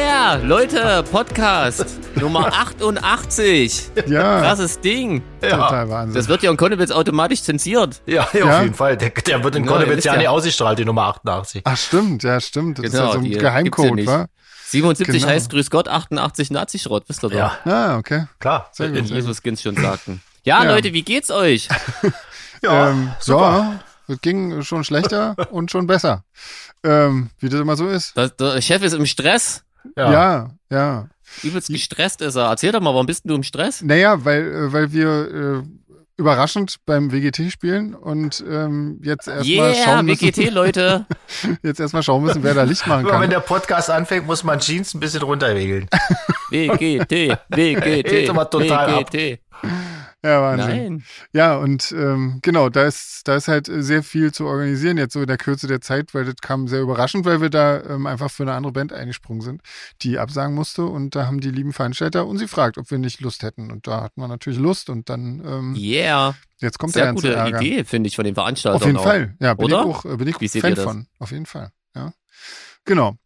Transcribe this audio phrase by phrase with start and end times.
[0.00, 3.92] Yeah, Leute, Podcast Nummer 88.
[4.06, 5.22] Ja, Krasses Ding.
[5.40, 6.14] total Wahnsinn.
[6.14, 8.02] Das wird ja in Konnewitz automatisch zensiert.
[8.04, 8.56] Ja, ja, Ja?
[8.58, 8.98] auf jeden Fall.
[8.98, 11.62] Der, der wird in Ja, Konnewitz ist ja ja- nicht ausgestrahlt, die Nummer 88.
[11.64, 12.76] Ach stimmt, ja stimmt.
[12.78, 14.26] Das ist Genau, ja so ein Geheimcode, ja wa?
[14.66, 15.32] 77 Genau.
[15.32, 17.36] heißt Grüß Gott, 88 Nazi-Schrott, wisst ihr doch.
[17.38, 18.26] Ja, Ah, okay.
[18.38, 18.68] klar.
[18.72, 19.08] Sehr gut.
[19.08, 20.20] Wie Jesus Skins schon sagten.
[20.44, 20.72] Ja, Ja.
[20.74, 21.68] Leute, wie geht's euch?
[22.62, 23.78] Ja, ähm, super.
[24.08, 26.24] Ja, es ging schon schlechter und schon besser.
[26.82, 28.16] Ähm, wie das immer so ist.
[28.16, 29.62] Das, der Chef ist im Stress.
[29.96, 30.12] Ja.
[30.12, 31.08] Ja, ja.
[31.42, 32.48] Übelst gestresst ist er.
[32.48, 33.82] Erzähl doch mal, warum bist du im Stress?
[33.82, 35.68] Naja, weil, äh, weil wir äh,
[36.18, 41.04] überraschend beim WGT spielen und ähm, jetzt erstmal Yeah, schauen müssen, WGT, Leute.
[41.62, 43.30] jetzt erstmal schauen müssen, wer da Licht machen Immer wenn kann.
[43.30, 45.88] der Podcast anfängt, muss man Jeans ein bisschen runterregeln.
[46.50, 48.34] WGT, WGT.
[48.34, 49.40] WGT.
[50.26, 50.94] Ja, Wahnsinn.
[50.94, 51.04] Nein.
[51.32, 55.20] Ja, und ähm, genau, da ist, da ist halt sehr viel zu organisieren jetzt so
[55.20, 58.30] in der Kürze der Zeit, weil das kam sehr überraschend, weil wir da ähm, einfach
[58.30, 59.62] für eine andere Band eingesprungen sind,
[60.02, 63.20] die absagen musste und da haben die lieben Veranstalter und sie fragt, ob wir nicht
[63.20, 66.34] Lust hätten und da hatten wir natürlich Lust und dann ähm, Yeah.
[66.58, 67.60] jetzt kommt der Sehr ganze gute Ärger.
[67.60, 68.82] Idee, finde ich, von den Veranstaltern.
[68.82, 69.04] Auf jeden auch.
[69.04, 69.80] Fall, ja, bin Oder?
[69.80, 72.12] ich auch, äh, bin ich Wie Fan von, auf jeden Fall, ja.
[72.84, 73.16] Genau.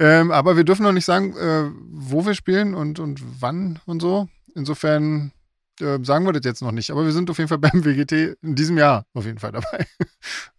[0.00, 4.00] Ähm, aber wir dürfen noch nicht sagen, äh, wo wir spielen und, und wann und
[4.00, 4.28] so.
[4.54, 5.32] Insofern
[5.80, 6.90] äh, sagen wir das jetzt noch nicht.
[6.90, 9.86] Aber wir sind auf jeden Fall beim WGT in diesem Jahr auf jeden Fall dabei.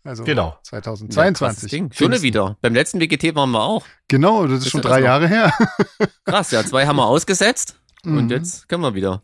[0.04, 0.58] Also Genau.
[0.72, 1.70] Ja, krasses 2022.
[1.70, 1.92] Ding.
[1.94, 2.58] Schon wieder.
[2.62, 3.86] Beim letzten WGT waren wir auch.
[4.08, 5.54] Genau, das ist Ist schon ja drei noch- Jahre her.
[6.26, 7.76] Krass, ja, zwei haben wir ausgesetzt.
[8.04, 8.18] Mhm.
[8.18, 9.22] Und jetzt können wir wieder.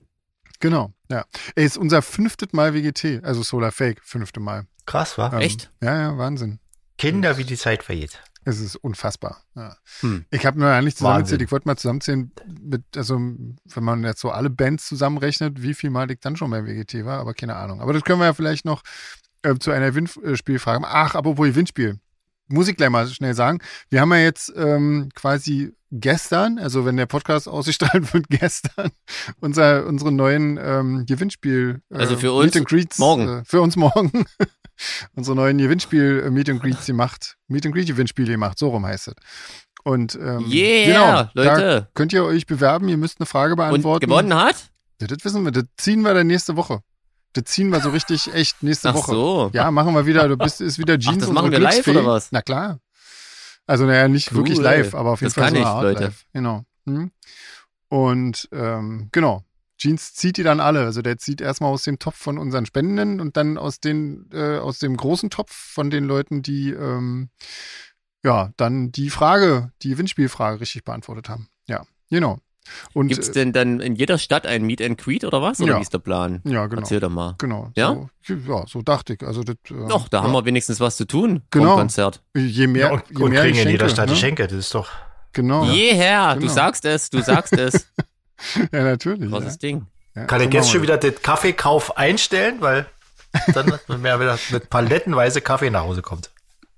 [0.60, 1.26] Genau, ja.
[1.56, 4.68] Ey, ist unser fünftes Mal WGT, also Solar Fake, fünfte Mal.
[4.86, 5.32] Krass, wa?
[5.34, 5.72] Ähm, Echt?
[5.82, 6.60] Ja, ja, Wahnsinn.
[6.98, 8.22] Kinder, wie die Zeit vergeht.
[8.48, 9.42] Es ist unfassbar.
[9.56, 9.76] Ja.
[10.02, 10.26] Hm.
[10.30, 14.30] Ich habe mir eigentlich zusammengezählt, ich wollte mal zusammenzählen, mit, also wenn man jetzt so
[14.30, 17.82] alle Bands zusammenrechnet, wie viel Mal ich dann schon beim WGT war, aber keine Ahnung.
[17.82, 18.84] Aber das können wir ja vielleicht noch
[19.42, 20.94] äh, zu einer Gewinnspielfrage machen.
[20.94, 22.00] Ach, apropos Gewinnspiel.
[22.48, 23.60] Muss ich gleich mal schnell sagen.
[23.90, 28.92] Wir haben ja jetzt ähm, quasi gestern, also wenn der Podcast ausgestrahlt wird, gestern,
[29.40, 31.82] unser, unsere neuen ähm, Gewinnspiel.
[31.90, 33.28] Äh, Also für uns Greets, morgen.
[33.40, 34.26] Äh, für uns morgen.
[35.16, 37.38] unsere neuen Gewinnspiel äh, Meet and Greets gemacht.
[37.48, 39.14] Meet and Greet Gewinnspiel gemacht, so rum heißt es.
[39.84, 41.90] Und ähm, Yeah, genau, Leute.
[41.94, 44.08] Könnt ihr euch bewerben, ihr müsst eine Frage Und beantworten.
[44.08, 44.72] gewonnen hat?
[45.00, 46.80] Ja, das wissen wir, das ziehen wir dann nächste Woche.
[47.36, 49.12] Das ziehen wir so richtig echt nächste Ach Woche.
[49.12, 49.50] so.
[49.54, 50.28] Ja, machen wir wieder.
[50.30, 52.32] Du bist ist wieder Jeans das unsere machen wir live, oder was?
[52.32, 52.80] Na klar.
[53.68, 54.38] Also naja, nicht Cool.
[54.38, 56.04] wirklich live, aber auf jeden Das Fall kann so ich, Leute.
[56.06, 56.26] live.
[56.34, 56.64] Genau.
[56.86, 57.12] Hm.
[57.90, 59.44] Und ähm, genau.
[59.78, 60.86] Jeans zieht die dann alle.
[60.86, 64.58] Also der zieht erstmal aus dem Topf von unseren Spendenden und dann aus den äh,
[64.58, 67.30] aus dem großen Topf von den Leuten, die ähm,
[68.24, 71.50] ja dann die Frage, die Gewinnspielfrage richtig beantwortet haben.
[71.68, 72.40] Ja, genau.
[72.94, 75.60] Und Gibt's äh, denn dann in jeder Stadt ein Meet and Greet oder was?
[75.62, 75.78] Oder Ja.
[75.78, 76.42] wie ist der Plan?
[76.46, 76.82] ja, genau.
[76.82, 77.36] Erzähl doch mal.
[77.38, 77.72] Genau.
[77.76, 77.90] Ja?
[78.24, 79.24] So, ja, so dachte ich.
[79.24, 80.24] Also das, äh, Doch, da ja.
[80.24, 81.72] haben wir wenigstens was zu tun Genau.
[81.72, 82.22] vom Konzert.
[82.36, 84.14] Je mehr, Ja, und, je und mehr kriegen in jeder Stadt ne?
[84.14, 84.48] Geschenke.
[84.48, 84.90] Das ist doch.
[85.34, 85.66] Genau.
[85.66, 86.48] Du Genau.
[86.52, 87.88] sagst es, du sagst es.
[88.74, 89.30] Ja, natürlich.
[89.32, 89.38] Ja.
[89.40, 89.86] Krasses Ding.
[90.14, 92.86] Ja, Kann so ich jetzt schon wieder den Kaffeekauf einstellen, weil
[93.54, 96.32] dann mehr wieder mit palettenweise Kaffee nach Hause kommt.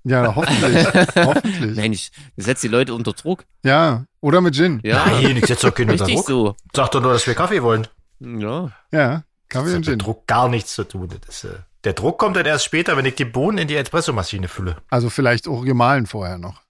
[0.04, 0.12] das.
[0.12, 0.86] Ja, hoffentlich.
[1.16, 1.76] hoffentlich.
[1.76, 3.44] Mensch, du setzt die Leute unter Druck.
[3.64, 4.80] Ja, oder mit Gin.
[4.82, 6.26] Ja, Nein, ich setze doch keinen richtig Druck.
[6.26, 6.56] so.
[6.74, 7.86] Sag doch nur, dass wir Kaffee wollen.
[8.20, 8.70] Ja.
[8.90, 9.98] Ja, Kaffee Das und hat mit Gin.
[9.98, 11.08] Druck gar nichts zu tun.
[11.26, 11.50] Das, äh,
[11.84, 14.76] der Druck kommt dann erst später, wenn ich die Bohnen in die Espressomaschine fülle.
[14.90, 16.62] Also vielleicht auch gemahlen vorher noch.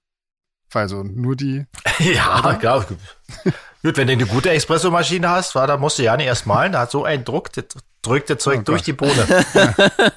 [0.75, 1.65] Also nur die.
[1.99, 2.85] ja, klar.
[3.83, 6.73] Gut, wenn du eine gute Espressomaschine hast, war, da musst du ja nicht erst malen.
[6.73, 7.65] Da hat so einen Druck, das
[8.09, 8.87] drückt das Zeug Oh durch Gott.
[8.87, 9.45] die Bohne.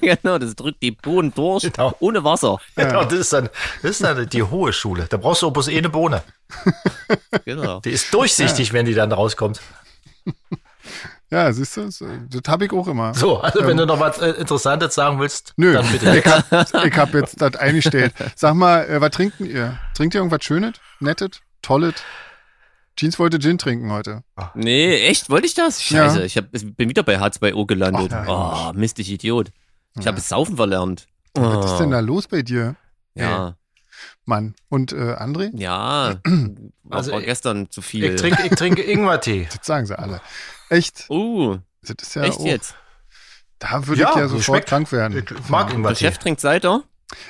[0.00, 1.94] genau, das drückt die Bohnen durch, Genau.
[2.00, 2.58] ohne Wasser.
[2.74, 3.48] Genau, das ist dann,
[3.82, 5.06] das ist dann die hohe Schule.
[5.08, 6.22] Da brauchst du bloß eh eine Bohne.
[7.44, 7.80] Genau.
[7.80, 9.60] Die ist durchsichtig, wenn die dann rauskommt.
[11.30, 11.98] Ja, siehst du, das,
[12.28, 13.14] das habe ich auch immer.
[13.14, 16.18] So, also wenn du noch was äh, Interessantes sagen willst, Nö, dann bitte.
[16.18, 18.12] ich hab, ich hab jetzt das eingestellt.
[18.36, 19.78] Sag mal, äh, was trinkt ihr?
[19.94, 21.94] Trinkt ihr irgendwas Schönes, Nettes, Tolles?
[22.96, 24.22] Jeans wollte Gin trinken heute.
[24.54, 25.30] Nee, echt?
[25.30, 25.82] Wollte ich das?
[25.82, 26.24] Scheiße, Ja.
[26.24, 28.12] ich hab, ich bin wieder bei H2O gelandet.
[28.12, 29.50] Ach, oh, Mist, ich Idiot.
[29.96, 30.08] Ich Ja.
[30.10, 31.06] habe es saufen verlernt.
[31.34, 31.92] Was ist denn Oh.
[31.92, 32.76] da los bei dir,
[33.14, 33.56] Ja,
[34.26, 34.54] Mann?
[34.68, 35.50] Und äh, André?
[35.58, 36.16] ja.
[36.84, 38.04] War, Also war ich- gestern zu viel.
[38.04, 39.48] Ich trinke, ich trinke Ingwertee.
[39.56, 40.20] Das sagen sie alle.
[40.68, 41.06] Echt?
[41.08, 42.74] uh, Das ist ja echt auch, jetzt?
[43.58, 44.68] Da würde Ja, ich ja sofort schmeckt.
[44.68, 45.16] krank werden.
[45.18, 46.04] Ich mag Der Ingwertee.
[46.04, 46.82] Chef trinkt Cider?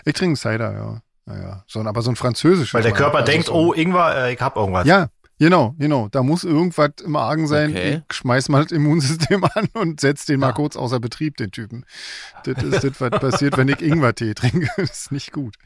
[0.05, 1.03] Ich trinke Cider, ja.
[1.27, 2.75] Naja, so, ein- aber so ein französisches.
[2.75, 2.93] Weil der.
[2.93, 4.87] Körper Also denkt, so, oh, Ingwer, äh, ich hab irgendwas.
[4.87, 5.09] Ja,
[5.45, 6.09] genau, genau.
[6.09, 7.71] Da muss irgendwas im Argen sein.
[7.71, 8.03] Okay.
[8.11, 10.53] Ich schmeiß mal das Immunsystem an und setz den mal Ja.
[10.53, 11.85] kurz außer Betrieb, den Typen.
[12.45, 14.69] Das ist das, was passiert, wenn ich Ingwertee trinke.
[14.77, 15.57] Das ist nicht gut.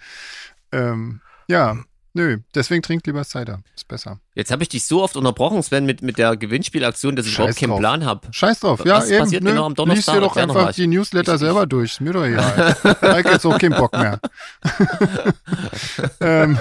[0.72, 1.76] Ähm, ja,
[2.16, 3.60] Nö, deswegen trinkt lieber Cider.
[3.74, 4.20] Ist besser.
[4.34, 7.38] Jetzt habe ich dich so oft unterbrochen, Sven, mit, mit der Gewinnspielaktion, dass ich Scheiß
[7.44, 7.78] überhaupt keinen drauf.
[7.78, 8.28] Plan habe.
[8.30, 9.18] Scheiß drauf, ja, Was eben.
[9.20, 10.14] passiert nö, genau am Lies Donnerstag?
[10.14, 11.90] dir doch Erklär einfach die Newsletter Ich- selber durch.
[11.92, 12.74] Ist mir doch egal.
[12.82, 14.18] ich hab jetzt auch keinen Bock mehr.
[16.20, 16.58] ähm,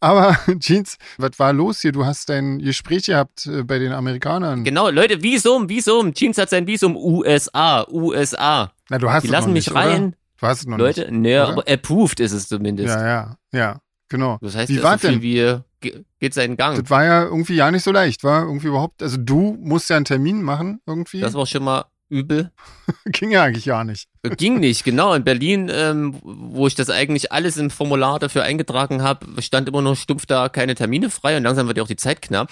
[0.00, 1.92] aber, Jeans, was war los hier?
[1.92, 4.64] Du hast dein Gespräch gehabt äh, bei den Amerikanern.
[4.64, 6.12] Genau, Leute, Visum, Visum.
[6.14, 8.72] Jeans hat sein Visum USA, USA.
[8.88, 10.02] Na, du hast Die es lassen noch mich nicht, rein.
[10.08, 10.12] Oder?
[10.38, 11.12] Du hast es noch Leute, nicht.
[11.12, 11.52] ne, oder?
[11.52, 12.94] aber approved ist es zumindest.
[12.94, 14.38] Ja, ja, ja, genau.
[14.40, 15.22] Das heißt, Wie es war so denn?
[15.22, 16.78] wie ge- geht seinen Gang.
[16.80, 19.96] Das war ja irgendwie ja nicht so leicht, war irgendwie überhaupt, also du musst ja
[19.96, 21.20] einen Termin machen irgendwie.
[21.20, 22.52] Das war schon mal übel.
[23.06, 24.08] Ging ja eigentlich gar nicht.
[24.22, 25.12] Äh, Ging nicht, genau.
[25.14, 29.82] In Berlin, ähm, wo ich das eigentlich alles im Formular dafür eingetragen habe, stand immer
[29.82, 32.50] nur stumpf da keine Termine frei und langsam wird ja auch die Zeit knapp.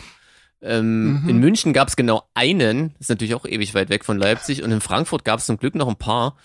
[0.61, 1.29] Ähm, Mhm.
[1.29, 4.73] In München gab es genau einen, ist natürlich auch ewig weit weg von Leipzig, und
[4.73, 6.37] in Frankfurt gab es zum Glück noch ein paar.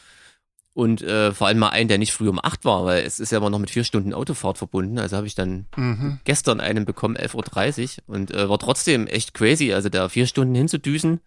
[0.79, 3.33] Und äh, vor allem mal einen, der nicht früh um acht war, weil es ist
[3.33, 4.97] ja immer noch mit vier Stunden Autofahrt verbunden.
[4.97, 6.19] Also habe ich dann Mhm.
[6.23, 10.55] gestern einen bekommen, 11.30 Uhr, und äh, war trotzdem echt crazy, also da vier Stunden
[10.55, 11.19] hinzudüsen.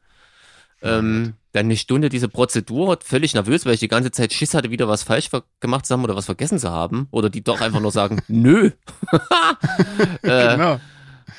[0.81, 4.71] Ähm, dann eine Stunde diese Prozedur, völlig nervös, weil ich die ganze Zeit Schiss hatte,
[4.71, 5.29] wieder was falsch
[5.61, 7.09] gemacht zu haben oder was vergessen zu haben.
[7.11, 8.71] Oder die doch einfach nur sagen, nö.
[10.23, 10.81] äh, Genau.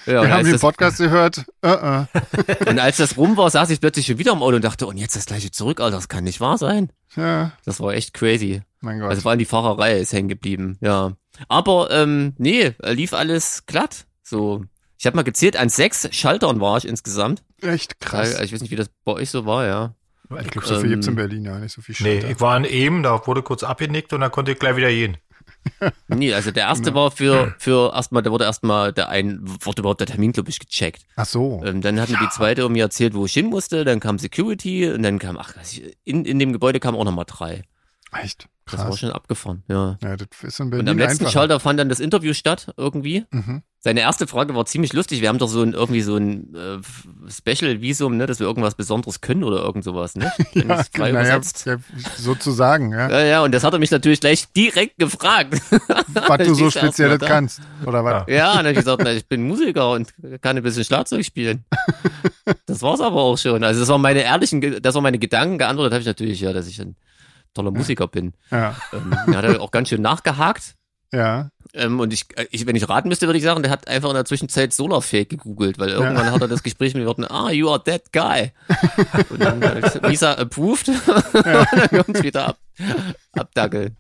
[0.06, 1.46] Ja, Wir haben den Podcast gehört.
[1.62, 2.06] Äh, äh.
[2.70, 4.98] und als das rum war, saß ich plötzlich schon wieder im Auto und dachte, und
[4.98, 6.92] jetzt das gleiche zurück, Alter, das kann nicht wahr sein.
[7.16, 8.62] Ja, Das war echt crazy.
[8.82, 9.10] mein Gott.
[9.10, 11.14] Also vor allem die Fahrerei ist hängen geblieben, ja.
[11.48, 14.06] Aber ähm, nee, lief alles glatt.
[14.24, 14.66] So,
[14.98, 17.44] ich habe mal gezählt, an sechs Schaltern war ich insgesamt.
[17.62, 18.40] Echt krass.
[18.42, 19.96] Ich weiß nicht, wie das bei euch so war, ja.
[20.42, 22.30] Ich glaube, so viel ähm, gibt's in Berlin ja, nicht so viel Nee, Schalter.
[22.32, 25.18] ich war in Ehm, da wurde kurz abgenickt und dann konnte ich gleich wieder gehen.
[26.08, 26.96] Nee, also der erste Ja.
[26.96, 30.60] war für, für erstmal, da wurde erstmal der ein, wurde überhaupt der Termin, glaube ich,
[30.60, 31.06] gecheckt.
[31.16, 31.62] Ach so.
[31.66, 34.90] Ähm, dann hat mir die zweite mir erzählt, wo ich hin musste, dann kam Security
[34.92, 35.54] und dann kam, ach,
[36.04, 37.64] in, in dem Gebäude kamen auch nochmal drei.
[38.12, 39.00] Echt Das war krass.
[39.00, 39.98] schon abgefahren, ja.
[40.04, 41.32] Ja, das ist in Berlin Und am letzten einfacher.
[41.32, 43.26] Schalter fand dann das Interview statt, irgendwie.
[43.32, 43.64] Mhm.
[43.86, 45.20] Seine erste Frage war ziemlich lustig.
[45.20, 49.20] Wir haben doch so ein, irgendwie so ein äh, Special-Visum, ne, dass wir irgendwas Besonderes
[49.20, 50.32] können oder irgend sowas, ne?
[50.54, 51.66] Wenn Ja, frei naja, übersetzt.
[51.66, 51.76] ja,
[52.18, 53.10] sozusagen, ja.
[53.10, 55.62] Ja, ja, und das hat er mich natürlich gleich direkt gefragt.
[56.14, 57.34] was du so Stehst du speziell erst mal da.
[57.34, 57.62] kannst.
[57.86, 58.24] Oder was?
[58.30, 61.26] Ja, und dann hab ich gesagt, na, ich bin Musiker und kann ein bisschen Schlagzeug
[61.26, 61.66] spielen.
[62.66, 63.64] Das war's aber auch schon.
[63.64, 65.58] Also das waren meine ehrlichen, das waren meine Gedanken.
[65.58, 66.96] Geantwortet habe ich natürlich, ja, dass ich ein
[67.54, 68.34] toller Musiker bin.
[68.52, 70.76] Ja, Ähm, er hat er auch ganz schön nachgehakt.
[71.14, 71.50] Ja.
[71.76, 74.10] Ähm, und ich, äh, ich, wenn ich raten müsste, würde ich sagen, der hat einfach
[74.10, 77.70] in der Zwischenzeit Solarfake gegoogelt, weil irgendwann hat er das Gespräch mit Worten, ah, you
[77.70, 78.52] are that guy.
[79.30, 79.62] Und dann
[80.04, 80.90] Visa approved.
[81.34, 82.58] und dann uns wieder ab,
[83.32, 83.98] abdackeln.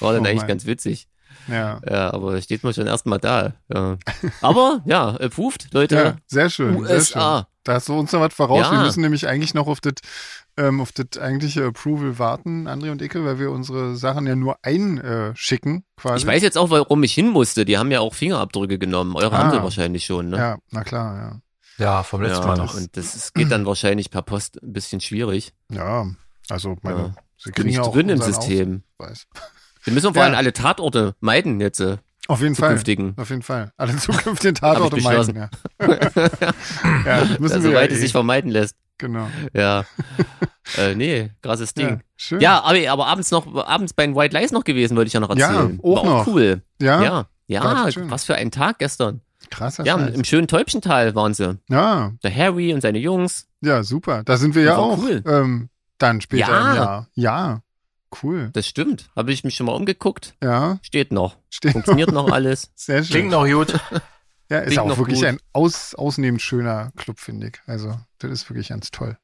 [0.00, 0.48] War dann Oh eigentlich Mann.
[0.48, 1.08] ganz witzig.
[1.48, 1.80] Ja.
[1.88, 3.54] Ja, aber steht man schon erstmal da.
[3.72, 3.96] Ja.
[4.40, 5.94] Aber ja, approved, Leute.
[5.94, 6.74] Ja, sehr schön.
[6.74, 6.96] Sehr schön.
[6.96, 7.48] USA.
[7.64, 8.66] Da hast du uns noch was voraus.
[8.66, 8.72] Ja.
[8.72, 9.94] Wir müssen nämlich eigentlich noch auf das
[10.56, 14.56] ähm, auf das eigentliche Approval warten, André und Icke, weil wir unsere Sachen ja nur
[14.62, 16.18] einschicken, quasi.
[16.18, 17.64] Ich weiß jetzt auch, warum ich hin musste.
[17.64, 19.16] Die haben ja auch Fingerabdrücke genommen.
[19.16, 19.38] Eure Ah.
[19.38, 20.36] haben sie wahrscheinlich schon, ne?
[20.36, 21.40] Ja, na klar,
[21.78, 22.74] Ja, vom letzten Mal noch.
[22.74, 25.52] und das ist, geht dann wahrscheinlich per Post ein bisschen schwierig.
[25.70, 26.04] ja.
[26.04, 26.06] Ja,
[26.50, 27.14] also meine, Ja.
[27.38, 28.82] sie Bin kriegen ich ja auch drin im System.
[28.98, 29.26] Ausweis.
[29.82, 30.38] Wir müssen vor allem Ja.
[30.38, 31.96] alle Tatorte meiden jetzt, äh,
[32.28, 32.68] Auf jeden Fall.
[32.70, 33.14] zukünftigen.
[33.16, 33.72] Auf jeden Fall.
[33.76, 35.36] Alle zukünftigen Tatorte meiden.
[35.36, 35.50] Ja.
[37.06, 38.02] ja, müssen Also, wir soweit ja es eh.
[38.02, 38.76] sich vermeiden lässt.
[38.98, 39.28] Genau.
[39.52, 39.84] Ja.
[40.78, 42.00] äh, nee, krasses Ja, Ding.
[42.16, 42.40] schön.
[42.40, 45.20] Ja, aber, aber abends noch, abends bei den White Lies noch gewesen, wollte ich ja
[45.20, 45.80] noch Ja, erzählen.
[45.82, 46.26] auch War noch.
[46.28, 46.62] cool.
[46.80, 49.20] Ja, Ja, ja, was für ein Tag gestern.
[49.50, 50.14] krasser Ja, Scheiß.
[50.14, 51.58] im schönen Täubchental waren sie.
[51.68, 53.46] Ja, Der Harry und seine Jungs.
[53.60, 54.22] ja, super.
[54.24, 55.22] Da sind wir ja Das war auch cool.
[55.26, 55.68] ähm,
[55.98, 56.70] dann später Ja.
[56.70, 57.08] im Jahr.
[57.14, 57.60] Ja,
[58.22, 58.50] cool.
[58.52, 59.10] Das stimmt.
[59.16, 60.34] Habe ich mich schon mal umgeguckt.
[60.42, 61.36] Ja, Steht noch.
[61.50, 62.70] steht Funktioniert noch alles.
[62.76, 63.12] sehr schön.
[63.12, 63.78] Klingt noch gut.
[64.50, 65.26] ja, ist klingt auch noch wirklich gut.
[65.28, 67.54] ein aus, ausnehmend schöner Club, finde ich.
[67.66, 67.94] Also,
[68.28, 69.16] das ist wirklich ganz toll.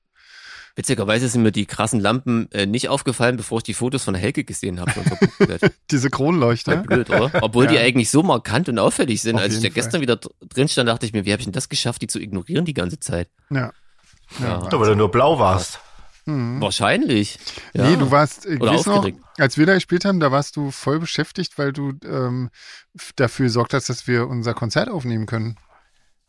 [0.77, 4.45] Witzigerweise sind mir die krassen Lampen äh, nicht aufgefallen, bevor ich die Fotos von Helge
[4.45, 4.93] gesehen habe.
[5.91, 6.77] Diese Kronleuchter.
[6.79, 7.31] blöd, oder?
[7.43, 7.81] Obwohl die Ja.
[7.83, 9.35] eigentlich so markant und auffällig sind.
[9.37, 9.71] Auf Als ich da Fall.
[9.75, 12.07] gestern wieder dr- drin stand, dachte ich mir, wie habe ich denn das geschafft, die
[12.07, 13.29] zu ignorieren die ganze Zeit?
[13.51, 13.73] Ja.
[14.39, 14.63] Ja.
[14.71, 15.81] Ja, weil du nur blau warst.
[16.27, 16.61] Mhm.
[16.61, 17.39] Wahrscheinlich.
[17.75, 17.89] Ja.
[17.91, 19.19] Nee, du warst, ich Oder weiß noch, aufgeregt.
[19.39, 22.51] als wir da gespielt haben, da warst du voll beschäftigt, weil du ähm,
[23.17, 25.57] dafür gesorgt hast, dass wir unser Konzert aufnehmen können.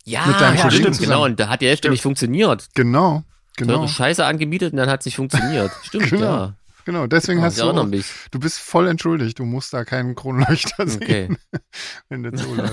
[0.06, 1.12] Ja, mit deinem ja, Kollegen stimmt, zusammen.
[1.14, 1.26] genau.
[1.26, 1.92] Und da hat die Hälfte Ja.
[1.92, 2.68] nicht funktioniert.
[2.76, 3.24] Genau,
[3.58, 5.72] genau, Teure Scheiße angemietet und dann hat es nicht funktioniert.
[5.84, 6.24] Stimmt, Genau.
[6.26, 6.54] ja.
[6.86, 7.08] genau.
[7.08, 8.06] Deswegen hast du, auch, mich.
[8.32, 9.38] du bist voll entschuldigt.
[9.40, 11.38] Du musst da keinen Kronleuchter sehen, Okay.
[12.10, 12.48] wenn das so.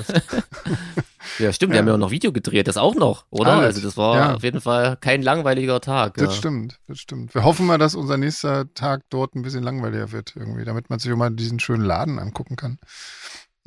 [1.38, 1.82] Ja, stimmt, wir Ja.
[1.82, 3.52] haben ja auch noch Video gedreht, das auch noch, oder?
[3.52, 3.76] Alles.
[3.76, 4.34] Also das war Ja.
[4.36, 6.14] auf jeden Fall kein langweiliger Tag.
[6.14, 6.32] Das ja.
[6.32, 7.34] stimmt, das stimmt.
[7.34, 10.98] Wir hoffen mal, dass unser nächster Tag dort ein bisschen langweiliger wird irgendwie, damit man
[10.98, 12.78] sich auch mal diesen schönen Laden angucken kann.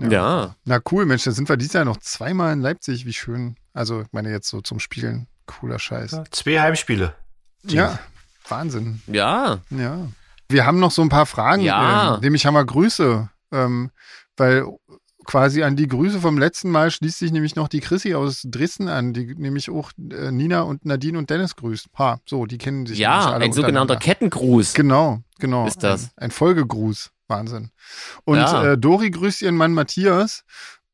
[0.10, 0.56] Ja.
[0.66, 3.06] Na cool, Mensch, dann sind wir dieses Jahr noch zweimal in Leipzig.
[3.06, 3.56] Wie schön.
[3.74, 5.28] Also, ich meine jetzt so zum Spielen.
[5.46, 6.12] Cooler Scheiß.
[6.12, 7.14] Ja, Zwei Heimspiele.
[8.48, 9.02] Wahnsinn.
[9.08, 10.08] Ja, Ja.
[10.50, 11.62] Wir haben noch so ein paar Fragen.
[11.62, 12.16] Ja.
[12.16, 13.90] Ähm, nämlich haben wir Grüße, ähm,
[14.36, 14.66] weil
[15.26, 18.90] quasi an die Grüße vom letzten Mal schließt sich nämlich noch die Chrissy aus Dresden
[18.90, 21.88] an, die nämlich auch äh, Nina und Nadine und Dennis grüßt.
[21.98, 23.96] Ha, so, die kennen sich Ja, alle ein sogenannter.
[23.96, 24.74] Kettengruß.
[24.74, 25.68] Genau, genau.
[25.68, 26.06] ist das.
[26.18, 27.12] Ein, ein Folgegruß.
[27.32, 27.72] Wahnsinn.
[28.26, 28.74] Und Ja.
[28.74, 30.44] äh, Dori grüßt ihren Mann Matthias.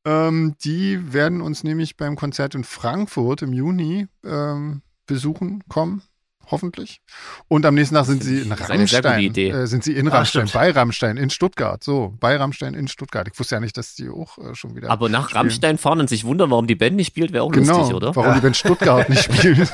[0.05, 6.01] Ähm, die werden uns nämlich beim Konzert in Frankfurt im Juni ähm, besuchen, kommen.
[6.49, 7.01] Hoffentlich.
[7.49, 9.21] Und am nächsten Tag sind sie in Rammstein.
[9.21, 9.49] Idee.
[9.49, 10.53] Äh, sind sie in Ah, Rammstein, stimmt.
[10.63, 11.83] bei Rammstein, in Stuttgart.
[11.83, 13.27] So, bei Rammstein in Stuttgart.
[13.31, 14.89] Ich wusste ja nicht, dass die auch äh, schon wieder.
[14.89, 15.37] Aber nach spielen.
[15.41, 18.15] Rammstein fahren und sich wundern, warum die Band nicht spielt, wäre auch Genau, lustig, oder?
[18.15, 19.69] warum die Band Stuttgart nicht spielt.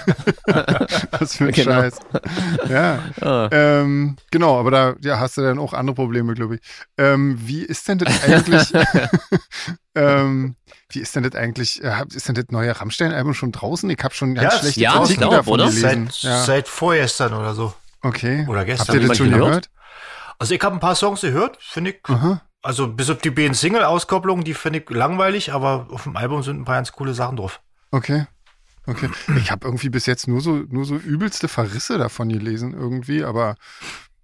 [1.12, 1.72] Was für ein Genau.
[1.72, 2.00] Scheiß.
[2.70, 3.00] Ja.
[3.22, 3.50] Ah.
[3.52, 6.62] Ähm, genau, aber da ja, hast du dann auch andere Probleme, glaube ich.
[6.98, 8.74] Ähm, wie ist denn das eigentlich?
[9.96, 10.56] ähm,
[10.94, 11.84] wie ist denn das eigentlich?
[11.84, 13.90] Äh, ist denn das neue Rammstein-Album schon draußen?
[13.90, 15.66] Ich habe schon ganz Ja, schlechte ja, ich Kritiken glaub, davon oder?
[15.66, 16.10] gelesen.
[16.12, 16.44] Seit, ja.
[16.44, 17.74] seit vorgestern oder so.
[18.02, 18.46] okay.
[18.48, 18.88] Oder gestern.
[18.96, 19.46] Habt ihr das schon gehört?
[19.48, 19.70] gehört?
[20.40, 22.00] Also ich habe ein paar Songs gehört, finde ich.
[22.10, 22.42] Aha.
[22.62, 26.62] Also bis auf die beiden Single-Auskopplungen, die finde ich langweilig, aber auf dem Album sind
[26.62, 27.62] ein paar ganz coole Sachen drauf.
[27.92, 28.26] Okay.
[28.86, 29.10] Okay.
[29.38, 33.56] Ich habe irgendwie bis jetzt nur so, nur so übelste Verrisse davon gelesen, irgendwie, aber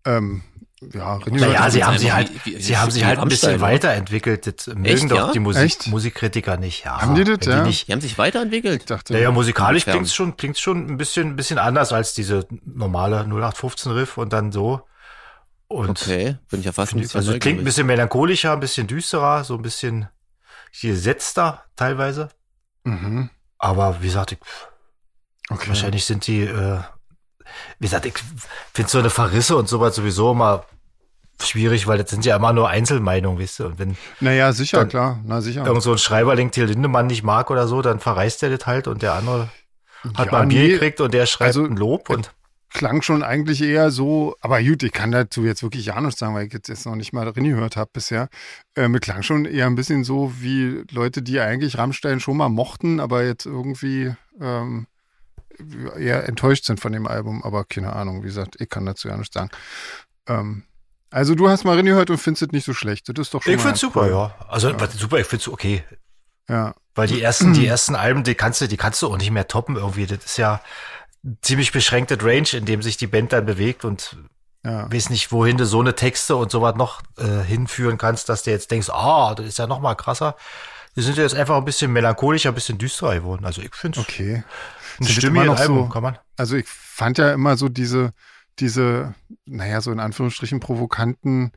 [0.05, 0.43] ähm,
[0.81, 3.27] ja, Naja, hört sie haben sich einfach halt, wie- wie- sie haben sich halt ein
[3.27, 4.48] bisschen weiterentwickelt.
[4.48, 5.31] Das mögen Echt, doch ja?
[5.31, 5.88] die Musik, Echt?
[5.88, 6.86] Musikkritiker nicht.
[6.86, 7.63] Ja, Haben die das, ja?
[7.63, 8.81] nicht, Die haben sich weiterentwickelt.
[8.81, 9.93] Ich dachte, Naja, musikalisch Inwiefern?
[10.00, 14.31] klingt's schon, klingt's schon ein bisschen, ein bisschen anders als diese normale 0815 Riff und
[14.33, 14.81] dann so.
[15.67, 18.88] Und Okay, bin ich ja fast ein bisschen also klingt ein bisschen melancholischer, ein bisschen
[18.88, 20.07] düsterer, so ein bisschen
[20.81, 22.29] gesetzter teilweise.
[22.86, 23.29] Mhm.
[23.57, 24.39] Aber wie gesagt, ich,
[25.50, 25.67] Okay.
[25.67, 26.79] wahrscheinlich sind die, äh,
[27.79, 28.15] wie gesagt, ich
[28.73, 30.65] finde so eine Verrisse und sowas sowieso immer
[31.41, 33.65] schwierig, weil das sind ja immer nur Einzelmeinungen, weißt du.
[33.67, 35.19] Und wenn Naja, sicher, klar.
[35.25, 35.65] Na, sicher.
[35.65, 38.87] irgend so ein Schreiberling Till Lindemann nicht mag oder so, dann verreist er das halt
[38.87, 39.49] und der andere
[40.17, 42.31] hat Ja, mal ein Bier nee, gekriegt und der schreibt also, ein Lob und
[42.69, 46.35] klang schon eigentlich eher so, aber gut, ich kann dazu jetzt wirklich ja nichts sagen,
[46.35, 48.29] weil ich jetzt, noch nicht mal drin gehört habe bisher.
[48.75, 52.99] Ähm, klang schon eher ein bisschen so wie Leute, die eigentlich Rammstein schon mal mochten,
[52.99, 54.87] aber jetzt irgendwie ähm,
[55.97, 57.43] eher enttäuscht sind von dem Album.
[57.43, 59.49] Aber keine Ahnung, wie gesagt, ich kann dazu ja nichts sagen.
[60.27, 60.63] Ähm,
[61.11, 63.09] also du hast mal reingehört und findest es nicht so schlecht.
[63.09, 64.11] Das ist doch schon ich find's super, cool.
[64.11, 64.35] ja.
[64.47, 65.83] Also was, super, ich find's okay.
[66.47, 69.31] Ja, Weil die ersten, die ersten Alben, die kannst du, die kannst du auch nicht
[69.31, 70.07] mehr toppen irgendwie.
[70.07, 70.61] Das ist ja
[71.41, 74.17] ziemlich beschränkte Range, in dem sich die Band dann bewegt und
[74.63, 74.91] ja.
[74.91, 78.51] weiß nicht, wohin du so eine Texte und sowas noch äh, hinführen kannst, dass du
[78.51, 80.35] jetzt denkst, ah, das ist ja noch mal krasser.
[80.95, 83.45] Die sind ja jetzt einfach ein bisschen melancholischer, ein bisschen düsterer geworden.
[83.45, 84.43] Also ich finde es Okay.
[85.07, 86.17] Das immer noch Album, so- kann man.
[86.37, 88.11] Also ich fand ja immer so diese,
[88.59, 89.13] diese,
[89.45, 91.51] naja, so in Anführungsstrichen provokanten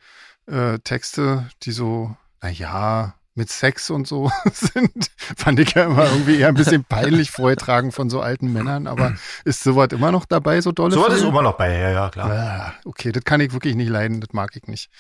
[0.46, 6.36] äh, Texte, die so, naja, mit Sex und so sind, fand ich ja immer irgendwie
[6.38, 10.60] eher ein bisschen peinlich vorgetragen von so alten Männern, aber ist sowas immer noch dabei,
[10.60, 12.30] so dolle So was ist immer noch bei, ja, ja, klar.
[12.30, 14.90] Ah, Okay, das kann ich wirklich nicht leiden, das mag ich nicht.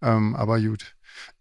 [0.00, 0.94] Ähm, aber gut.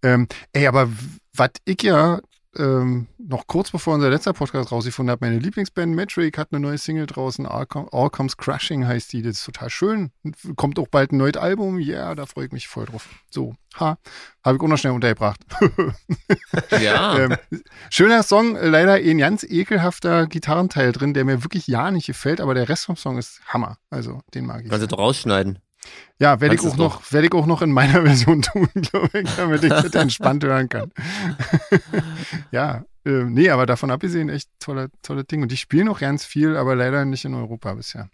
[0.04, 0.90] Ähm, ey, aber
[1.34, 2.20] was ich ja
[2.58, 6.78] ähm, noch kurz bevor unser letzter Podcast rausgefunden habe, meine Lieblingsband Metric hat eine neue
[6.78, 10.12] Single draußen, All, Com All Comes Crashing heißt die, das ist total schön.
[10.56, 13.08] Kommt auch bald ein neues Album, ja, yeah, da freue ich mich voll drauf.
[13.30, 13.98] So, ha,
[14.44, 15.40] habe ich auch noch schnell untergebracht.
[16.82, 17.38] Ja, ähm,
[17.90, 22.54] schöner Song, leider ein ganz ekelhafter Gitarrenteil drin, der mir wirklich ja nicht gefällt, aber
[22.54, 23.78] der Rest vom Song ist Hammer.
[23.90, 24.70] Also, den mag ich.
[24.70, 25.60] kannst du doch rausschneiden.
[26.20, 29.30] Ja, werde ich auch noch, werde ich auch noch in meiner Version tun, glaube ich,
[29.36, 30.92] damit ich das entspannt hören kann.
[32.52, 35.42] ja, äh, nee, aber davon abgesehen, echt tolle, tolle Ding.
[35.42, 38.10] Und die spielen auch ganz viel, aber leider nicht in Europa bisher.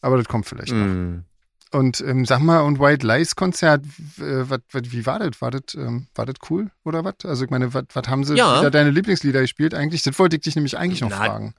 [0.00, 0.86] Aber das kommt vielleicht noch.
[0.86, 1.24] Mm.
[1.72, 3.84] Und ähm, sag mal, und White Lies Konzert,
[4.18, 5.40] äh, wat, wat, wie war das?
[5.40, 7.14] War das, ähm, war das cool oder was?
[7.24, 8.58] Also ich meine, was haben sie Ja.
[8.58, 10.02] wieder deine Lieblingslieder gespielt eigentlich?
[10.02, 11.54] Das wollte ich dich nämlich eigentlich noch Na, fragen.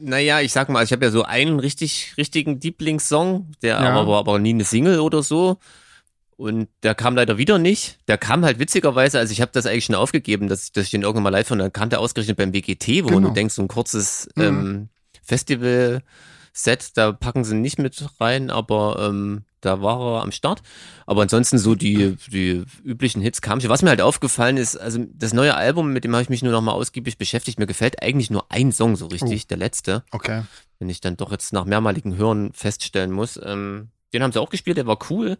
[0.00, 3.94] Naja, ich sag mal, ich habe ja so einen richtig, richtigen Lieblingssong, der Ja.
[3.94, 5.58] aber, aber nie eine Single oder so.
[6.36, 7.98] Und der kam leider wieder nicht.
[8.06, 10.90] Der kam halt witzigerweise, also ich habe das eigentlich schon aufgegeben, dass ich, dass ich
[10.90, 13.28] den irgendwann mal live dann kam der ausgerechnet beim WGT, wo Genau.
[13.28, 14.42] du denkst, so ein kurzes Mhm.
[14.44, 14.88] ähm,
[16.58, 20.62] Festival-Set, da packen sie nicht mit rein, aber ähm, da war er am Start.
[21.06, 23.70] Aber ansonsten so die, die üblichen Hits kamen schon.
[23.70, 26.52] Was mir halt aufgefallen ist, also das neue Album, mit dem habe ich mich nur
[26.52, 27.58] noch mal ausgiebig beschäftigt.
[27.58, 30.42] Mir gefällt eigentlich nur ein Song so richtig, der letzte Okay.
[30.78, 33.38] wenn ich dann doch jetzt nach mehrmaligen Hören feststellen muss.
[33.42, 35.38] Ähm, den haben sie auch gespielt, der war cool.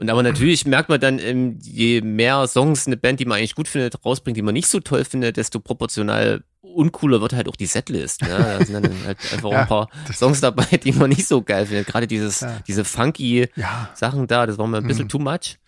[0.00, 3.54] Und aber natürlich merkt man dann, ähm, je mehr Songs eine Band, die man eigentlich
[3.54, 7.56] gut findet, rausbringt, die man nicht so toll findet, desto proportional uncooler wird halt auch
[7.56, 8.22] die Setlist.
[8.22, 8.28] Ne?
[8.28, 11.42] Da sind dann halt einfach auch Ja, ein paar Songs dabei, die man nicht so
[11.42, 11.86] geil findet.
[11.88, 12.60] Gerade dieses, Ja.
[12.66, 13.90] diese funky Ja.
[13.94, 15.08] Sachen da, das war mir ein bisschen Mhm.
[15.10, 15.58] too much.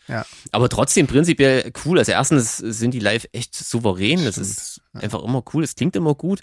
[0.52, 1.98] Aber trotzdem prinzipiell cool.
[1.98, 4.22] Also erstens sind die live echt souverän.
[4.24, 4.46] Das Stimmt.
[4.48, 5.64] ist einfach immer cool.
[5.64, 6.42] Es klingt immer gut.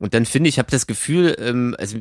[0.00, 1.98] Und dann finde ich, habe das Gefühl, ähm, also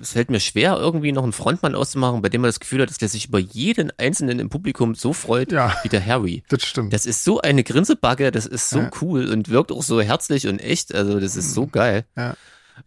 [0.00, 2.88] es fällt mir schwer, irgendwie noch einen Frontmann auszumachen, bei dem man das Gefühl hat,
[2.90, 5.76] dass der sich über jeden Einzelnen im Publikum so freut Ja.
[5.82, 6.42] wie der Harry.
[6.48, 6.92] Das stimmt.
[6.94, 8.90] Das ist so eine Grinsebacke, das ist so Ja.
[9.02, 10.94] cool und wirkt auch so herzlich und echt.
[10.94, 12.04] Also das ist so geil.
[12.16, 12.34] Ja.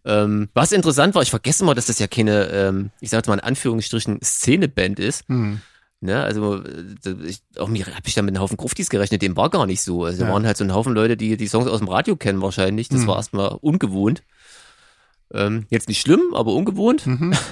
[0.04, 3.34] Ähm, was interessant war, ich vergesse mal, dass das ja keine, ähm, ich sag mal
[3.34, 5.28] in Anführungsstrichen, Szeneband ist.
[5.28, 5.60] Hm.
[6.02, 9.36] Ne, also äh, ich, auch mir habe ich da mit einem Haufen Gruftis gerechnet, dem
[9.36, 10.04] war gar nicht so.
[10.04, 10.32] Also da Ja.
[10.32, 12.88] waren halt so ein Haufen Leute, die die Songs aus dem Radio kennen wahrscheinlich.
[12.88, 13.06] Das Mhm.
[13.08, 14.22] war erstmal ungewohnt.
[15.32, 17.06] Ähm, jetzt nicht schlimm, aber ungewohnt.
[17.06, 17.34] Mhm.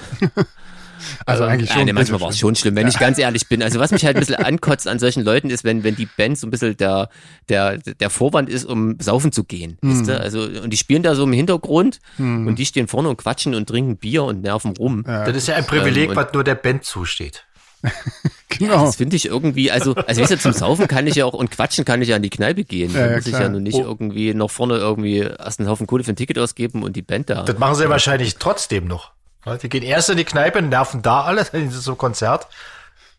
[1.25, 1.85] Also Ähm, eigentlich ja, schon.
[1.85, 3.63] nee, ein manchmal war es schon schlimm, wenn ich ganz ehrlich bin.
[3.63, 6.37] Also was mich halt ein bisschen ankotzt an solchen Leuten ist, wenn, wenn die Band
[6.37, 7.07] so ein bisschen der,
[7.47, 9.77] der, der Vorwand ist, um saufen zu gehen.
[9.81, 9.91] Mhm.
[10.01, 10.19] Weißt du?
[10.19, 12.47] Also, und die spielen da so im Hintergrund Hm.
[12.47, 15.05] und die stehen vorne und quatschen und trinken Bier und nerven rum.
[15.07, 17.45] Ja, Das ist ja ein Privileg, und- was nur der Band zusteht.
[18.49, 18.85] genau.
[18.85, 21.51] Das finde ich irgendwie, also, also weißt du, zum Saufen kann ich ja auch und
[21.51, 22.93] quatschen kann ich ja an die Kneipe gehen.
[22.93, 23.43] Ja, Da ja, muss ich klar.
[23.43, 23.81] ja nun nicht Oh.
[23.83, 27.29] irgendwie noch vorne irgendwie erst einen Haufen Kohle für ein Ticket ausgeben und die Band
[27.29, 27.43] da.
[27.43, 29.11] Das machen sie wahrscheinlich trotzdem noch.
[29.63, 32.47] Die gehen erst in die Kneipe, nerven da alle, dann sind sie zum Konzert,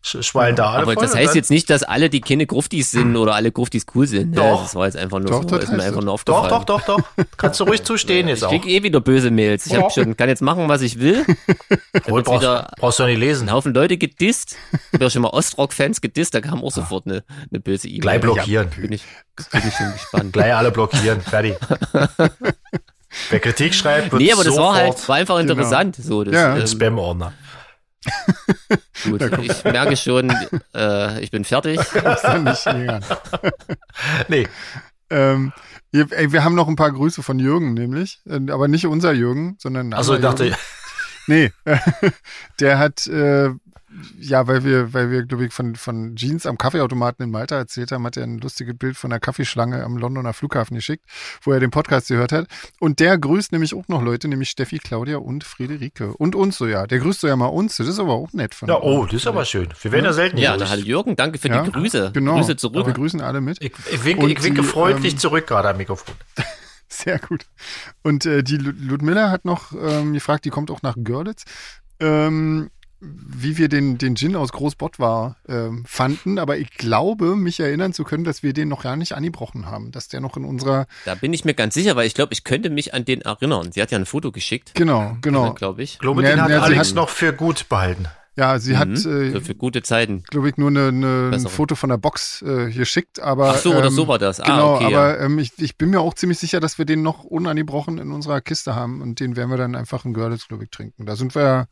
[0.03, 3.17] sch schwallen da alle Aber das heißt jetzt nicht, dass alle, die keine Gruftis sind
[3.17, 4.35] oder alle Gruftis cool sind.
[4.35, 4.63] Ja, Doch.
[4.63, 6.49] das war jetzt einfach nur Doch, so, ist mir einfach nur Doch, aufgefallen.
[6.49, 6.81] doch, doch,
[7.17, 7.27] doch.
[7.37, 8.51] Kannst du ruhig zustehen jetzt Ich auch.
[8.51, 9.67] krieg eh wieder böse Mails.
[9.67, 9.91] Ich hab Ja.
[9.91, 11.25] schon, kann jetzt machen, was ich will.
[12.07, 13.49] Wohl, brauchst, brauchst du ja nicht lesen.
[13.49, 14.57] ein Haufen Leute gedisst.
[14.73, 18.01] Ich habe ja schon mal Ostrock-Fans gedisst, da kam auch sofort eine, eine böse E-Mail.
[18.01, 18.69] Gleich blockieren.
[18.81, 19.03] Bin ich,
[19.53, 20.33] bin ich schon gespannt.
[20.33, 21.21] Gleich alle blockieren.
[21.21, 21.57] Fertig.
[23.31, 25.53] Wer Kritik schreibt, wird Nee, aber das war sofort halt, war einfach Genau.
[25.53, 25.97] interessant.
[25.97, 26.57] So, das, Ja.
[26.57, 27.33] ähm, Spam-Ordner.
[29.05, 29.23] gut.
[29.43, 30.31] Ich merke schon,
[30.75, 31.81] äh, ich bin fertig.
[32.45, 32.67] Nicht.
[34.29, 34.49] Nee,
[35.11, 35.53] ähm,
[35.91, 38.21] wir, ey, wir haben noch ein paar Grüße von Jürgen, nämlich.
[38.27, 40.59] Äh, Aber nicht unser Jürgen, sondern also ich dachte, Jürgen.
[41.27, 41.53] Nee,
[42.61, 43.51] der hat, äh,
[44.19, 47.93] ja, weil wir, weil wir, glaube ich, von, von Jeans am Kaffeeautomaten in Malta erzählt
[47.93, 51.05] haben, hat er ein lustiges Bild von einer Kaffeeschlange am Londoner Flughafen geschickt,
[51.43, 52.47] wo er den Podcast gehört hat.
[52.79, 56.15] Und der grüßt nämlich auch noch Leute, nämlich Steffi, Claudia und Friederike.
[56.17, 56.87] Und uns so, ja.
[56.87, 57.77] Der grüßt so ja mal uns.
[57.77, 59.69] Das ist aber auch nett von ja, oh, das ist aber schön.
[59.83, 62.11] Wir werden ja selten Ja, na, hallo Jürgen, danke für Ja, die Grüße.
[62.15, 62.37] Genau.
[62.37, 62.95] Grüße Wir zurück.
[62.95, 63.63] grüßen alle mit.
[63.63, 66.15] Ich, ich winke, ich winke die, freundlich ähm, zurück gerade am Mikrofon.
[66.89, 67.47] Sehr gut.
[68.03, 71.45] Und äh, die Lud- Ludmilla hat noch ähm, gefragt, die kommt auch nach Görlitz,
[72.01, 76.39] ähm, wie wir den, den Gin aus Großbottwar ähm, fanden.
[76.39, 79.91] Aber ich glaube, mich erinnern zu können, dass wir den noch gar nicht angebrochen haben.
[79.91, 82.45] Dass der noch in unserer, Da bin ich mir ganz sicher, weil ich glaube, ich
[82.45, 83.73] könnte mich an den erinnern.
[83.73, 85.55] Sie hat ja ein Foto geschickt, genau, genau.
[85.55, 85.99] glaube ich.
[85.99, 88.07] Glaube, Ja, den hat ja, Alex hat- noch für gut behalten.
[88.37, 88.95] Ja, sie hat, Mhm.
[88.95, 90.23] äh, Für, für gute Zeiten.
[90.31, 91.41] glaube ich, nur eine, eine, ein.
[91.49, 93.21] Foto von der Box äh, geschickt.
[93.21, 94.41] Aber, Ach so, oder ähm, so war das.
[94.41, 97.03] Ah, Genau, okay, aber ähm, ich, ich bin mir auch ziemlich sicher, dass wir den
[97.03, 100.65] noch unangebrochen in unserer Kiste haben und den werden wir dann einfach in Görlitz, glaube
[100.65, 101.07] ich, trinken.
[101.07, 101.67] Da sind wir ja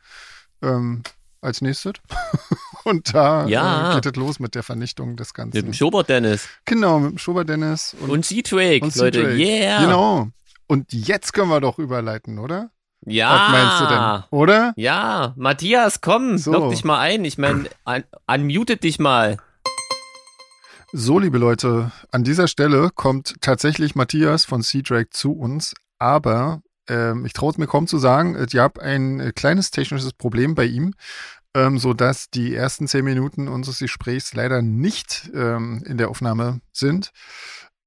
[0.61, 1.01] ähm,
[1.41, 1.93] als nächstes.
[2.83, 3.91] und da Ja.
[3.91, 5.57] äh, geht es los mit der Vernichtung des Ganzen.
[5.57, 6.47] Mit dem Schobert Dennis.
[6.65, 8.25] genau, mit dem Schober Dennis und, Und
[8.83, 9.31] und Leute.
[9.35, 9.81] Yeah.
[9.81, 10.27] Genau.
[10.67, 12.69] Und jetzt können wir doch überleiten, oder?
[13.05, 13.29] Ja.
[13.33, 14.23] Was meinst du denn?
[14.39, 14.73] Oder?
[14.75, 16.51] Ja, Matthias, komm, So.
[16.51, 17.23] log dich mal ein.
[17.25, 19.37] Ich meine, un unmute dich mal.
[20.91, 26.61] So, liebe Leute, an dieser Stelle kommt tatsächlich Matthias von Sea Drake zu uns, aber
[26.89, 30.55] ähm, ich traue es mir kaum zu sagen, es gab ein äh, kleines technisches Problem
[30.55, 30.93] bei ihm,
[31.55, 37.11] ähm, sodass die ersten zehn Minuten unseres Gesprächs leider nicht ähm, in der Aufnahme sind.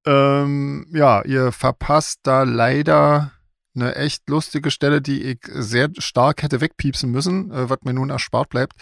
[0.06, 3.32] Ähm, ja, ihr verpasst da leider
[3.74, 8.10] eine echt lustige Stelle, die ich sehr stark hätte wegpiepsen müssen, äh, was mir nun
[8.10, 8.74] erspart bleibt.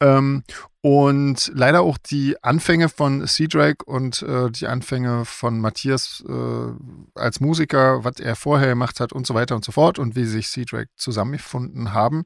[0.00, 0.44] Ähm,
[0.80, 6.72] und leider auch die Anfänge von Sea-Drake und äh, die Anfänge von Matthias äh,
[7.14, 10.24] als Musiker, was er vorher gemacht hat und so weiter und so fort und wie
[10.24, 12.24] sich Sea-Drake zusammengefunden haben.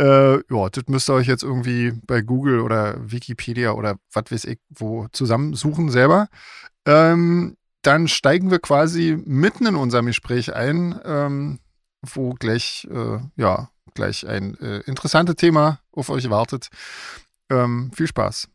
[0.00, 4.44] Äh, ja, das müsst ihr euch jetzt irgendwie bei Google oder Wikipedia oder was weiß
[4.46, 6.28] ich wo zusammensuchen selber.
[6.86, 11.58] Ähm, dann steigen wir quasi mitten in unserem Gespräch ein, ähm,
[12.02, 16.68] wo gleich, äh, ja, gleich ein äh, interessantes Thema auf euch wartet.
[17.50, 18.48] Ähm, viel Spaß.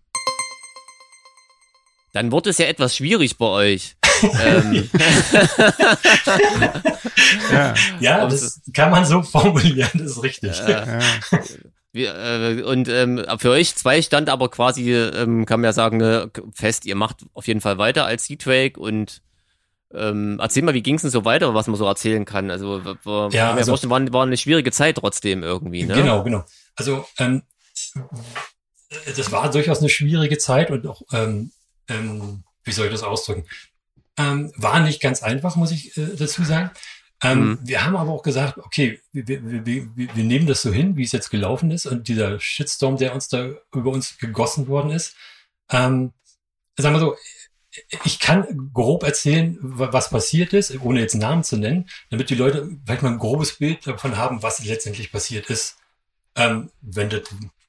[2.14, 3.96] Dann wird es ja etwas schwierig bei euch.
[4.44, 4.90] ähm,
[7.52, 10.60] Ja, Ja, das kann man so formulieren, das ist richtig.
[10.62, 11.00] äh, ja.
[11.92, 16.02] wir, äh, und ähm, für euch zwei stand aber quasi, ähm, kann man ja sagen,
[16.02, 19.22] äh, fest, ihr macht auf jeden Fall weiter als Sea-Drake und
[19.94, 22.52] ähm, erzähl mal, wie ging es denn so weiter, was man so erzählen kann?
[22.52, 25.94] Also, w- w- Ja, also- vorstellen, war, war eine schwierige Zeit trotzdem irgendwie, ne?
[25.96, 26.44] Genau, genau.
[26.76, 27.44] Also ähm,
[29.16, 31.52] das war durchaus eine schwierige Zeit und auch, ähm,
[31.90, 33.46] ähm, wie soll ich das ausdrücken?
[34.18, 36.72] Ähm, war nicht ganz einfach, muss ich äh, dazu sagen.
[37.24, 37.60] Ähm, Mhm.
[37.64, 40.96] Wir haben aber auch gesagt, okay, wir, wir, wir, wir wir nehmen das so hin,
[40.98, 44.92] wie es jetzt gelaufen ist und dieser Shitstorm, der uns da über uns gegossen worden
[44.92, 45.16] ist.
[45.72, 46.14] Ähm,
[46.78, 47.16] sagen wir so,
[48.06, 52.36] ich kann grob erzählen, wa- was passiert ist, ohne jetzt Namen zu nennen, damit die
[52.36, 55.78] Leute vielleicht mal ein grobes Bild davon haben, was letztendlich passiert ist.
[56.36, 57.22] Ähm, wenn das,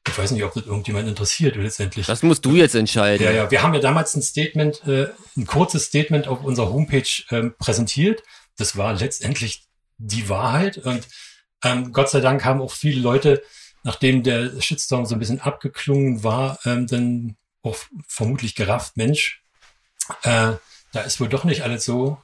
[0.07, 2.07] ich weiß nicht, ob das irgendjemand interessiert letztendlich.
[2.07, 3.25] Das musst du jetzt entscheiden.
[3.25, 7.09] Ja, ja, wir haben ja damals ein Statement, äh, ein kurzes Statement auf unserer Homepage
[7.31, 8.23] ähm, präsentiert.
[8.57, 9.67] Das war letztendlich
[9.99, 11.07] die Wahrheit und
[11.65, 13.43] ähm, Gott sei Dank haben auch viele Leute,
[13.83, 19.43] nachdem der Shitstorm so ein bisschen abgeklungen war, ähm, dann auch vermutlich gerafft, Mensch,
[20.23, 20.53] äh,
[20.93, 22.19] da ist wohl doch nicht alles so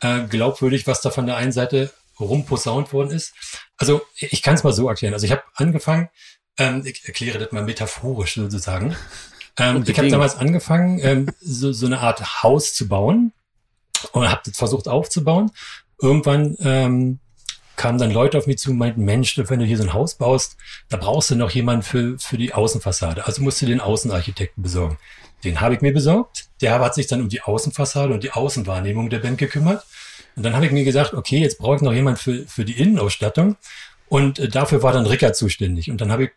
[0.00, 3.34] äh, glaubwürdig, was da von der einen Seite rumposaunt worden ist.
[3.76, 5.14] Also ich kann es mal so erklären.
[5.14, 6.08] Also ich habe angefangen,
[6.58, 8.96] ähm, ich erkläre das mal metaphorisch sozusagen.
[9.58, 13.32] Ähm, ich habe damals angefangen, ähm, so, so eine Art Haus zu bauen
[14.12, 15.50] und habe das versucht aufzubauen.
[16.00, 17.20] Irgendwann ähm,
[17.76, 20.14] kamen dann Leute auf mich zu und meinten, Mensch, wenn du hier so ein Haus
[20.14, 20.56] baust,
[20.88, 23.26] da brauchst du noch jemanden für, für die Außenfassade.
[23.26, 24.98] Also musst du den Außenarchitekten besorgen.
[25.44, 26.46] Den habe ich mir besorgt.
[26.60, 29.84] Der hat sich dann um die Außenfassade und die Außenwahrnehmung der Band gekümmert.
[30.34, 32.78] Und dann habe ich mir gesagt, okay, jetzt brauche ich noch jemand für, für die
[32.80, 33.56] Innenausstattung.
[34.08, 35.90] Und äh, dafür war dann Rickard zuständig.
[35.90, 36.30] Und dann habe ich,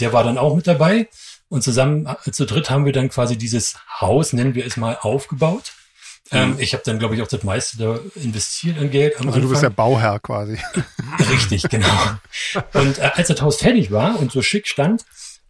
[0.00, 1.08] der war dann auch mit dabei.
[1.48, 4.98] Und zusammen äh, zu dritt haben wir dann quasi dieses Haus, nennen wir es mal,
[5.00, 5.72] aufgebaut.
[6.32, 9.14] Ähm, ich habe dann, glaube ich, auch das meiste da investiert an Geld.
[9.16, 9.74] Also du bist der Anfang.
[9.74, 10.58] Bauherr quasi.
[11.30, 11.86] Richtig, genau.
[12.72, 15.04] Und äh, als das Haus fertig war und so schick stand,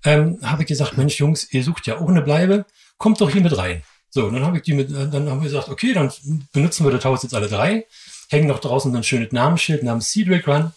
[0.04, 2.66] ähm, habe ich gesagt, Mensch, Jungs, ihr sucht ja auch eine Bleibe,
[2.98, 3.82] kommt doch hier mit rein.
[4.11, 6.11] So, und dann habe ich die mit, dann haben wir gesagt, okay, dann
[6.52, 7.87] benutzen wir das Haus jetzt alle drei,
[8.30, 10.72] hängen noch draußen so ein schönes Namensschild namens Seadrick Run.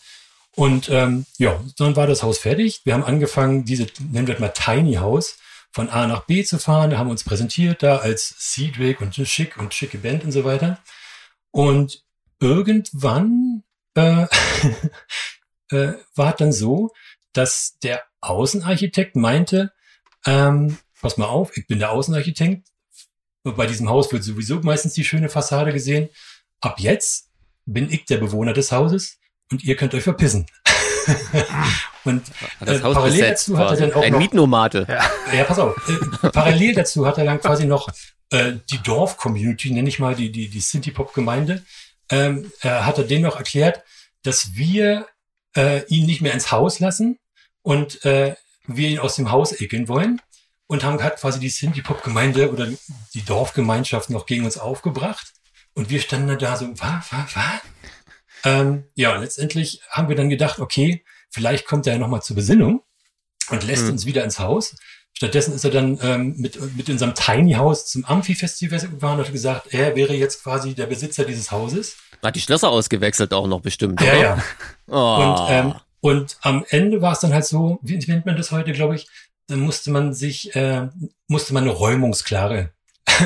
[0.56, 2.82] Und ähm, ja, dann war das Haus fertig.
[2.84, 5.38] Wir haben angefangen, diese, nennen wir das mal Tiny House,
[5.72, 6.90] von A nach B zu fahren.
[6.90, 10.44] Da haben wir uns präsentiert da als Seadrick und schick und schicke Band und so
[10.44, 10.80] weiter.
[11.52, 12.04] Und
[12.40, 13.64] irgendwann
[13.96, 14.26] äh,
[15.72, 16.92] äh, war es dann so,
[17.34, 19.72] dass der Außenarchitekt meinte,
[20.26, 22.68] ähm, pass mal auf, ich bin der Außenarchitekt.
[23.44, 26.10] Bei diesem Haus wird sowieso meistens die schöne Fassade gesehen.
[26.62, 27.30] Ab jetzt
[27.66, 29.18] bin ich der Bewohner des Hauses
[29.52, 30.46] und ihr könnt euch verpissen.
[32.04, 32.22] und
[32.60, 34.86] das Äh, parallel dazu hat er dann auch Ein noch- Mietnomate.
[35.34, 35.76] ja, pass auf.
[36.24, 37.88] Äh, parallel dazu hat er dann quasi noch
[38.32, 41.64] äh, die Dorf-Community, nenne ich mal, die, die, die Synthie-Pop-Gemeinde,
[42.12, 43.84] ähm, äh, hat er denen noch erklärt,
[44.24, 45.08] dass wir
[45.56, 47.18] äh, ihn nicht mehr ins Haus lassen
[47.62, 48.36] und äh,
[48.68, 50.22] wir ihn aus dem Haus ekeln wollen.
[50.72, 52.68] Und haben hat quasi die Synthie-Pop-Gemeinde oder
[53.16, 55.34] die Dorfgemeinschaft noch gegen uns aufgebracht.
[55.74, 57.62] Und wir standen dann da so, was, was, was?
[58.44, 62.84] Ähm, ja, letztendlich haben wir dann gedacht, okay, vielleicht kommt er ja nochmal zur Besinnung
[63.50, 63.94] und lässt Mhm.
[63.94, 64.76] uns wieder ins Haus.
[65.14, 69.34] Stattdessen ist er dann ähm, mit, mit unserem Tiny House zum Amphi-Festival gefahren und hat
[69.34, 71.98] gesagt, er wäre jetzt quasi der Besitzer dieses Hauses.
[72.24, 74.00] Hat die Schlösser ausgewechselt auch noch bestimmt.
[74.02, 74.22] Ja, oder?
[74.22, 74.44] ja.
[74.88, 75.40] Oh.
[75.42, 78.72] Und, ähm, und am Ende war es dann halt so, wie nennt man das heute,
[78.72, 79.08] glaube ich,
[79.56, 80.88] musste man sich, äh,
[81.28, 82.72] musste man eine Räumungsklare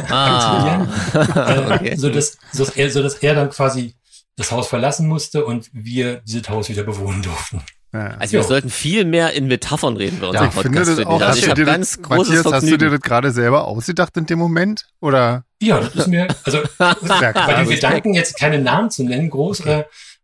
[0.10, 0.86] ah.
[1.14, 1.96] äh, okay.
[1.96, 3.96] so, dass, so, dass er, so dass er dann quasi
[4.36, 7.62] das Haus verlassen musste und wir dieses Haus wieder bewohnen durften.
[7.94, 8.08] Ja.
[8.18, 8.48] Also wir Jo.
[8.48, 10.90] sollten viel mehr in Metaphern reden bei unserem ich finde Podcast.
[10.90, 11.20] das finde auch.
[11.20, 11.24] ich.
[11.24, 12.92] Also Hast ich du habe dir ganz das, großes Matthias, hast du dir Vergnügen.
[12.94, 14.88] das gerade selber ausgedacht in dem Moment?
[15.00, 15.44] Oder?
[15.62, 17.70] Ja, das ist mir, also Ja, bei dem.
[17.70, 19.84] Gedanken, jetzt keine Namen zu nennen, groß, äh,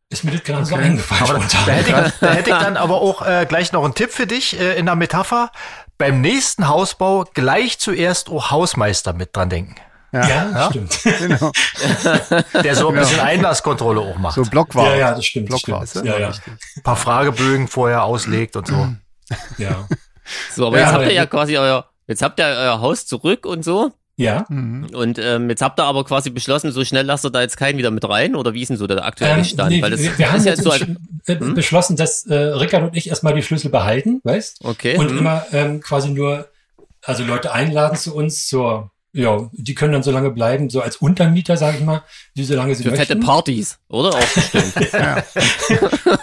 [0.09, 0.85] ist mir das gerade so Okay.
[0.85, 1.23] eingefallen.
[1.29, 3.93] Aber da, da, hätte ich, da hätte ich dann aber auch äh, gleich noch einen
[3.93, 5.51] Tipp für dich äh, in der Metapher.
[5.99, 9.75] Beim nächsten Hausbau gleich zuerst auch Hausmeister mit dran denken.
[10.12, 10.99] Ja, ja, stimmt.
[11.19, 11.51] genau.
[12.63, 13.01] Der so ein Ja.
[13.01, 14.33] bisschen Einlasskontrolle auch macht.
[14.35, 14.88] So Blockwart.
[14.88, 15.51] Ja, ja, das stimmt.
[15.53, 15.89] Das Blockwart.
[15.89, 16.05] stimmt.
[16.05, 18.88] Ja, ja, Ein paar Fragebögen vorher auslegt und so.
[19.59, 19.88] ja.
[20.55, 23.45] So, aber Ja, jetzt habt ihr ja quasi euer, jetzt habt ihr euer Haus zurück
[23.45, 23.91] und so.
[24.19, 24.45] Ja.
[24.49, 24.88] Mhm.
[24.93, 27.77] Und ähm, jetzt habt ihr aber quasi beschlossen, so schnell lasst ihr da jetzt keinen
[27.77, 29.69] wieder mit rein oder wie ist denn so der aktuelle Ähm, Stand?
[29.71, 31.53] nee, Weil das wir, wir haben jetzt so ein, äh, Hm?
[31.53, 34.65] beschlossen, dass äh, Rickard und ich erstmal die Schlüssel behalten, weißt?
[34.65, 34.97] okay.
[34.97, 35.17] Und hm.
[35.19, 36.49] immer ähm, quasi nur,
[37.01, 40.97] also Leute einladen zu uns zur, ja, die können dann so lange bleiben, so als
[40.97, 42.03] Untermieter, sage ich mal,
[42.36, 43.25] die so lange sie für fette möchten.
[43.25, 44.10] Partys, oder?
[44.10, 44.73] Auch bestimmt.
[44.93, 45.23] Ja.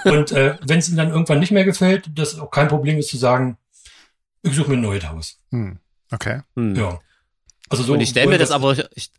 [0.05, 3.09] Und äh, wenn es ihnen dann irgendwann nicht mehr gefällt, das auch kein Problem ist
[3.09, 3.57] zu sagen,
[4.43, 5.39] ich suche mir ein neues Haus.
[5.51, 5.79] Hm.
[6.13, 6.41] Okay.
[6.57, 6.77] Hm.
[6.77, 7.01] Ja.
[7.69, 7.93] Also so.
[7.95, 9.11] und ich stelle mir das wir- aber, ich,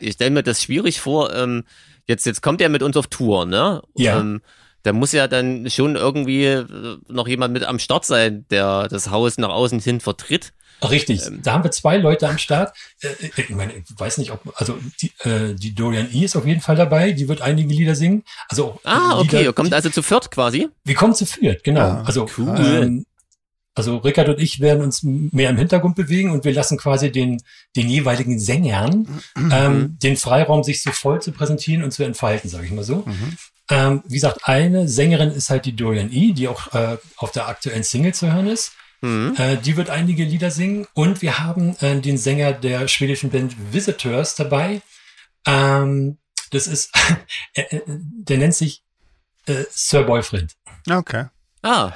[0.00, 1.64] ich stelle mir das schwierig vor, ähm,
[2.06, 3.82] jetzt, jetzt kommt er mit uns auf Tour, ne?
[3.94, 4.20] Ja.
[4.20, 4.40] Ähm,
[4.82, 6.64] da muss ja dann schon irgendwie äh,
[7.08, 10.52] noch jemand mit am Start sein, der das Haus nach außen hin vertritt.
[10.88, 11.26] Richtig.
[11.26, 11.40] Ähm.
[11.42, 12.76] da haben wir zwei Leute am Start.
[13.00, 16.24] Äh, ich meine, ich weiß nicht, ob, also die, äh, die Dorian E.
[16.26, 18.22] ist auf jeden Fall dabei, die wird einige Lieder singen.
[18.48, 20.68] Also auch Ah, Lieder, okay, ihr kommt also zu viert quasi.
[20.84, 21.80] Wir kommen zu viert, genau.
[21.80, 22.54] Ah, also, cool.
[22.58, 23.06] ähm,
[23.76, 27.40] also Rickard und ich werden uns mehr im Hintergrund bewegen und wir lassen quasi den,
[27.76, 29.52] den jeweiligen Sängern Mhm.
[29.52, 33.04] ähm, den Freiraum, sich so voll zu präsentieren und zu entfalten, sage ich mal so.
[33.06, 33.36] Mhm.
[33.70, 37.48] Ähm, wie gesagt, eine Sängerin ist halt die Dorian E., die auch äh, auf der
[37.48, 38.72] aktuellen Single zu hören ist.
[39.02, 39.34] Mhm.
[39.36, 40.86] Äh, die wird einige Lieder singen.
[40.94, 44.80] Und wir haben äh, den Sänger der schwedischen Band Visitors dabei.
[45.46, 46.18] Ähm,
[46.50, 46.92] das ist,
[47.54, 48.82] äh, äh, der nennt sich
[49.46, 50.54] äh, Sir Boyfriend.
[50.88, 51.26] Okay,
[51.62, 51.92] Ah,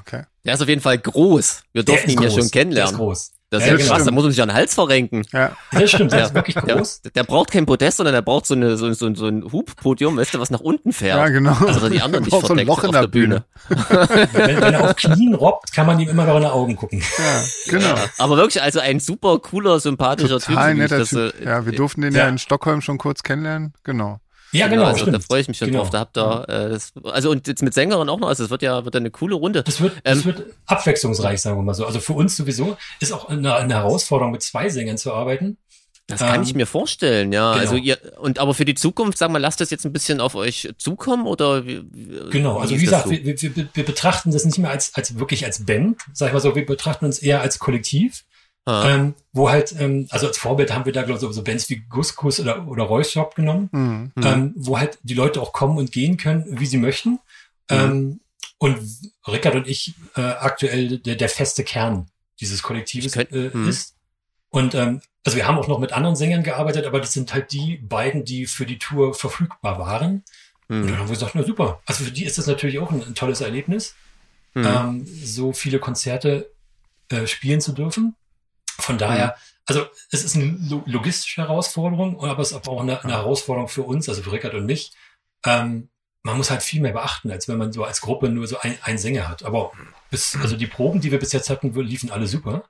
[0.00, 0.22] okay.
[0.44, 1.62] Der ist auf jeden Fall groß.
[1.72, 2.30] Wir Der durften ihn ja groß.
[2.30, 2.96] schon Der ist kennenlernen.
[2.96, 3.30] groß.
[3.50, 3.92] Das ist Ja, ja, genau.
[3.94, 5.26] krass, da muss man sich an den Hals verrenken.
[5.30, 6.24] Ja, Das stimmt, der Ja.
[6.24, 7.02] ist wirklich Der, groß.
[7.14, 10.32] der braucht kein Podest, sondern der braucht so, eine, so, so, so ein Hubpodium, weißt
[10.32, 11.18] du, was nach unten fährt.
[11.18, 11.52] ja genau.
[11.66, 13.44] Also die anderen nicht Braucht so ein verdeckt Loch in auf der der Bühne.
[14.32, 17.00] Wenn, wenn er auf Knien robbt, kann man ihm immer noch in die Augen gucken.
[17.18, 17.42] Ja,
[17.78, 17.94] genau.
[17.94, 20.54] Ja, aber wirklich, also ein super cooler, sympathischer Typ.
[20.54, 21.34] Total wie ich netter das, Typ.
[21.38, 22.20] äh, Ja, wir durften den ja.
[22.22, 22.28] ja.
[22.30, 23.74] in Stockholm schon kurz kennenlernen.
[23.84, 24.18] Genau.
[24.52, 25.16] Ja, genau, also, stimmt.
[25.16, 25.80] Da freue ich mich schon Genau.
[25.80, 25.90] drauf.
[25.90, 28.62] Da habt ihr, äh, das, also und jetzt mit Sängerin auch noch, also es wird
[28.62, 29.62] ja wird eine coole Runde.
[29.62, 31.86] Das wird, das Ähm, wird abwechslungsreich, sagen wir mal so.
[31.86, 35.56] Also für uns sowieso ist auch eine, eine Herausforderung, mit zwei Sängern zu arbeiten.
[36.08, 37.52] Das kann ähm, ich mir vorstellen, ja.
[37.52, 37.60] genau.
[37.62, 40.34] Also ihr, und aber für die Zukunft, sag mal, lasst das jetzt ein bisschen auf
[40.34, 41.82] euch zukommen oder wie,
[42.30, 45.18] Genau, also wie das gesagt, wir, wir, wir, wir betrachten das nicht mehr als, als
[45.18, 48.24] wirklich als Band, sag ich mal so, wir betrachten uns eher als Kollektiv,
[48.64, 51.42] Ah, ähm, wo halt, ähm, also als Vorbild haben wir da, glaube ich, so, so
[51.42, 54.12] Bands wie Guskus oder, oder Royce Shop genommen, Mhm.
[54.14, 54.22] Mhm.
[54.24, 57.18] ähm, wo halt die Leute auch kommen und gehen können, wie sie möchten.
[57.68, 58.20] Ähm,
[58.58, 58.78] und
[59.26, 62.08] Rickard und ich äh, aktuell der, der feste Kern
[62.40, 63.68] dieses Kollektives könnt- äh, hm.
[63.68, 63.96] ist.
[64.50, 67.52] Und ähm, also wir haben auch noch mit anderen Sängern gearbeitet, aber das sind halt
[67.52, 70.22] die beiden, die für die Tour verfügbar waren.
[70.68, 71.80] Und dann haben wir gesagt, na super.
[71.86, 73.94] Also für die ist das natürlich auch ein, ein tolles Erlebnis,
[74.54, 74.64] hm.
[74.66, 76.50] ähm, so viele Konzerte
[77.08, 78.14] äh, spielen zu dürfen.
[78.78, 83.02] Von daher, also es ist eine lo- logistische Herausforderung, aber es ist aber auch eine,
[83.04, 84.92] eine Herausforderung für uns, also für Rickard und mich.
[85.44, 85.88] Ähm,
[86.24, 88.78] man muss halt viel mehr beachten, als wenn man so als Gruppe nur so ein,
[88.82, 89.42] ein Sänger hat.
[89.44, 89.72] Aber
[90.10, 92.64] bis, also die Proben, die wir bis jetzt hatten, liefen alle super.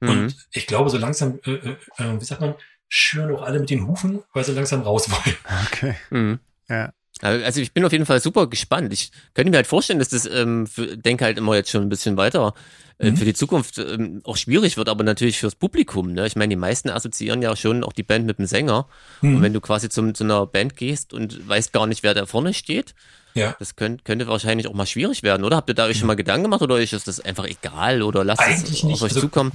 [0.00, 0.08] Mhm.
[0.08, 2.54] Und ich glaube, so langsam, äh, äh, äh, wie sagt man,
[2.88, 5.36] schüren auch alle mit den Hufen, weil sie langsam raus wollen.
[5.66, 5.94] Okay.
[6.10, 6.40] Mhm.
[6.68, 6.92] Ja.
[7.22, 8.92] Also ich bin auf jeden Fall super gespannt.
[8.92, 11.88] Ich könnte mir halt vorstellen, dass das, ähm, für, denke halt immer jetzt schon ein
[11.88, 12.54] bisschen weiter,
[12.98, 13.16] äh, Mhm.
[13.16, 16.12] für die Zukunft ähm, auch schwierig wird, aber natürlich fürs Publikum.
[16.12, 16.26] Ne?
[16.26, 18.86] Ich meine, die meisten assoziieren ja schon auch die Band mit dem Sänger.
[19.22, 19.42] Und Mhm.
[19.42, 22.54] wenn du quasi zum, zu einer Band gehst und weißt gar nicht, wer da vorne
[22.54, 22.94] steht,
[23.34, 23.54] Ja.
[23.58, 25.56] das könnt, könnte wahrscheinlich auch mal schwierig werden, oder?
[25.56, 28.24] Habt ihr da euch schon mal Gedanken gemacht oder euch ist das einfach egal oder
[28.24, 29.02] lasst Eigentlich es auf nicht.
[29.02, 29.52] euch Also- zukommen?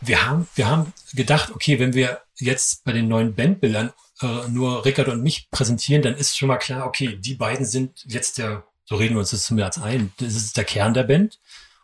[0.00, 4.84] wir haben, wir haben gedacht, okay, wenn wir jetzt bei den neuen Bandbildern äh, nur
[4.84, 8.64] Rickard und mich präsentieren, dann ist schon mal klar, okay, die beiden sind jetzt der,
[8.84, 11.38] so reden wir uns das zumindest ein, das ist der Kern der Band.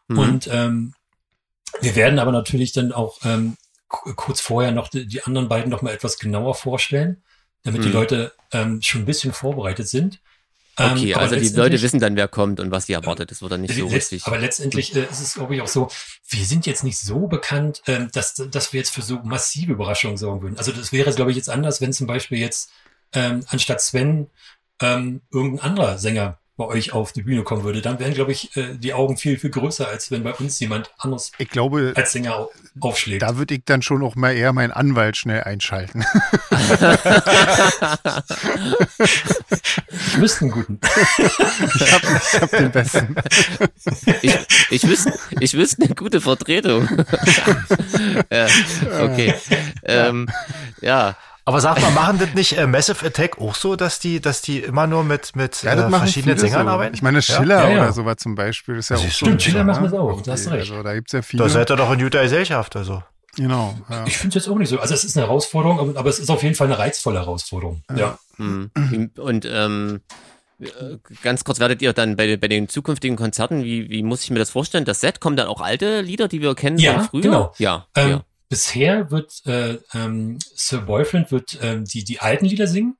[0.08, 0.18] Mhm.
[0.18, 0.94] Und ähm,
[1.80, 3.56] wir werden aber natürlich dann auch ähm,
[3.88, 7.22] kurz vorher noch die, die anderen beiden noch mal etwas genauer vorstellen,
[7.62, 7.94] damit die Mhm.
[7.94, 10.20] Leute ähm, schon ein bisschen vorbereitet sind.
[10.78, 13.30] Ähm, Okay, aber also die Leute wissen dann, wer kommt und was die erwartet.
[13.30, 14.26] Das wird dann nicht so richtig.
[14.26, 15.88] Aber letztendlich äh, ist es, glaube ich, auch so,
[16.28, 20.16] wir sind jetzt nicht so bekannt, ähm, dass, dass wir jetzt für so massive Überraschungen
[20.16, 20.58] sorgen würden.
[20.58, 22.70] Also das wäre, glaube ich, jetzt anders, wenn zum Beispiel jetzt
[23.12, 24.28] ähm, anstatt Sven
[24.80, 27.82] ähm, irgendein anderer Sänger bei euch auf die Bühne kommen würde.
[27.82, 30.92] Dann wären, glaube ich, äh, die Augen viel, viel größer, als wenn bei uns jemand
[30.98, 33.22] anderes Ich glaube, als Sänger au- aufschlägt.
[33.22, 36.04] da würde ich dann schon auch mal eher meinen Anwalt schnell einschalten.
[40.06, 40.80] Ich wüsste einen guten.
[41.76, 42.06] Ich habe
[42.40, 43.14] hab den besten.
[44.22, 44.36] Ich,
[44.70, 46.88] ich wüsste, ich wüsste eine gute Vertretung.
[48.30, 48.46] ja,
[49.02, 49.34] okay.
[49.84, 50.28] Ähm,
[50.80, 54.40] ja, Aber sag mal, machen das nicht äh, Massive Attack auch so, dass die, dass
[54.40, 56.72] die immer nur mit, mit Ja, das äh, verschiedenen Sängern so.
[56.72, 56.94] arbeiten?
[56.94, 57.82] Ich meine, Schiller Ja, ja.
[57.82, 59.26] oder sowas zum Beispiel ist ja auch Siehst so.
[59.26, 59.90] du, ein Schiller machen ne?
[59.90, 60.70] das auch, da hast du recht.
[60.70, 61.42] Also da gibt's ja viele.
[61.42, 63.02] Da seid ihr doch in guter Gesellschaft, also.
[63.36, 63.74] genau.
[63.90, 64.04] Ja.
[64.06, 64.78] Ich finde es jetzt auch nicht so.
[64.78, 67.82] Also es ist eine Herausforderung, aber- aber es ist auf jeden Fall eine reizvolle Herausforderung.
[67.94, 68.18] Ja.
[68.36, 68.70] hm.
[69.18, 70.00] und ähm,
[70.60, 70.66] äh,
[71.22, 74.38] ganz kurz werdet ihr dann bei, bei den zukünftigen Konzerten, wie, wie muss ich mir
[74.38, 74.86] das vorstellen?
[74.86, 77.20] Das Set kommen dann auch alte Lieder, die wir kennen Ja, von früher?
[77.22, 77.54] genau.
[77.58, 78.24] Ja, Ähm, ja.
[78.48, 82.96] Bisher wird äh, ähm, Sir Boyfriend wird ähm, die die alten Lieder singen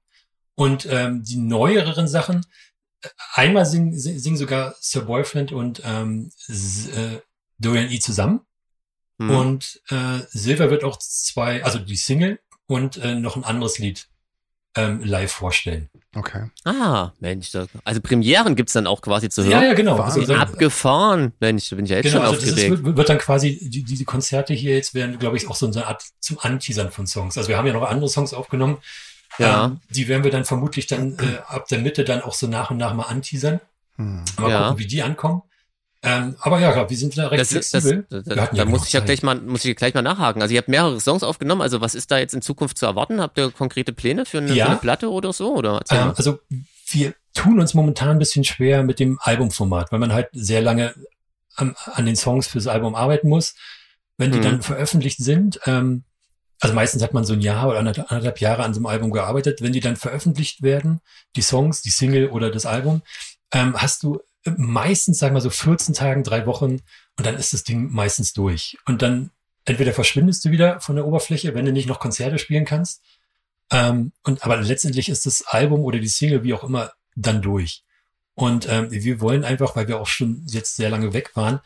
[0.55, 2.45] und ähm, die neueren Sachen.
[3.03, 7.21] Äh, einmal singen, sing- singen sogar Sir Boyfriend und ähm, äh,
[7.59, 8.41] Dorian E zusammen.
[9.21, 9.31] Hm.
[9.31, 14.09] und äh, Silver wird auch zwei, also die Single und äh, noch ein anderes Lied
[14.77, 15.89] ähm, live vorstellen.
[16.17, 16.49] Okay.
[16.65, 17.51] Ah, Mensch,
[17.85, 19.65] also Premieren gibt's dann auch quasi zu Ja, hören.
[19.65, 19.99] ja, genau.
[19.99, 20.23] Wahnsinn.
[20.23, 21.33] Also, Abgefahren.
[21.41, 22.85] Mensch, da bin ich ja jetzt Genau, schon also das ist, aufgeregt.
[22.85, 25.87] wird, wird dann quasi, die, diese Konzerte hier jetzt werden, glaube ich, auch so eine
[25.87, 27.37] Art zum Anteasern von Songs.
[27.37, 28.79] Also wir haben ja noch andere Songs aufgenommen.
[29.39, 29.67] Ja.
[29.67, 32.71] Ähm, die werden wir dann vermutlich dann äh, ab der Mitte dann auch so nach
[32.71, 33.61] und nach mal anteasern.
[33.97, 34.25] Hm.
[34.39, 34.63] Mal Ja.
[34.69, 35.43] gucken, wie die ankommen.
[36.07, 38.23] Ähm, aber ja, wir sind da recht Das, ist- das, flexibel.
[38.25, 40.43] da, da, ja muss ich ja gleich mal, muss ich gleich mal nachhaken.
[40.43, 41.63] Also ihr habt mehrere Songs aufgenommen.
[41.63, 43.21] Also was ist da jetzt in Zukunft zu erwarten?
[43.21, 44.67] Habt ihr konkrete Pläne für eine, Ja.
[44.67, 45.55] für eine Platte oder so?
[45.57, 46.39] Oder Ähm, also
[46.89, 50.95] wir tun uns momentan ein bisschen schwer mit dem Albumformat, weil man halt sehr lange
[51.57, 53.55] an, an den Songs fürs Album arbeiten muss.
[54.19, 54.43] Wenn die Mhm.
[54.43, 56.05] dann veröffentlicht sind, ähm,
[56.61, 59.11] also meistens hat man so ein Jahr oder anderthalb anderthalb Jahre an so einem Album
[59.11, 59.63] gearbeitet.
[59.63, 61.01] Wenn die dann veröffentlicht werden,
[61.35, 63.03] die Songs, die Single oder das Album,
[63.53, 64.21] ähm, hast du
[64.57, 66.83] meistens, sagen wir so 14 Tagen, drei Wochen,
[67.17, 68.77] und dann ist das Ding meistens durch.
[68.87, 69.31] Und dann
[69.65, 73.03] entweder verschwindest du wieder von der Oberfläche, wenn du nicht noch Konzerte spielen kannst.
[73.71, 77.83] Ähm, und aber letztendlich ist das Album oder die Single, wie auch immer, dann durch.
[78.35, 81.61] Und ähm, wir wollen einfach, weil wir auch schon jetzt sehr lange weg waren,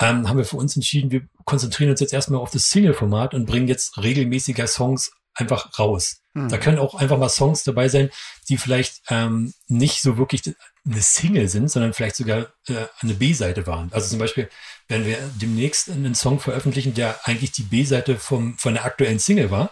[0.00, 3.46] ähm, haben wir für uns entschieden, wir konzentrieren uns jetzt erstmal auf das Single-Format und
[3.46, 6.20] bringen jetzt regelmäßiger Songs einfach raus.
[6.34, 6.48] Hm.
[6.48, 8.10] Da können auch einfach mal Songs dabei sein,
[8.48, 10.42] die vielleicht ähm, nicht so wirklich
[10.84, 13.92] eine Single sind, sondern vielleicht sogar äh, eine B-Seite waren.
[13.92, 14.48] Also zum Beispiel,
[14.88, 19.50] wenn wir demnächst einen Song veröffentlichen, der eigentlich die B-Seite vom von der aktuellen Single
[19.50, 19.70] war.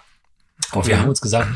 [0.73, 1.49] Und wir haben uns gesagt,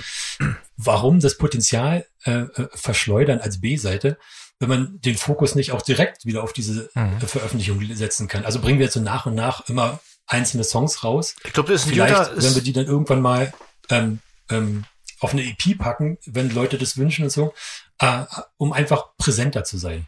[0.76, 4.18] warum das Potenzial äh, äh, verschleudern als B-Seite,
[4.60, 7.18] wenn man den Fokus nicht auch direkt wieder auf diese Mhm.
[7.20, 8.44] äh, Veröffentlichung setzen kann.
[8.44, 11.36] Also bringen wir jetzt so nach und nach immer einzelne Songs raus.
[11.44, 13.52] Ich glaube, das ist ein Vielleicht, guter, wenn wir die dann irgendwann mal
[13.88, 14.18] ähm,
[14.50, 14.84] ähm,
[15.20, 17.54] auf eine EP packen, wenn Leute das wünschen und so,
[17.98, 18.24] äh,
[18.56, 20.06] um einfach präsenter zu sein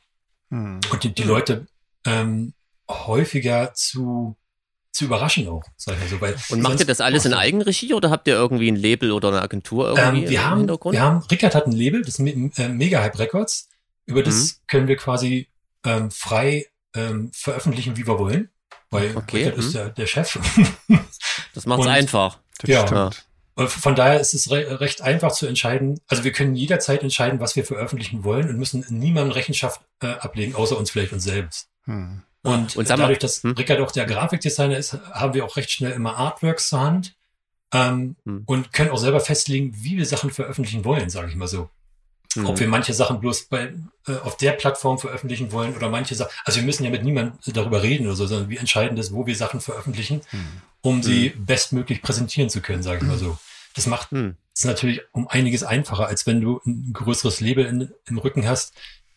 [0.50, 0.80] Hm.
[0.90, 1.66] und die, die Leute
[2.04, 2.54] ähm,
[2.88, 4.36] häufiger zu
[4.92, 6.20] zu überraschen auch, sag ich mal so.
[6.20, 7.32] Weil Und macht ihr das alles in.
[7.32, 10.58] Eigenregie oder habt ihr irgendwie ein Label oder eine Agentur irgendwie Ähm, wir, im haben,
[10.58, 10.94] Hintergrund?
[10.94, 13.68] wir haben, Rickard hat ein Label, das Me- äh, Mega Hype Records.
[14.06, 14.66] Über das Mhm.
[14.66, 15.48] können wir quasi
[15.84, 18.50] ähm, frei ähm, veröffentlichen, wie wir wollen.
[18.90, 19.60] Weil Okay, Rickard mhm.
[19.62, 20.36] ist der, der Chef.
[21.54, 22.38] das macht's und- einfach.
[22.58, 22.84] Das Ja.
[22.86, 23.24] stimmt.
[23.60, 26.00] Und Von daher ist es re recht einfach zu entscheiden.
[26.08, 30.54] Also wir können jederzeit entscheiden, was wir veröffentlichen wollen und müssen niemandem Rechenschaft äh, ablegen,
[30.54, 31.68] außer uns vielleicht uns selbst.
[31.84, 32.22] Hm.
[32.42, 33.52] Und, Und dadurch, dass hm?
[33.52, 37.14] Rickard auch der Grafikdesigner ist, haben wir auch recht schnell immer Artworks zur Hand
[37.74, 38.44] ähm, Hm.
[38.46, 41.68] und können auch selber festlegen, wie wir Sachen veröffentlichen wollen, sage ich mal so.
[42.36, 42.46] Mhm.
[42.46, 43.74] Ob wir manche Sachen bloß bei,
[44.06, 46.30] äh, auf der Plattform veröffentlichen wollen oder manche Sachen.
[46.46, 49.26] Also wir müssen ja mit niemandem darüber reden oder so, sondern wir entscheiden das, wo
[49.26, 50.46] wir Sachen veröffentlichen, Hm.
[50.80, 53.36] um sie bestmöglich präsentieren zu können, sage ich mal so.
[53.74, 54.36] Das macht Hm.
[54.54, 58.74] es natürlich um einiges einfacher, als wenn du ein größeres Label in, im Rücken hast,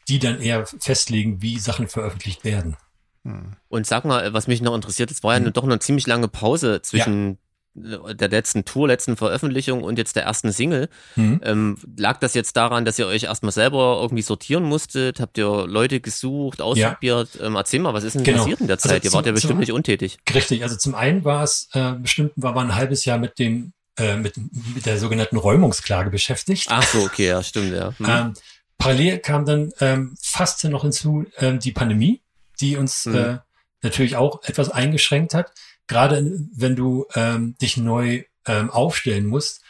[0.07, 2.75] die dann eher festlegen, wie Sachen veröffentlicht werden.
[3.23, 3.55] Hm.
[3.69, 5.53] Und sag mal, was mich noch interessiert, es war ja Mhm.
[5.53, 7.37] doch eine ziemlich lange Pause zwischen
[7.75, 10.89] äh, der letzten Tour, letzten Veröffentlichung und jetzt der ersten Single.
[11.15, 11.39] Mhm.
[11.43, 15.19] Ähm, lag das jetzt daran, dass ihr euch erstmal selber irgendwie sortieren musstet?
[15.19, 17.39] Habt ihr Leute gesucht, ausprobiert?
[17.41, 18.39] Ähm, erzähl mal, was ist denn Genau.
[18.43, 19.03] passiert in der Also Zeit?
[19.05, 20.17] ihr zum- wart ja bestimmt zum- nicht untätig.
[20.31, 23.73] Richtig, also zum einen war es äh, bestimmt, war man ein halbes Jahr mit dem
[23.97, 24.35] äh, mit,
[24.75, 26.67] mit der sogenannten Räumungsklage beschäftigt.
[26.69, 27.93] Ach so, okay, ja, stimmt, ja.
[27.97, 28.05] Hm.
[28.07, 28.33] Ähm,
[28.77, 32.21] parallel kam dann ähm, fast noch hinzu ähm, die Pandemie,
[32.59, 33.15] die uns Mhm.
[33.15, 33.37] äh,
[33.81, 35.51] natürlich auch etwas eingeschränkt hat.
[35.87, 39.61] Gerade wenn du ähm, dich neu ähm, aufstellen musst,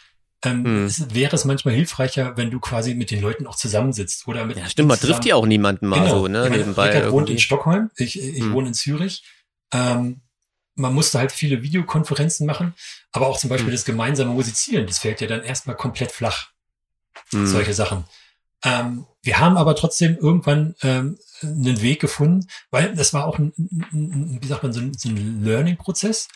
[0.46, 0.86] ähm, Mhm.
[0.86, 4.58] es, wäre es manchmal hilfreicher, wenn du quasi mit den Leuten auch zusammensitzt oder mit
[4.58, 6.20] ja, stimmt, man trifft ja auch niemanden mal Genau.
[6.20, 6.90] so, ne, Ich meine, nebenbei.
[6.96, 7.40] Rickard wohnt in.
[7.40, 8.54] Stockholm, ich, ich Hm.
[8.54, 9.24] wohne in Zürich.
[9.74, 10.22] Ähm,
[10.76, 12.74] man musste halt viele Videokonferenzen machen,
[13.12, 13.76] aber auch zum Beispiel Hm.
[13.76, 16.50] das gemeinsame Musizieren, das fällt ja dann erstmal komplett flach
[17.30, 17.46] Hm.
[17.48, 18.06] solche Sachen.
[18.64, 23.54] Ähm, wir haben aber trotzdem irgendwann ähm, einen Weg gefunden, weil das war auch ein,
[23.92, 26.28] ein, wie sagt man, so ein, so ein Learning-Prozess,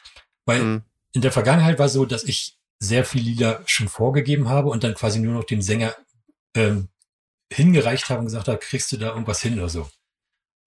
[0.45, 0.81] weil Hm.
[1.13, 4.93] in der Vergangenheit war so, dass ich sehr viel Lieder schon vorgegeben habe und dann
[4.93, 5.95] quasi nur noch dem Sänger
[6.55, 6.89] ähm,
[7.51, 9.89] hingereicht habe und gesagt habe, kriegst du da irgendwas hin oder so.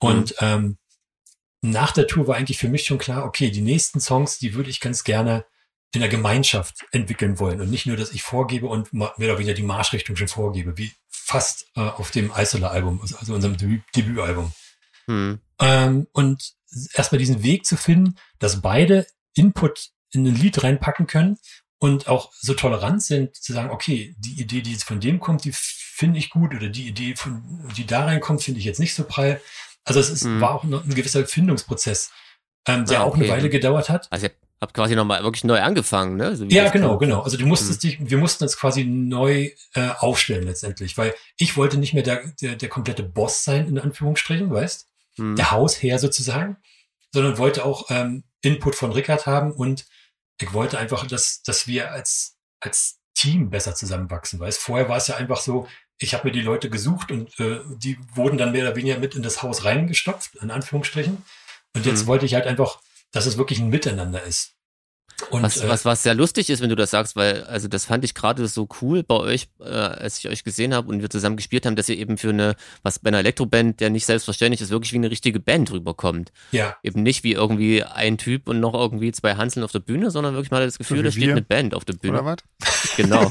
[0.00, 0.78] Und ähm,
[1.62, 4.70] nach der Tour war eigentlich für mich schon klar, okay, die nächsten Songs, die würde
[4.70, 5.44] ich ganz gerne
[5.92, 9.54] in der Gemeinschaft entwickeln wollen und nicht nur, dass ich vorgebe und mehr oder weniger
[9.54, 14.52] die Marschrichtung schon vorgebe, wie fast äh, auf dem Isola-Album, also, also unserem Debüt Debütalbum.
[15.06, 15.40] Hm.
[15.60, 16.54] Ähm, und
[16.94, 21.38] erstmal diesen Weg zu finden, dass beide Input in ein Lied reinpacken können
[21.78, 25.44] und auch so tolerant sind, zu sagen, okay, die Idee, die jetzt von dem kommt,
[25.44, 27.42] die finde ich gut oder die Idee, von,
[27.76, 29.40] die da reinkommt, finde ich jetzt nicht so prall.
[29.90, 30.40] Also es ist, Mhm.
[30.40, 32.10] war auch ein gewisser Findungsprozess,
[32.66, 33.32] ähm, der Ja, auch eine okay.
[33.32, 34.06] Weile gedauert hat.
[34.10, 36.36] Also ihr habt quasi nochmal wirklich neu angefangen, ne?
[36.36, 37.12] So Ja, genau, klingt.
[37.12, 37.22] genau.
[37.22, 41.78] Also du musstest dich, wir mussten uns quasi neu äh, aufstellen letztendlich, weil ich wollte
[41.78, 44.86] nicht mehr der, der, der komplette Boss sein, in Anführungsstrichen, weißt?
[45.16, 45.36] Hm.
[45.36, 46.56] Der Hausherr sozusagen,
[47.12, 49.86] sondern wollte auch ähm, Input von Rickard haben und
[50.40, 54.58] ich wollte einfach, dass, dass wir als, als Team besser zusammenwachsen, weißt?
[54.60, 55.66] Vorher war es ja einfach so,
[56.00, 59.14] ich habe mir die Leute gesucht und äh, die wurden dann mehr oder weniger mit
[59.14, 61.22] in das Haus reingestopft, in Anführungsstrichen.
[61.74, 62.06] Und jetzt Mhm.
[62.08, 62.80] wollte ich halt einfach,
[63.12, 64.54] dass es wirklich ein Miteinander ist.
[65.30, 67.84] Und was, äh, was, was sehr lustig ist, wenn du das sagst, weil, also das
[67.84, 71.10] fand ich gerade so cool bei euch, äh, als ich euch gesehen habe und wir
[71.10, 74.60] zusammen gespielt haben, dass ihr eben für eine, was bei einer Elektroband, der nicht selbstverständlich
[74.60, 76.32] ist, wirklich wie eine richtige Band rüberkommt.
[76.52, 80.10] ja, Eben nicht wie irgendwie ein Typ und noch irgendwie zwei Hanseln auf der Bühne,
[80.10, 81.32] sondern wirklich mal das Gefühl, wie da steht wir.
[81.32, 82.20] eine Band auf der Bühne.
[82.22, 82.38] Oder was?
[82.96, 83.30] Genau.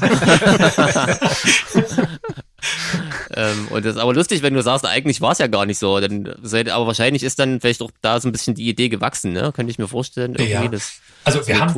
[3.34, 5.78] ähm, und das ist aber lustig, wenn du sagst, eigentlich war es ja gar nicht
[5.78, 5.98] so.
[6.00, 9.32] Dann, seid- aber wahrscheinlich ist dann vielleicht auch da so ein bisschen die Idee gewachsen,
[9.32, 9.52] ne?
[9.54, 10.32] Könnte ich mir vorstellen.
[10.34, 10.68] Irgendwie Ja.
[10.68, 11.76] das, Also wir haben,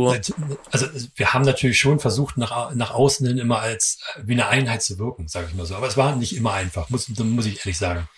[0.71, 0.87] also
[1.17, 4.83] wir haben natürlich schon versucht, nach, nach außen hin immer als äh, wie eine Einheit
[4.83, 5.75] zu wirken, sage ich mal so.
[5.75, 8.09] Aber es war nicht immer einfach, muss, muss ich ehrlich sagen.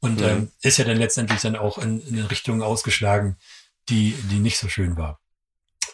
[0.00, 0.26] Und Mhm.
[0.26, 3.36] ähm, ist ja dann letztendlich dann auch in, in Richtungen ausgeschlagen,
[3.88, 5.18] die, die nicht so schön war.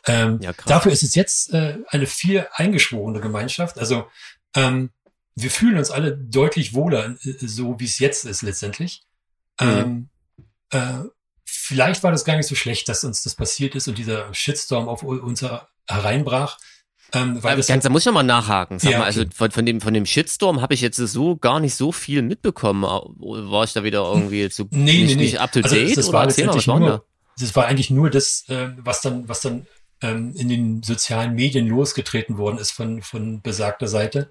[0.07, 3.79] Ähm, Ja, dafür ist es jetzt äh, eine viel eingeschworene Gemeinschaft.
[3.79, 4.09] Also
[4.57, 4.91] ähm,
[5.37, 9.03] wir fühlen uns alle deutlich wohler, äh, so wie es jetzt ist letztendlich.
[9.61, 10.09] Ähm,
[10.71, 11.05] äh,
[11.71, 14.89] vielleicht war das gar nicht so schlecht, dass uns das passiert ist und dieser Shitstorm
[14.89, 15.45] auf uns
[15.87, 16.59] hereinbrach.
[17.13, 18.81] Ähm, weil Weil das ganz, da muss ich noch mal nachhaken.
[18.81, 19.31] Sag Ja, mal, also okay.
[19.33, 22.83] von, von dem von dem Shitstorm habe ich jetzt so gar nicht so viel mitbekommen.
[22.83, 25.23] War ich da wieder irgendwie zu Nee, nicht, nee, nee.
[25.23, 27.03] nicht up to Also date das oder war erzähl mal, was war nur, da?
[27.39, 29.67] das war eigentlich nur das, äh, was dann, was dann
[30.03, 34.31] ähm, in den sozialen Medien losgetreten worden ist von, von besagter Seite.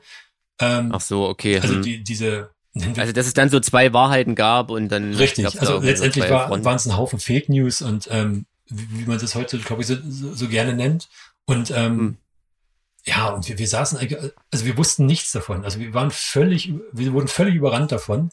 [0.60, 1.60] Ähm, Ach so, okay.
[1.60, 1.82] also hm.
[1.84, 2.50] die, diese,
[2.98, 6.30] also dass es dann so zwei Wahrheiten gab und dann richtig, da also so letztendlich
[6.30, 9.82] war, waren es ein Haufen Fake News und ähm, wie, wie man das heute, glaube
[9.82, 11.10] ich, so, so, so gerne nennt.
[11.46, 12.18] Und ähm, Hm.
[13.06, 14.20] ja, und wir, wir saßen eigentlich,
[14.52, 15.64] also wir wussten nichts davon.
[15.66, 18.30] Also wir waren völlig, wir wurden völlig überrannt davon.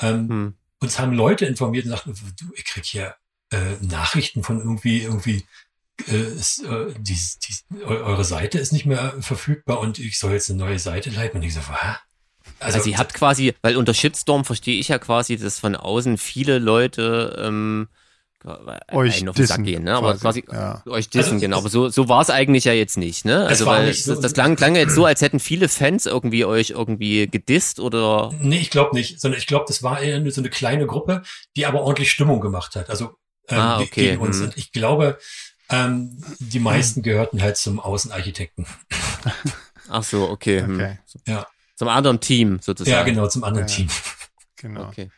[0.00, 0.54] Ähm, Hm.
[0.80, 3.14] uns haben Leute informiert und sagten, du, ich krieg hier
[3.52, 5.44] äh, Nachrichten von irgendwie, irgendwie,
[6.08, 10.32] äh, ist, äh, die, die, eu- eure Seite ist nicht mehr verfügbar und ich soll
[10.32, 11.38] jetzt eine neue Seite leiten.
[11.38, 11.96] Und ich so, was?
[12.60, 16.58] Also, ihr habt quasi, weil unter Shitstorm verstehe ich ja quasi, dass von außen viele
[16.58, 17.88] Leute ähm,
[18.92, 19.94] Euch einen auf den Sack dissen gehen, ne?
[19.96, 20.80] Aber quasi ja.
[20.86, 21.58] euch dissen, Also, genau.
[21.58, 23.42] Aber so, so war es eigentlich ja jetzt nicht, ne?
[23.42, 25.40] Es Also war weil nicht so- das, das klang, klang ja jetzt so, als hätten
[25.40, 29.82] viele Fans irgendwie euch irgendwie gedisst oder Nee, ich glaube nicht, sondern ich glaube, das
[29.82, 31.22] war eher nur so eine kleine Gruppe,
[31.56, 32.88] die aber ordentlich Stimmung gemacht hat.
[32.88, 33.16] Also
[33.48, 34.38] ähm, Ah, okay, gegen uns.
[34.38, 34.44] mhm.
[34.44, 35.18] Und ich glaube,
[35.68, 38.64] ähm, die meisten gehörten halt zum Außenarchitekten.
[39.88, 40.62] ach so, okay.
[40.62, 40.74] hm.
[40.76, 41.46] Okay, Ja,
[41.76, 42.96] Zum anderen Team sozusagen.
[42.96, 43.74] ja genau, zum anderen Ja.
[43.74, 43.88] Team.
[44.56, 44.88] genau.
[44.88, 45.10] Okay.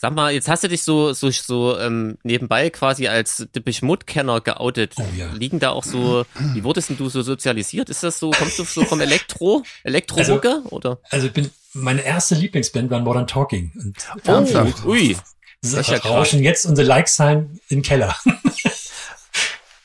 [0.00, 4.06] Sag mal, jetzt hast du dich so so so ähm, nebenbei quasi als Depeche Mode
[4.06, 4.94] Kenner geoutet.
[4.96, 5.26] Oh ja.
[5.32, 7.90] Liegen da auch so, wie wurdest denn du so sozialisiert?
[7.90, 10.98] Ist das so, kommst du so vom Elektro, Elektromucke oder?
[11.10, 13.72] Also ich bin, meine erste Lieblingsband war Modern Talking.
[13.74, 13.96] Und
[14.26, 14.84] Ernsthaft?
[14.86, 15.16] ui.
[15.62, 16.12] das ist ja krass.
[16.12, 18.14] rauschen jetzt unsere Like-Sign in den Keller.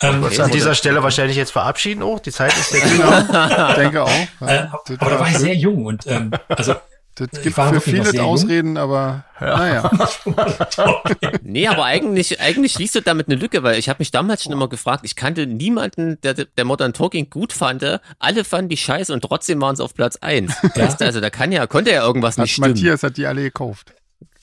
[0.03, 2.19] ähm, an dieser Stelle wahrscheinlich jetzt verabschieden auch?
[2.19, 4.09] Die Zeit ist jetzt Genau, ich denke auch.
[4.41, 6.75] äh, Ja, das aber da war ich sehr jung und ähm, also
[7.15, 8.23] Das ich gibt für wirklich viele.
[8.23, 9.89] Ausreden, aber naja.
[11.41, 14.51] Nee, aber eigentlich, eigentlich schließt du damit eine Lücke, weil ich habe mich damals schon
[14.53, 17.83] immer gefragt, ich kannte niemanden, der, der Modern Talking gut fand.
[18.19, 20.53] Alle fanden die scheiße und trotzdem waren sie auf Platz eins.
[20.75, 22.69] Weißt du, also da kann ja, konnte ja irgendwas Hat nicht stimmen.
[22.71, 23.93] Matthias hat die alle gekauft.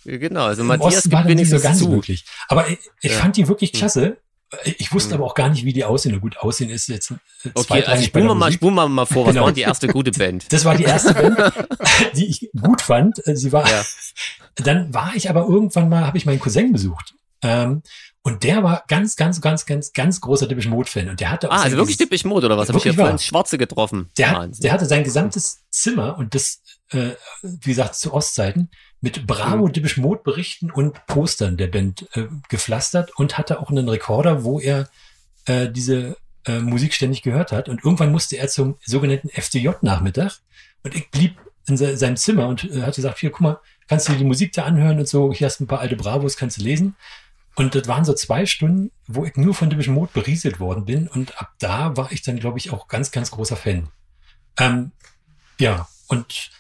[0.05, 1.89] Genau, also Im Matthias Osten gibt nicht so wenigstens ganz zu.
[1.89, 2.25] möglich.
[2.49, 3.19] Aber ich, ich Ja.
[3.19, 4.17] fand die wirklich klasse.
[4.65, 5.21] Ich wusste Hm.
[5.21, 6.13] aber auch gar nicht, wie die aussehen.
[6.13, 7.15] Na gut, aussehen ist jetzt äh,
[7.55, 9.45] Okay, also spulen wir mal, spulen wir mal vor, was Genau.
[9.47, 10.53] war die erste gute Band?
[10.53, 11.39] Das war die erste Band,
[12.17, 13.25] die ich gut fand.
[13.27, 13.85] Äh, Sie war, Ja.
[14.57, 17.15] dann war ich aber irgendwann mal, habe ich meinen Cousin besucht.
[17.43, 17.83] Ähm,
[18.23, 21.09] und der war ganz, ganz, ganz, ganz, ganz großer Depeche Mode Fan.
[21.09, 22.69] Und der hatte auch Ah, also wirklich Depeche Mode oder was?
[22.69, 23.19] Habe ich hier vorhin.
[23.19, 24.11] Schwarze getroffen?
[24.19, 28.69] Der, hat, der hatte sein gesamtes Zimmer und das, äh, wie gesagt, zu Ostzeiten
[29.01, 29.73] mit Bravo Mhm.
[29.73, 34.61] Depeche Mode Berichten und Postern der Band äh, gepflastert und hatte auch einen Rekorder, wo
[34.61, 34.89] er
[35.47, 37.69] äh, diese äh, Musik ständig gehört hat.
[37.69, 40.41] Und irgendwann musste er zum sogenannten FDJ-Nachmittag
[40.83, 41.37] und ich blieb
[41.67, 44.25] in se seinem Zimmer und äh, hat gesagt, hier, guck mal, kannst du dir die
[44.25, 46.97] Musik da anhören und so, hier hast du ein paar alte Bravos, kannst du lesen.
[47.57, 51.09] Und das waren so zwei Stunden, wo ich nur von Depeche Mode berieselt worden bin.
[51.09, 53.89] Und ab da war ich dann, glaube ich, auch ganz, ganz großer Fan.
[54.59, 54.93] Ähm,
[55.59, 56.51] ja, und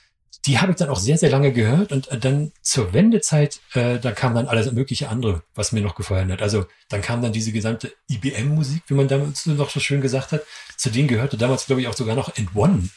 [0.47, 1.93] die habe ich dann auch sehr, sehr lange gehört.
[1.93, 5.95] Und äh, dann zur Wendezeit, äh, da kam dann alles mögliche andere, was mir noch
[5.95, 6.43] gefallen hat.
[6.43, 10.43] Also dann kam dann diese gesamte IBM-Musik, wie man damals noch so schön gesagt hat.
[10.77, 12.89] Zu denen gehörte damals, glaube ich, auch sogar noch And One.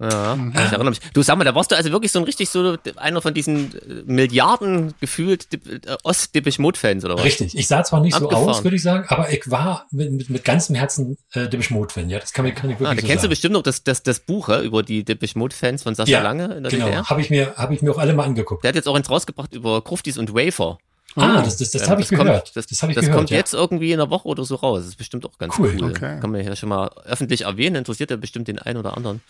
[0.00, 0.52] Ja, Mhm.
[0.54, 1.00] ich erinnere mich.
[1.12, 3.74] Du sag mal, da warst du also wirklich so ein richtig so einer von diesen
[3.74, 7.24] äh, Milliarden gefühlt äh, Ost-Depeche Mode-Fans oder was?
[7.24, 7.54] Richtig.
[7.56, 8.48] Ich sah zwar nicht so Abgefahren.
[8.48, 12.08] aus, würde ich sagen, aber ich war mit, mit, mit ganzem Herzen äh, Depeche Mode-Fan.
[12.08, 13.84] Ja, das kann, ich- kann ich Ah, wirklich da so kennst du bestimmt noch das,
[13.84, 16.86] das, das Buch ja, über die Depeche Mode-Fans von Sascha Ja, Lange in der Genau,
[16.86, 17.04] DDR.
[17.10, 18.64] habe ich, mir habe ich mir auch alle mal angeguckt.
[18.64, 20.78] Der hat jetzt auch eins rausgebracht über Kruftis und Wafer.
[21.16, 22.52] Ah, das, das, das Ähm, habe ich kommt, gehört.
[22.54, 23.16] Das, das habe ich das gehört.
[23.18, 23.36] kommt ja.
[23.36, 24.80] jetzt irgendwie in einer Woche oder so raus.
[24.80, 25.76] Das ist bestimmt auch ganz cool.
[25.80, 25.90] Cool.
[25.90, 26.20] Okay.
[26.20, 27.76] Kann man ja schon mal öffentlich erwähnen.
[27.76, 29.20] Interessiert ja bestimmt den einen oder anderen.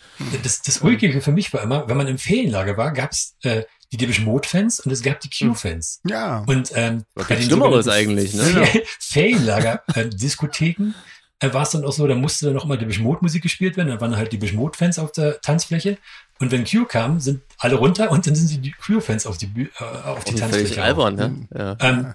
[0.43, 3.97] Das, das Ulkige für mich war immer, wenn man im Ferienlager war, gab's äh, die
[3.97, 6.01] Depeche Mode-Fans und es gab die Q-Fans.
[6.05, 6.43] Ja.
[6.47, 8.43] Und ähm, Was bei den Schlimmeres eigentlich, ne?
[8.43, 10.93] Fer- Ferienlager, äh, Diskotheken,
[11.39, 13.75] äh, war es dann auch so, da musste dann auch immer Depeche Mode Musik gespielt
[13.75, 15.97] werden, dann waren halt die Depeche Mode Fans auf der Tanzfläche
[16.41, 19.47] und wenn Q kam, sind alle runter und dann sind die Q Fans auf die
[19.47, 20.81] Bü- äh, auf die Tanzfläche.
[20.83, 21.47] albern, ne?
[21.55, 21.77] Ja.
[21.79, 22.13] Ähm,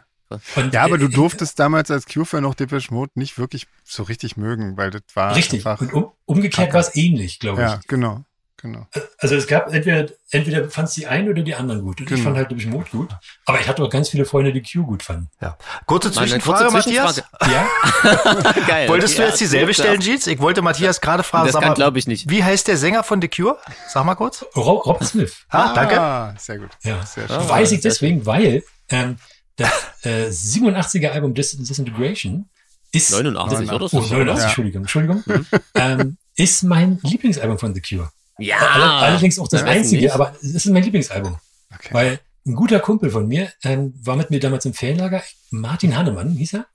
[0.57, 4.03] und, Ja, aber du äh, durftest damals als Q-Fan noch Depeche Mode nicht wirklich so
[4.03, 5.61] richtig mögen, weil das war Richtig.
[5.65, 5.81] einfach.
[5.81, 7.69] Und um, umgekehrt war es ähnlich, glaube ich.
[7.69, 8.25] Ja, genau.
[8.59, 8.87] Genau.
[9.19, 12.01] Also es gab entweder, entweder fand die einen oder die anderen gut.
[12.01, 12.25] Und ich Genau.
[12.25, 13.11] fand halt Depeche Mode gut.
[13.45, 15.29] Aber ich hatte auch ganz viele Freunde, die Q gut fanden.
[15.43, 15.59] Ja.
[15.85, 17.15] Kurze Zwischenfrage, kurze Matthias.
[17.17, 17.53] Zwischenfrage.
[17.53, 18.53] Ja?
[18.67, 18.89] Geil.
[18.89, 20.27] Wolltest du jetzt dieselbe stellen, Jeans?
[20.27, 22.31] Ich wollte Matthias gerade fragen, Das kann, glaube ich, nicht.
[22.31, 23.59] wie heißt der Sänger von The Cure?
[23.89, 24.45] Sag mal kurz.
[24.57, 25.37] Rob, Rob Smith.
[25.51, 26.01] Ah, danke.
[26.01, 26.71] Ah, sehr gut.
[26.83, 27.05] Ja.
[27.05, 27.41] Sehr Ah.
[27.41, 27.49] schön.
[27.51, 29.17] Weiß ich deswegen, weil ähm,
[29.57, 29.71] das
[30.03, 32.49] äh, 87er Album Dis Disintegration
[32.93, 34.45] ist, 89 oder oh, 89, Ja.
[34.45, 35.47] Entschuldigung, Entschuldigung, Mhm.
[35.75, 38.11] ähm, ist mein Lieblingsalbum von The Cure.
[38.39, 38.57] Ja.
[38.59, 40.13] Alle, allerdings auch das einzige, nicht.
[40.13, 41.37] aber es ist mein Lieblingsalbum.
[41.75, 41.89] Okay.
[41.93, 46.31] Weil ein guter Kumpel von mir ähm, war mit mir damals im Ferienlager, Martin Hannemann
[46.31, 46.67] hieß er.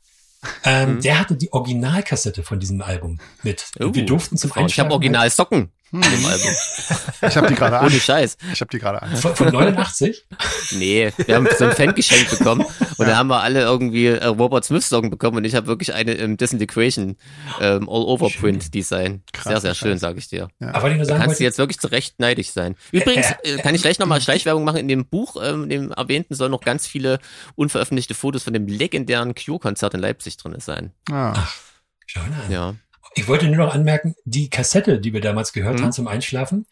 [0.64, 1.01] Ähm, Mhm.
[1.01, 3.68] Der hatte die Originalkassette von diesem Album mit.
[3.80, 6.01] Und Oh, wir durften zum Ich habe Einschlafen original Socken Hm.
[6.01, 6.51] im Album.
[7.23, 7.85] Ich habe die gerade an.
[7.85, 8.35] Ohne Scheiß.
[8.51, 9.15] Ich habe die gerade an.
[9.15, 10.25] von, von 89.
[10.71, 12.65] Nee, wir haben so ein Fangeschenk bekommen
[12.97, 15.93] und da haben wir alle irgendwie äh, Robert Smith Socken bekommen und ich habe wirklich
[15.93, 17.17] eine im Disintegration
[17.59, 19.21] ähm, All-Over-Print Design.
[19.33, 20.49] Krass, sehr, sehr schön, sage ich dir.
[20.59, 22.75] Aber was ich nur Da sagen kannst du jetzt wirklich zu Recht neidisch sein.
[22.91, 24.77] Übrigens, äh, kann ich gleich nochmal Schleichwerbung machen.
[24.77, 27.19] In dem Buch, ähm, dem erwähnten, sollen noch ganz viele
[27.55, 30.91] unveröffentlichte Fotos von dem legendären Cure-Konzert in Leipzig drin sein.
[31.11, 31.33] Ah,
[32.07, 32.51] Schau mal an.
[32.51, 32.75] Ja.
[33.16, 35.84] Ich wollte nur noch anmerken, die Kassette, die wir damals gehört Mhm.
[35.84, 36.66] haben zum Einschlafen,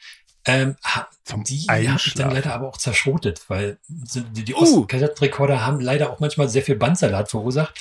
[0.45, 0.77] ähm,
[1.25, 4.61] Zum die habe ich dann leider aber auch zerschrotet, weil so die, die Uh.
[4.81, 7.79] Ostkassettenrekorder haben leider auch manchmal sehr viel Bandsalat verursacht.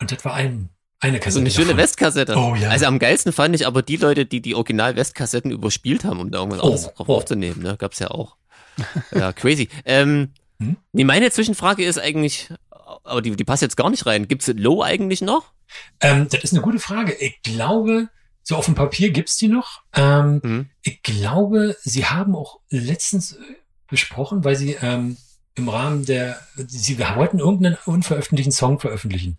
[0.00, 0.68] Und das war ein,
[1.00, 1.40] eine So Kassette.
[1.40, 1.78] eine schöne davon.
[1.78, 2.36] Westkassette.
[2.36, 2.68] Oh, ja.
[2.68, 6.38] Also am geilsten fand ich aber die Leute, die die Original-Westkassetten überspielt haben, um da
[6.38, 7.14] irgendwas Oh, anderes drauf oh.
[7.16, 7.62] aufzunehmen.
[7.62, 7.76] Ne?
[7.78, 8.36] Gab's ja auch.
[9.14, 9.68] ja, crazy.
[9.84, 10.76] Ähm, Hm?
[10.92, 12.48] nee, meine Zwischenfrage ist eigentlich,
[13.04, 14.28] aber die, die passt jetzt gar nicht rein.
[14.28, 15.52] Gibt's Low eigentlich noch?
[16.00, 17.12] Ähm, das ist eine gute Frage.
[17.14, 18.08] Ich glaube,
[18.42, 19.82] so auf dem Papier gibt's die noch.
[19.94, 20.70] Ähm, Mhm.
[20.82, 23.38] Ich glaube, sie haben auch letztens
[23.88, 25.16] besprochen, weil sie ähm,
[25.54, 29.38] im Rahmen der, sie wollten irgendeinen unveröffentlichten Song veröffentlichen.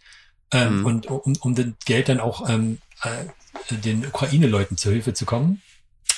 [0.52, 0.86] Ähm, Mhm.
[0.86, 5.62] Und um, um das Geld dann auch ähm, äh, den Ukraine-Leuten zur Hilfe zu kommen,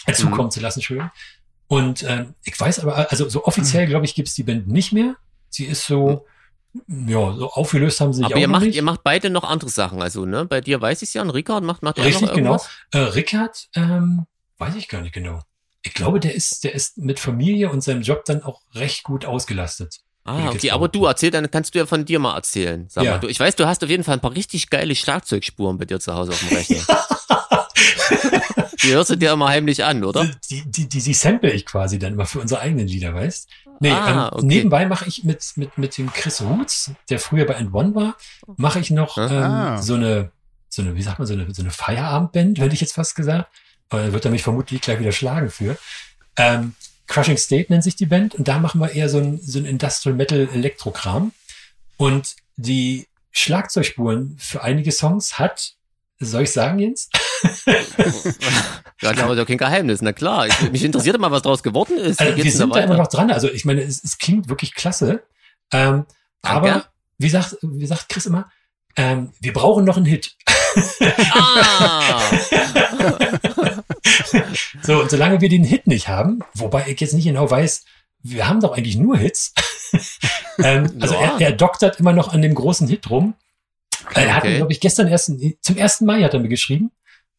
[0.05, 0.51] äh, zukommen Mhm.
[0.51, 1.11] zu lassen, Entschuldigung.
[1.67, 5.15] Und ähm, ich weiß aber, also so offiziell, glaube ich, gibt's die Band nicht mehr.
[5.49, 6.25] Sie ist so,
[6.87, 8.75] ja, so aufgelöst haben sie sich Aber auch ihr macht, nicht.
[8.75, 10.01] ihr macht beide noch andere Sachen.
[10.01, 10.45] Also, ne?
[10.45, 12.51] Bei dir weiß ich's ja, und Rickard macht, macht Richtig, noch genau.
[12.53, 12.69] irgendwas?
[12.91, 14.25] Äh, Rickard, ähm,
[14.57, 15.41] weiß ich gar nicht genau.
[15.83, 19.25] Ich glaube, der ist, der ist mit Familie und seinem Job dann auch recht gut
[19.25, 19.95] ausgelastet.
[19.95, 22.85] Ich Ah, okay, aber du erzähl, dann kannst du ja von dir mal erzählen.
[22.89, 23.11] Sag Ja.
[23.13, 25.85] mal, du, ich weiß, du hast auf jeden Fall ein paar richtig geile Schlagzeugspuren bei
[25.85, 26.77] dir zu Hause auf dem Rechner.
[28.83, 30.25] Die hörst du dir immer heimlich an, oder?
[30.49, 33.47] Die, die, die, die sample ich quasi dann immer für unsere eigenen Lieder, weißt?
[33.79, 34.45] Nee, Ah, ähm, okay.
[34.45, 38.15] nebenbei mache ich mit, mit, mit dem Chris Roots, der früher bei End One war,
[38.57, 40.31] mache ich noch ähm, so eine,
[40.69, 43.49] so eine, wie sagt man, so eine, so eine Feierabendband, hätte ich jetzt fast gesagt.
[43.89, 45.77] Aber da wird er mich vermutlich gleich wieder schlagen für.
[46.37, 46.75] Ähm,
[47.07, 49.65] Crushing State nennt sich die Band und da machen wir eher so ein, so ein
[49.65, 51.33] Industrial Metal Elektrokram.
[51.97, 55.73] Und die Schlagzeugspuren für einige Songs hat,
[56.25, 57.09] soll ich sagen, Jens?
[59.03, 60.45] Ja, das ist ja kein Geheimnis, na klar.
[60.45, 62.21] Ich, mich interessiert immer, was draus geworden ist.
[62.21, 63.31] Also, wir sind da da immer noch dran.
[63.31, 65.23] Also ich meine, es, es klingt wirklich klasse.
[65.73, 66.05] Ähm,
[66.43, 66.85] aber
[67.17, 68.51] wie sagt, wie sagt Chris immer,
[68.95, 70.35] ähm, wir brauchen noch einen Hit.
[71.31, 72.21] Ah!
[74.83, 77.83] So, und solange wir den Hit nicht haben, wobei ich jetzt nicht genau weiß,
[78.23, 79.53] wir haben doch eigentlich nur Hits.
[80.59, 81.37] ähm, also Ja.
[81.37, 83.35] er, er doktert immer noch an dem großen Hit rum.
[84.15, 84.51] Äh, Er hat Okay.
[84.51, 85.31] mir, glaube ich, gestern erst,
[85.61, 86.91] zum ersten Mai hat er mir geschrieben,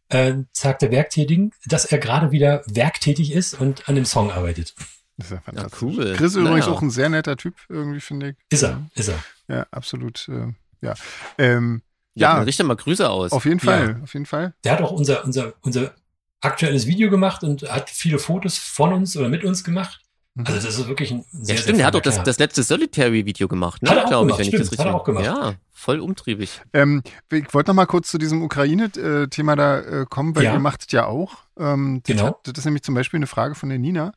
[0.08, 4.74] äh, Tag der Werktätigen, dass er gerade wieder werktätig ist und an dem Song arbeitet.
[5.16, 5.82] das ist ja Ja, fantastisch.
[5.82, 6.14] cool.
[6.16, 6.72] Chris ist übrigens Naja.
[6.76, 8.36] auch ein sehr netter Typ, irgendwie, finde ich.
[8.50, 9.22] Ist er, ist er.
[9.48, 10.28] Ja, absolut.
[10.28, 10.94] Äh, ja.
[11.38, 11.82] Ähm,
[12.14, 12.34] Ja, Ja.
[12.36, 13.32] dann richte mal Grüße aus.
[13.32, 13.64] auf jeden Ja.
[13.64, 14.52] Fall, auf jeden Fall.
[14.64, 15.94] Der hat auch unser, unser, unser
[16.42, 20.01] aktuelles Video gemacht und hat viele Fotos von uns oder mit uns gemacht.
[20.34, 20.46] Mhm.
[20.46, 23.48] Also das ist wirklich ein sehr, ja, stimmt, der hat doch das, das letzte Solitary-Video
[23.48, 23.90] gemacht, ne?
[23.90, 25.24] Hat er auch Glaube ich, gemacht, wenn ich stimmt, das hat richtig er auch gemacht.
[25.26, 26.62] Ja, voll umtriebig.
[26.72, 30.54] Ähm, ich wollte noch mal kurz zu diesem Ukraine-Thema da äh, kommen, weil Ja.
[30.54, 31.38] ihr macht es ja auch.
[31.58, 32.26] Ähm, das, Genau.
[32.28, 34.12] hat, das ist nämlich zum Beispiel eine Frage von der Nina.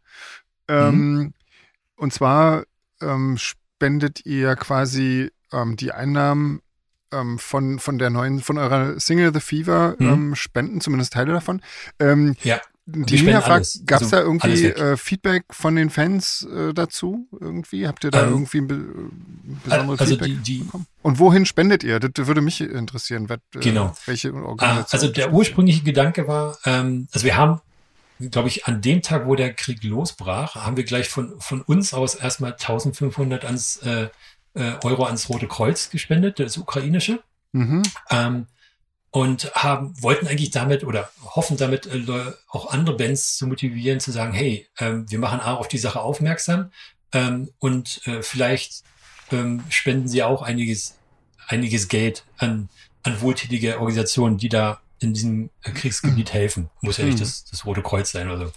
[0.68, 1.34] Ähm, Mhm.
[1.98, 2.64] Und zwar
[3.02, 6.62] ähm, spendet ihr quasi ähm, die Einnahmen
[7.12, 10.10] ähm, von, von der neuen, von eurer Single The Fever Mhm.
[10.10, 11.62] ähm, spenden, zumindest Teile davon.
[12.00, 12.60] Ähm, Ja.
[12.88, 17.28] Die Nina fragt, gab es Also da irgendwie äh, Feedback von den Fans äh, dazu?
[17.40, 17.88] Irgendwie?
[17.88, 20.86] Habt ihr da Ähm, irgendwie ein be äh, besonderes also Feedback die, die, bekommen?
[21.02, 22.00] Und wohin spendet ihr?
[22.00, 23.28] Das würde mich interessieren.
[23.28, 23.96] Wat, äh, Genau.
[24.06, 24.86] Welche Ah, Organisation?
[24.92, 27.60] also der ursprüngliche Gedanke war, ähm, also wir haben,
[28.20, 31.92] glaube ich, an dem Tag, wo der Krieg losbrach, haben wir gleich von, von uns
[31.96, 34.10] aus erstmal 1500 ans, äh,
[34.54, 37.20] äh, Euro ans Rote Kreuz gespendet, das ukrainische.
[37.52, 37.82] Mhm.
[38.12, 38.46] Ähm,
[39.16, 42.04] und haben, wollten eigentlich damit oder hoffen damit äh,
[42.50, 46.02] auch andere Bands zu motivieren, zu sagen, hey, ähm, wir machen A auf die Sache
[46.02, 46.70] aufmerksam
[47.14, 48.84] ähm, und äh, vielleicht
[49.32, 50.98] ähm, spenden sie auch einiges,
[51.48, 52.68] einiges Geld an,
[53.04, 56.70] an wohltätige Organisationen, die da in diesem Kriegsgebiet helfen.
[56.82, 57.22] Muss ja nicht Mhm.
[57.22, 58.52] das, das Rote Kreuz sein oder so.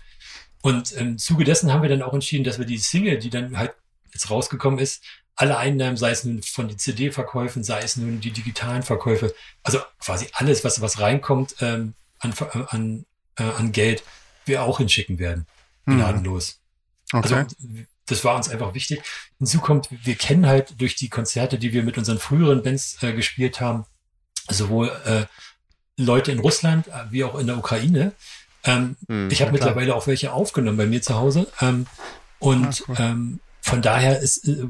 [0.63, 3.57] Und im Zuge dessen haben wir dann auch entschieden, dass wir die Single, die dann
[3.57, 3.75] halt
[4.13, 5.05] jetzt rausgekommen ist,
[5.41, 9.33] alle Einnahmen, sei es nun von den CD-Verkäufen, sei es nun die digitalen Verkäufe,
[9.63, 14.03] also quasi alles, was, was reinkommt ähm, an, Ver- an, äh, an Geld,
[14.47, 15.47] wir auch hinschicken werden.
[15.87, 15.97] Mhm.
[15.99, 16.59] Gnadenlos.
[17.13, 17.35] Okay.
[17.35, 17.47] Also
[18.07, 19.01] das war uns einfach wichtig.
[19.39, 23.13] Hinzu kommt, wir kennen halt durch die Konzerte, die wir mit unseren früheren Bands äh,
[23.13, 23.85] gespielt haben,
[24.51, 25.27] sowohl äh,
[25.97, 28.13] Leute in Russland äh, wie auch in der Ukraine.
[28.65, 29.31] Ähm, Hm.
[29.31, 31.47] ich habe mittlerweile auch welche aufgenommen bei mir zu Hause.
[31.61, 31.87] Ähm,
[32.41, 32.97] und Ah, cool.
[32.99, 34.67] ähm, von daher ist, äh,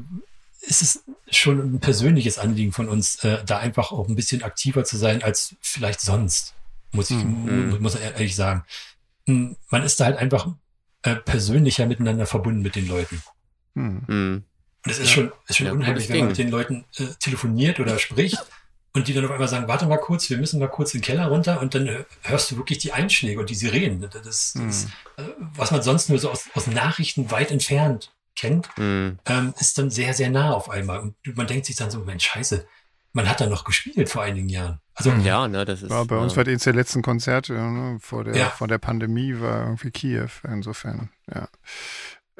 [0.61, 4.83] ist es schon ein persönliches Anliegen von uns, äh, da einfach auch ein bisschen aktiver
[4.83, 6.53] zu sein als vielleicht sonst,
[6.91, 7.69] muss ich Hm.
[7.71, 8.63] mu- muss ich ehrlich sagen.
[9.25, 10.47] Hm, Man ist da halt einfach
[11.03, 13.21] äh, persönlicher miteinander verbunden mit den Leuten.
[13.75, 14.01] Hm.
[14.07, 14.43] Hm.
[14.85, 15.13] Und es ist Ja.
[15.13, 16.27] schon, ist schon Ja, unheimlich, wenn man Ding.
[16.29, 18.37] mit den Leuten äh, telefoniert oder spricht
[18.93, 21.05] und die dann auf einmal sagen, warte mal kurz, wir müssen mal kurz in den
[21.05, 24.01] Keller runter und dann hörst du wirklich die Einschläge und die Sirenen.
[24.01, 24.67] Das, das, Hm.
[24.67, 24.85] das,
[25.17, 29.19] äh, was man sonst nur so aus, aus Nachrichten weit entfernt kennt, Hm.
[29.25, 30.99] ähm, ist dann sehr, sehr nah auf einmal.
[30.99, 32.65] Und man denkt sich dann so, Mensch, scheiße,
[33.13, 34.79] man hat da noch gespielt vor einigen Jahren.
[34.93, 35.89] Also Ja, ne, das ist.
[35.91, 38.49] Ja, bei uns äh, war eins der letzten Konzerte ne, vor, der, Ja.
[38.49, 41.47] vor der Pandemie, war irgendwie Kiew, insofern, ja.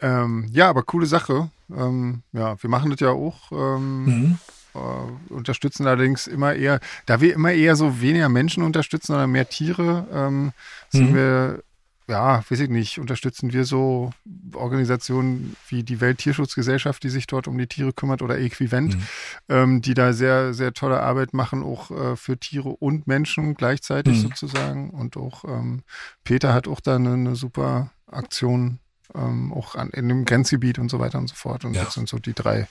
[0.01, 1.49] Ähm, ja, aber coole Sache.
[1.75, 3.51] Ähm, ja, wir machen das ja auch.
[3.51, 4.37] Ähm, mhm.
[4.75, 9.49] äh, unterstützen allerdings immer eher, da wir immer eher so weniger Menschen unterstützen, sondern mehr
[9.49, 10.53] Tiere, ähm,
[10.89, 11.15] sind Mhm.
[11.15, 11.63] wir,
[12.09, 14.09] ja, weiß ich nicht, unterstützen wir so
[14.53, 19.01] Organisationen wie die Welttierschutzgesellschaft, die sich dort um die Tiere kümmert oder Equivent, Mhm.
[19.49, 24.17] ähm, die da sehr, sehr tolle Arbeit machen, auch äh, für Tiere und Menschen gleichzeitig
[24.17, 24.21] Mhm.
[24.21, 24.89] sozusagen.
[24.89, 25.83] Und auch ähm,
[26.23, 28.79] Peter hat auch da eine, eine super Aktion,
[29.15, 31.63] ähm, auch an, in dem Grenzgebiet und so weiter und so fort.
[31.65, 31.83] Und Ja.
[31.85, 32.67] das sind so die drei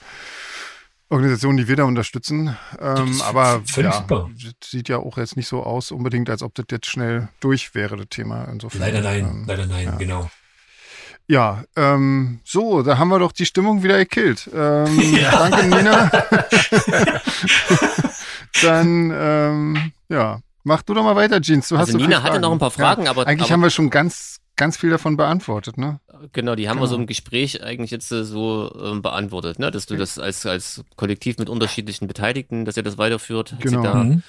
[1.09, 2.55] Organisationen, die wir da unterstützen.
[2.79, 4.05] Ähm, ist aber ja,
[4.63, 7.97] sieht ja auch jetzt nicht so aus, unbedingt, als ob das jetzt schnell durch wäre,
[7.97, 8.43] das Thema.
[8.45, 8.81] Insofern.
[8.81, 9.95] Leider nein, Ähm, leider nein, ja.
[9.95, 10.29] genau.
[11.27, 14.49] ja, ähm, so, da haben wir doch die Stimmung wieder gekillt.
[14.53, 16.11] Ähm, Danke, Nina.
[18.61, 21.69] Dann, ähm, ja, mach du doch mal weiter, Jeans.
[21.69, 23.69] Du hast Also so Nina hatte noch ein paar Fragen, aber, Eigentlich aber haben wir
[23.71, 25.99] schon ganz, ganz viel davon beantwortet, ne?
[26.33, 26.89] genau, die haben wir Genau.
[26.91, 29.71] so im Gespräch eigentlich jetzt äh, so ähm, beantwortet, ne?
[29.71, 33.55] Dass du das als als Kollektiv mit unterschiedlichen Beteiligten, dass ihr das weiterführt.
[33.59, 33.81] Genau.
[33.83, 34.21] Da, Mhm.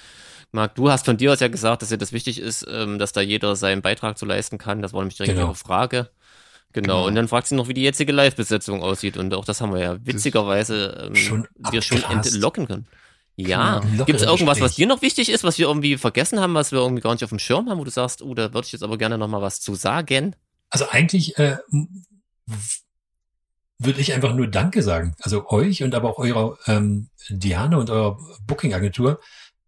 [0.53, 3.13] Marc, du hast von dir aus ja gesagt, dass dir das wichtig ist, ähm, dass
[3.13, 4.81] da jeder seinen Beitrag zu leisten kann.
[4.81, 5.47] Das war nämlich direkt Genau.
[5.49, 6.09] ihre Frage.
[6.73, 6.87] Genau.
[7.03, 7.07] Genau.
[7.07, 9.17] Und dann fragt sie noch, wie die jetzige Live-Besetzung aussieht.
[9.17, 12.87] Und auch das haben wir ja witzigerweise ähm, Schon wir schon entlocken können.
[13.47, 13.79] Ja.
[13.79, 14.05] Genau.
[14.05, 16.79] Gibt es irgendwas, was dir noch wichtig ist, was wir irgendwie vergessen haben, was wir
[16.79, 18.83] irgendwie gar nicht auf dem Schirm haben, wo du sagst, oh, da würde ich jetzt
[18.83, 20.35] aber gerne noch mal was zu sagen?
[20.69, 21.57] Also eigentlich äh,
[23.79, 25.15] würde ich einfach nur Danke sagen.
[25.21, 29.19] Also euch und aber auch eurer ähm, Diane und eurer Booking-Agentur,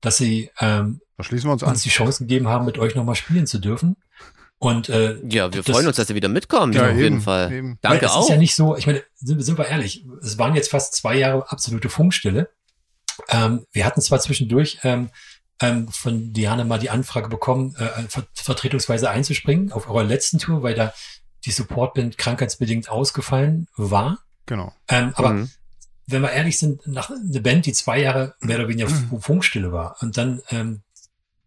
[0.01, 1.69] dass sie ähm, Da schließen wir uns an.
[1.69, 3.95] uns die Chance gegeben haben, mit euch nochmal spielen zu dürfen.
[4.59, 7.21] Und äh, Ja, wir Das- freuen uns, dass ihr wieder mitkommt, Ja, auf jeden eben,
[7.21, 7.51] Fall.
[7.51, 7.79] eben.
[7.81, 8.21] Danke weil es auch.
[8.23, 11.17] ist ja nicht so, ich meine, sind, sind wir ehrlich, es waren jetzt fast zwei
[11.17, 12.49] Jahre absolute Funkstille.
[13.29, 15.09] Ähm, wir hatten zwar zwischendurch ähm,
[15.61, 20.63] ähm, von Diane mal die Anfrage bekommen, äh, ver vertretungsweise einzuspringen auf eurer letzten Tour,
[20.63, 20.93] weil da
[21.45, 24.19] die Supportband krankheitsbedingt ausgefallen war.
[24.45, 24.73] Genau.
[24.87, 25.51] Ähm, aber Mhm.
[26.07, 29.71] wenn wir ehrlich sind, nach eine Band, die zwei Jahre mehr oder weniger Fu- Funkstille
[29.71, 30.81] war und dann ähm,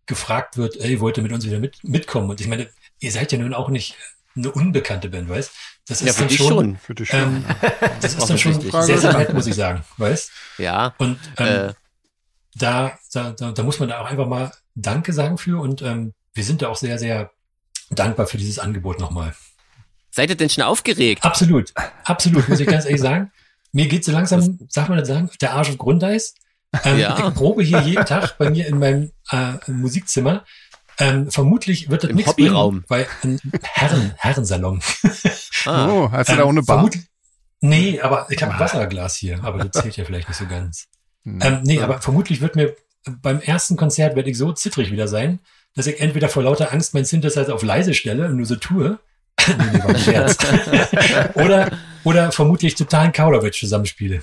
[0.06, 2.30] gefragt wird, ey, wollt ihr mit uns wieder mit, mitkommen?
[2.30, 2.68] Und ich meine,
[3.00, 3.96] ihr seid ja nun auch nicht
[4.36, 5.50] eine unbekannte Band, weißt?
[5.88, 6.76] Das ist Ja, für dann dich schon, schon.
[6.76, 7.18] Für dich schon.
[7.20, 7.44] Ähm,
[8.00, 10.30] das ist dann schon sehr, sehr nett, muss ich sagen, weißt?
[10.58, 10.94] Ja.
[10.98, 11.72] Und ähm, Äh,
[12.54, 16.12] da, da, da, da muss man da auch einfach mal Danke sagen für und ähm,
[16.34, 17.30] wir sind da auch sehr, sehr
[17.90, 19.34] dankbar für dieses Angebot nochmal.
[20.10, 21.24] seid ihr denn schon aufgeregt?
[21.24, 21.72] Absolut,
[22.04, 23.30] absolut, muss ich ganz ehrlich sagen.
[23.72, 24.58] Mir geht so langsam,
[24.88, 26.34] man das sagen, der Arsch auf Grundeis.
[26.84, 27.28] Ähm, Ja.
[27.28, 30.44] Ich probe hier jeden Tag bei mir in meinem äh, Musikzimmer.
[30.98, 32.82] Ähm, vermutlich wird das Im nichts Hobbyraum.
[32.82, 34.80] bringen, weil ein Herren, Herrensalon.
[35.66, 36.88] Ah, oh, hast du Ähm, da auch eine Bar?
[37.60, 38.60] Nee, aber ich habe ein Ah.
[38.60, 40.86] Wasserglas hier, aber das zählt ja vielleicht nicht so ganz.
[41.24, 41.40] Hm.
[41.42, 42.74] Ähm, nee, aber vermutlich wird mir
[43.22, 45.40] beim ersten Konzert werde ich so zittrig wieder sein,
[45.74, 48.98] dass ich entweder vor lauter Angst mein Synthesizer auf leise stelle und nur so tue.
[49.48, 50.36] nee, nee, war ein Scherz.
[51.34, 51.70] oder,
[52.06, 54.22] oder vermutlich totalen Kauderwelsch zusammenspiele.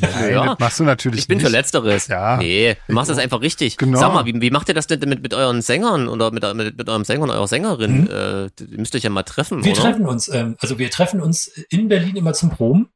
[0.00, 0.46] Nein, Ja.
[0.46, 1.46] das machst du natürlich ich bin nicht.
[1.46, 2.06] für Letzteres.
[2.08, 2.38] Ja.
[2.38, 3.76] Nee, du machst das einfach richtig.
[3.76, 3.98] Genau.
[3.98, 6.76] Sag mal, wie, wie macht ihr das denn mit, mit euren Sängern oder mit, mit,
[6.78, 8.02] mit eurem Sänger und eurer Sängerin?
[8.02, 8.06] Mhm.
[8.08, 9.82] Äh, ihr müsst euch ja mal treffen, Wir oder?
[9.82, 12.88] treffen uns, ähm, also wir treffen uns in Berlin immer zum Proben,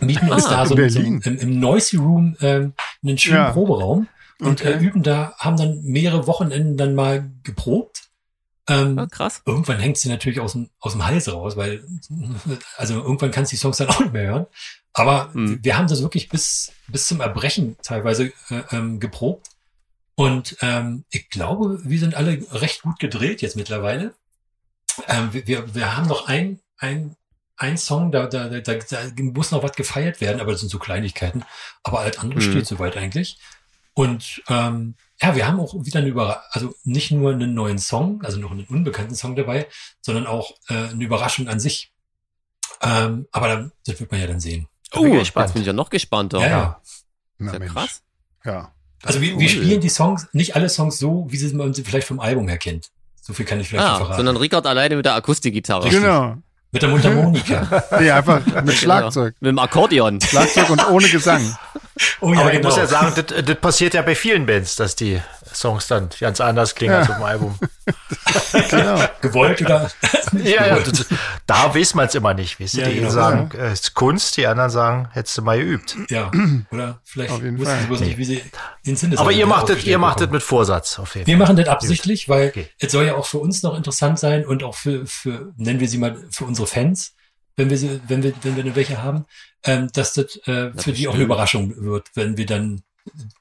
[0.00, 2.72] mieten uns Ah, da in so, so im, im Noisy Room ähm,
[3.04, 3.50] einen schönen Ja.
[3.52, 4.08] Proberaum
[4.40, 4.72] und Okay.
[4.72, 8.02] äh, üben da, haben dann mehrere Wochenenden dann mal geprobt.
[8.68, 9.42] Ähm, Ah, krass.
[9.46, 11.84] irgendwann hängt sie natürlich aus dem, aus dem Hals raus, weil,
[12.76, 14.46] also irgendwann kannst du die Songs dann auch nicht mehr hören.
[14.92, 15.60] Aber Mhm.
[15.62, 19.48] wir haben das wirklich bis, bis zum Erbrechen teilweise äh, ähm, geprobt.
[20.16, 24.14] Und ähm, ich glaube, wir sind alle recht gut gedreht jetzt mittlerweile.
[25.06, 27.16] Ähm, wir, wir, wir haben noch ein, ein,
[27.58, 30.78] ein Song, da, da, da, da muss noch was gefeiert werden, aber das sind so
[30.78, 31.44] Kleinigkeiten.
[31.82, 32.50] Aber alles andere Mhm.
[32.50, 33.38] steht soweit eigentlich.
[33.92, 38.22] Und ähm, ja, wir haben auch wieder eine Überraschung, also nicht nur einen neuen Song,
[38.22, 39.66] also noch einen unbekannten Song dabei,
[40.02, 41.92] sondern auch äh, eine Überraschung an sich.
[42.82, 44.68] Ähm, aber dann, das wird man ja dann sehen.
[44.90, 45.46] Da bin ich Oh, gespannt.
[45.48, 46.40] jetzt bin ich ja noch gespannter.
[46.40, 46.80] Ja, ja.
[47.38, 48.02] Na, Ist ja krass.
[48.44, 48.72] Ja.
[49.02, 52.06] Also wir, wir spielen die Songs, nicht alle Songs so, wie sie man sie vielleicht
[52.08, 52.90] vom Album her kennt.
[53.20, 54.16] So viel kann ich vielleicht Ah, verraten.
[54.16, 55.88] sondern Rickard alleine mit der Akustikgitarre.
[55.88, 56.36] Genau.
[56.72, 57.84] Mit der Mundharmonika.
[58.00, 59.34] Nee, einfach mit Schlagzeug.
[59.40, 59.40] Genau.
[59.40, 60.20] Mit dem Akkordeon.
[60.20, 61.56] Schlagzeug und ohne Gesang.
[62.20, 62.68] Oh ja, Aber ich genau.
[62.68, 65.18] muss ja sagen, das, das passiert ja bei vielen Bands, dass die
[65.54, 67.58] Songs dann ganz anders klingen als auf dem Album.
[68.70, 68.98] Genau.
[69.20, 69.90] Gewollt oder?
[70.42, 71.06] Ja, ja, das,
[71.46, 72.60] da weiß man es immer nicht.
[72.60, 72.80] Weißt du?
[72.80, 73.12] Ja, die einen genau.
[73.12, 75.96] sagen, äh, es ist Kunst, die anderen sagen, hättest du mal geübt.
[76.10, 76.30] Ja.
[76.70, 77.80] Oder vielleicht Auf jeden wussten Fall.
[77.80, 78.42] sie bloß nicht, wie sie
[78.84, 81.56] den Sinn Aber ihr macht das, ihr macht das mit Vorsatz auf jeden Wir machen
[81.56, 82.68] das absichtlich, weil Okay.
[82.78, 85.88] es soll ja auch für uns noch interessant sein und auch für, für nennen wir
[85.88, 87.14] sie mal, für unsere Fans,
[87.56, 89.24] wenn wir sie, wenn wir, wenn wir welche haben,
[89.64, 91.24] ähm, dass das äh, für die auch eine.
[91.24, 92.82] Überraschung wird, wenn wir dann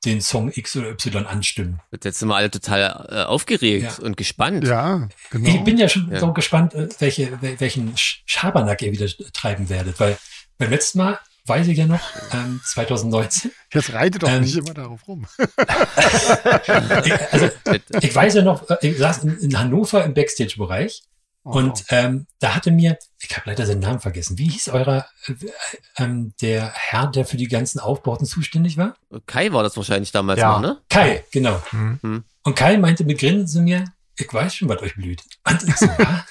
[0.05, 1.79] den Song X oder Y anstimmen.
[2.03, 4.03] Jetzt sind wir alle total äh, aufgeregt Ja.
[4.05, 4.63] und gespannt.
[4.65, 5.49] Ja, genau.
[5.49, 6.19] Ich bin ja schon Ja.
[6.19, 10.17] so gespannt, äh, welche, wel- welchen Sch- Schabernack ihr wieder treiben werdet, weil
[10.57, 12.01] beim letzten Mal weiß ich ja noch,
[12.33, 15.27] ähm, 2019, Jetzt reitet doch Ähm, nicht immer darauf rum.
[15.37, 17.49] ich, also
[18.01, 21.03] ich weiß ja noch, äh, ich saß in, in Hannover im Backstage-Bereich
[21.45, 25.33] Und ähm, da hatte mir, ich habe leider seinen Namen vergessen, wie hieß eurer, äh,
[25.97, 28.95] ähm, der Herr, der für die ganzen Aufbauten zuständig war?
[29.27, 30.53] Kai war das wahrscheinlich damals Ja.
[30.53, 30.81] noch, ne?
[30.89, 31.61] Kai, genau.
[31.71, 31.99] Mhm.
[32.01, 32.23] Hm.
[32.43, 33.85] Und Kai meinte mit Grinsen zu mir,
[34.17, 35.21] ich weiß schon, was euch blüht.
[35.47, 36.23] Und ich so, "Was?"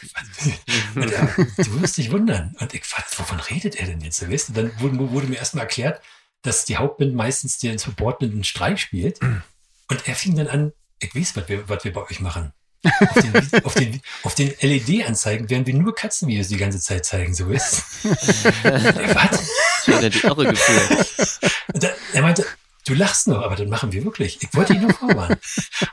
[0.96, 1.26] und er,
[1.58, 2.56] du wirst dich wundern.
[2.58, 4.16] Und ich, was, wovon redet er denn jetzt?
[4.18, 6.00] So, Weißt du, dann wurde, wurde mir erstmal erklärt,
[6.42, 9.20] dass die Hauptband meistens den Supportband einen Streik spielt.
[9.20, 12.52] Und er fing dann an, ich weiß, was wir, was wir bei euch machen.
[12.84, 17.34] Auf den, auf den, auf den LED-Anzeigen werden wir nur Katzenvideos die ganze Zeit zeigen,
[17.34, 17.82] so ist.
[18.04, 19.48] was?
[19.86, 21.38] Ich hätte die Irre gefühlt.
[21.74, 22.44] Da, er meinte,
[22.86, 24.38] du lachst noch, aber dann machen wir wirklich.
[24.42, 25.38] Ich wollte ihn nur vorwarnen.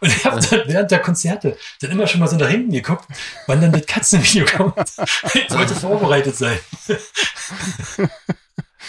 [0.01, 3.05] Und ich habe dann während der Konzerte dann immer schon mal so nach hinten geguckt,
[3.47, 4.75] wann dann das Katzenvideo kommt.
[5.33, 6.59] Ich wollte vorbereitet sein.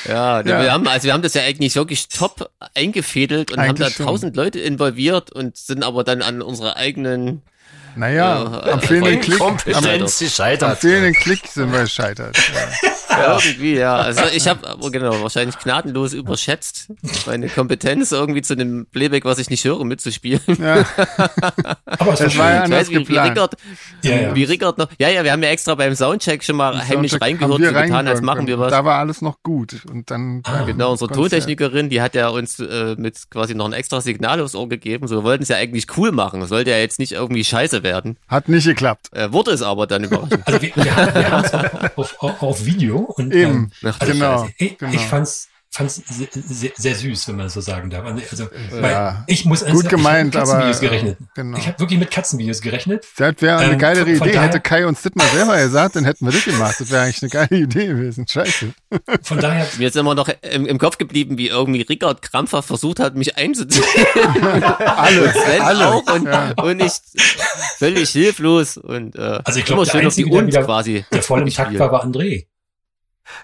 [0.08, 0.44] Ja, Ja.
[0.62, 3.96] wir haben, also wir haben das ja eigentlich wirklich top eingefädelt und haben da Eigentlich
[3.96, 4.06] schon.
[4.06, 7.42] tausend Leute involviert und sind aber dann an unserer eigenen
[7.96, 12.36] Naja, Äh, am fehlenden Klick, am, am fehlenden Klick sind wir gescheitert.
[12.36, 13.38] Ja.
[13.44, 13.96] irgendwie, ja.
[13.96, 16.88] Also ich habe aber genau wahrscheinlich gnadenlos überschätzt
[17.26, 20.40] meine Kompetenz irgendwie zu einem Playback, was ich nicht höre, mitzuspielen.
[20.58, 20.84] Ja,
[21.84, 22.64] Aber es war Das war ja.
[22.64, 23.18] Ich weiß, anders wie, wie.
[23.18, 23.54] Rickard,
[24.02, 24.34] Ja, ja.
[24.34, 24.88] wie Rickard noch.
[24.98, 28.08] Ja, ja, wir haben ja extra beim Soundcheck schon mal heimlich Soundcheck reingehört, so getan,
[28.08, 28.70] als machen wir was.
[28.70, 29.82] Da war alles noch gut.
[29.90, 31.30] Und dann Ah, Genau, unsere Konzert.
[31.32, 35.06] Tontechnikerin, die hat ja uns äh, mit quasi noch ein extra Signal aufs Ohr gegeben.
[35.06, 36.40] So, wir wollten es ja eigentlich cool machen.
[36.42, 38.18] Es sollte ja jetzt nicht irgendwie scheiße werden.
[38.28, 39.10] Hat nicht geklappt.
[39.12, 40.46] Äh, wurde es aber dann überraschend.
[40.46, 40.96] Also wir, wir
[41.30, 41.54] haben es
[41.96, 44.48] auf, auf, auf, Video und Eben, Ach, also genau.
[44.56, 44.92] ich, genau.
[44.92, 48.04] ich fand's fand's sehr, sehr, sehr süß, wenn man das so sagen darf.
[48.30, 48.48] Also, Ja.
[48.82, 51.18] weil ich muss Gut ich gemeint, Katzenvideos aber, äh, gerechnet.
[51.34, 51.56] genau.
[51.58, 53.06] Ich habe wirklich mit Katzenvideos gerechnet.
[53.16, 54.36] Das wäre eine Ähm, geilere von- von Idee.
[54.36, 56.76] daher- Hätte Kai uns das mal selber gesagt, dann hätten wir das gemacht.
[56.78, 58.26] Das wäre eigentlich eine geile Idee gewesen.
[58.28, 58.74] Scheiße.
[59.22, 63.00] Von daher Mir ist immer noch im, im Kopf geblieben, wie irgendwie Rickard krampfhaft versucht
[63.00, 63.82] hat, mich einzuziehen.
[64.78, 65.88] Alle, Sven alle.
[65.88, 66.28] auch und,
[66.62, 66.92] und ich
[67.78, 70.46] völlig hilflos und äh, Also ich glaub, immer der schön auf die Einzige, der Und
[70.48, 71.04] wieder- quasi.
[71.12, 72.46] der voll im Takt war, war André.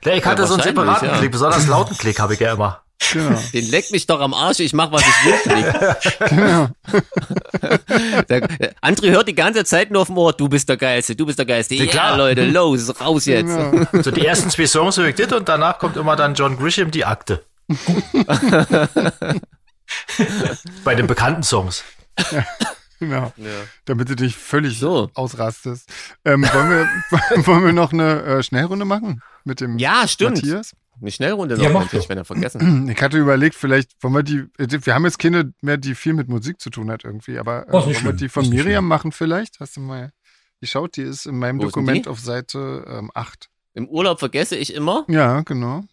[0.05, 1.17] Ja, ich hatte Ja, so einen separaten ja.
[1.19, 2.83] Klick, besonders lauten Klick habe ich ja immer.
[3.13, 3.41] Genau.
[3.53, 5.97] Den leck mich doch am Arsch, ich mach was ich will.
[6.29, 6.69] Genau.
[8.29, 11.15] Der, äh, André hört die ganze Zeit nur auf dem Ohr, du bist der Geilste,
[11.15, 11.77] du bist der Geilste.
[11.77, 12.17] Ja, klar.
[12.17, 13.47] Leute, los, raus jetzt.
[13.47, 13.87] genau.
[14.03, 16.91] So die ersten zwei Songs höre ich das und danach kommt immer dann John Grisham
[16.91, 17.45] die Akte.
[20.85, 21.85] Bei den bekannten Songs.
[22.99, 23.33] genau.
[23.37, 23.51] Ja.
[23.85, 25.11] Damit du dich völlig So.
[25.15, 25.89] ausrastest.
[26.25, 29.23] Ähm, wollen, wir, wollen wir noch eine äh, Schnellrunde machen?
[29.49, 30.37] Mit dem Ja, stimmt.
[30.37, 30.73] Matthias?
[31.01, 32.89] Eine Schnellrunde Ja, noch, ich bin ja vergessen.
[32.95, 36.29] Ich hatte überlegt, vielleicht wollen wir die, wir haben jetzt keine mehr, die viel mit
[36.29, 38.17] Musik zu tun hat irgendwie, aber äh, wollen wir schlimm.
[38.17, 38.85] die von Miriam schlimm.
[38.89, 39.59] machen vielleicht?
[39.61, 40.13] Hast du mal
[40.61, 40.97] geschaut?
[40.97, 43.49] Die ist in meinem Wo Dokument auf Seite ähm, 8.
[43.75, 45.05] Im Urlaub vergesse ich immer.
[45.09, 45.85] Ja, genau.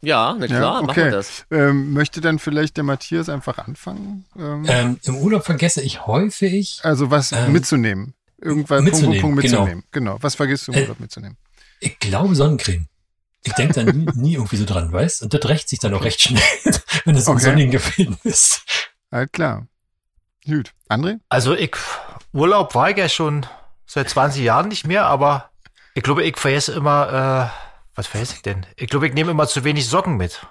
[0.00, 1.04] Ja, na Ja, klar, machen okay.
[1.04, 1.44] wir das.
[1.50, 4.24] Ähm, möchte dann vielleicht der Matthias einfach anfangen?
[4.38, 8.14] Ähm, Ähm, Im Urlaub vergesse ich häufig, also was ähm, mitzunehmen.
[8.40, 9.60] Irgendwas mitzunehmen, Punkt, Punkt, genau.
[9.62, 9.84] mitzunehmen.
[9.90, 10.16] Genau.
[10.20, 11.36] Was vergisst du im Äh, Urlaub mitzunehmen?
[11.80, 12.86] Ich glaube Sonnencreme.
[13.44, 15.22] Ich denke da nie, nie irgendwie so dran, weißt?
[15.22, 16.42] Und das rächt sich dann auch recht schnell,
[17.04, 17.42] wenn es in Okay.
[17.44, 18.62] sonnigen Gefilden ist.
[19.10, 19.66] Halt klar.
[20.44, 20.72] Gut.
[20.88, 21.18] André?
[21.28, 21.74] Also ich,
[22.32, 23.46] Urlaub war ich ja schon
[23.86, 25.50] seit 20 Jahren nicht mehr, aber
[25.94, 27.58] ich glaube, ich vergesse immer, äh,
[27.94, 28.66] was vergesse ich denn?
[28.76, 30.46] Ich glaube, ich nehme immer zu wenig Socken mit.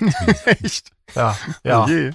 [0.46, 0.90] Echt?
[1.14, 1.84] Ja, ja.
[1.84, 2.10] Oh je.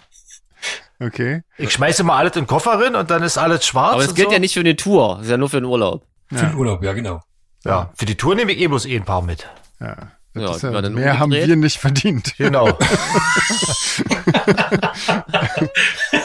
[0.99, 1.43] Okay.
[1.57, 3.91] Ich schmeiße immer alles in den Koffer rein und dann ist alles schwarz.
[3.93, 4.33] Aber das und gilt so.
[4.33, 6.05] ja nicht für eine Tour, das ist ja nur für den Urlaub.
[6.29, 6.41] Für Ja.
[6.45, 7.21] den Urlaub, ja, genau.
[7.65, 9.47] Ja, für die Tour nehme ich eh bloß eh ein paar mit.
[9.79, 10.11] Ja.
[10.37, 12.35] Ja, ja, mehr haben wir nicht verdient.
[12.37, 12.67] Genau.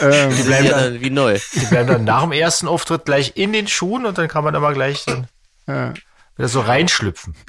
[0.00, 1.38] ähm, Die bleiben, Ja, dann, dann wie neu.
[1.54, 4.56] die bleiben dann nach dem ersten Auftritt gleich in den Schuhen und dann kann man
[4.56, 5.28] immer gleich dann
[5.68, 5.94] ja.
[6.36, 7.34] wieder so reinschlüpfen.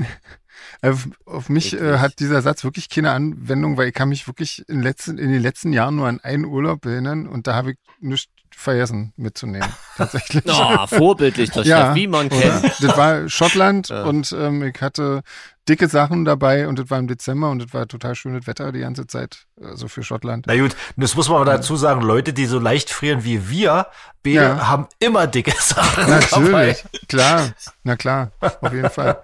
[0.84, 4.68] Auf, auf mich äh, hat dieser Satz wirklich keine Anwendung, weil ich kann mich wirklich
[4.68, 7.78] in, letzten, in den letzten Jahren nur an einen Urlaub erinnern und da habe ich
[8.00, 8.32] nichts
[8.62, 9.68] vergessen mitzunehmen.
[9.98, 10.44] Tatsächlich.
[10.48, 12.40] Oh, vorbildlich, der Ja, wie man Oder?
[12.40, 12.84] kennt.
[12.84, 14.04] Das war Schottland Ja.
[14.04, 15.22] und ähm, ich hatte
[15.68, 18.80] dicke Sachen dabei und das war im Dezember und das war total schönes Wetter die
[18.80, 20.46] ganze Zeit, also für Schottland.
[20.48, 23.88] Na gut, das muss man aber dazu sagen, Leute, die so leicht frieren wie wir,
[24.24, 24.68] beide Ja.
[24.68, 27.50] haben immer dicke Sachen Natürlich, klar,
[27.84, 28.32] na klar,
[28.62, 29.22] auf jeden Fall.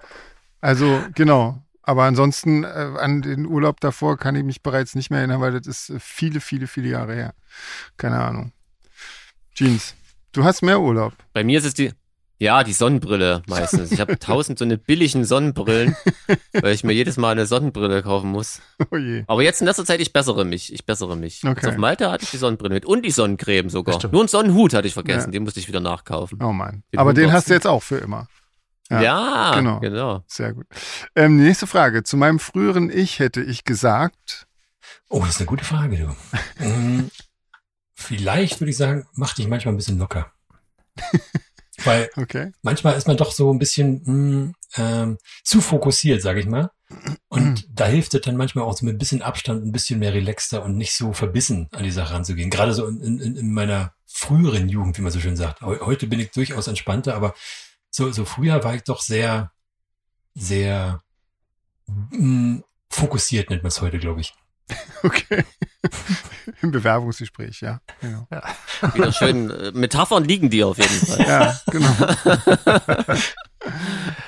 [0.60, 2.66] Also genau, aber ansonsten äh,
[2.98, 5.98] an den Urlaub davor kann ich mich bereits nicht mehr erinnern, weil das ist äh,
[6.00, 7.34] viele, viele, viele Jahre her.
[7.96, 8.52] Keine Ahnung.
[9.58, 9.94] Jeans,
[10.32, 11.12] du hast mehr Urlaub.
[11.32, 11.90] Bei mir ist es die,
[12.38, 13.90] ja, die Sonnenbrille meistens.
[13.90, 15.96] Ich habe tausend so eine billigen Sonnenbrillen,
[16.52, 18.60] weil ich mir jedes Mal eine Sonnenbrille kaufen muss.
[18.92, 19.24] Oh je.
[19.26, 20.72] Aber jetzt in letzter Zeit, ich bessere mich.
[20.72, 21.42] Ich bessere mich.
[21.42, 21.54] Okay.
[21.56, 23.98] Jetzt auf Malta hatte ich die Sonnenbrille mit und die Sonnencreme sogar.
[24.12, 25.32] Nur einen Sonnenhut hatte ich vergessen, Ja.
[25.32, 26.40] den musste ich wieder nachkaufen.
[26.40, 26.84] Oh Mann.
[26.92, 27.32] Den Aber den hundertsten.
[27.32, 28.28] hast du jetzt auch für immer.
[28.90, 29.80] Ja, Ja, genau.
[29.80, 30.22] genau.
[30.28, 30.66] Sehr gut.
[31.16, 32.04] Ähm, nächste Frage.
[32.04, 34.44] Zu meinem früheren Ich hätte ich gesagt,
[35.10, 36.16] Oh, das ist eine gute Frage, du.
[38.00, 40.32] Vielleicht würde ich sagen, mach dich manchmal ein bisschen locker.
[41.84, 46.46] Weil okay, manchmal ist man doch so ein bisschen mm, ähm, zu fokussiert, sage ich
[46.46, 46.70] mal.
[47.28, 50.14] Und da hilft es dann manchmal auch so mit ein bisschen Abstand, ein bisschen mehr
[50.14, 52.50] relaxter und nicht so verbissen an die Sache ranzugehen.
[52.50, 55.60] Gerade so in, in, in meiner früheren Jugend, wie man so schön sagt.
[55.60, 57.34] Heu- Heute bin ich durchaus entspannter, aber
[57.90, 59.50] so, so früher war ich doch sehr,
[60.34, 61.02] sehr
[61.86, 62.58] mm,
[62.90, 64.34] fokussiert, nennt man es heute, glaube ich.
[65.02, 65.44] okay.
[66.62, 67.80] Im Bewerbungsgespräch, ja.
[68.00, 68.26] Genau.
[68.94, 69.50] Wieder schön.
[69.50, 71.26] äh, Metaphern liegen dir auf jeden Fall.
[71.26, 71.94] Ja, genau.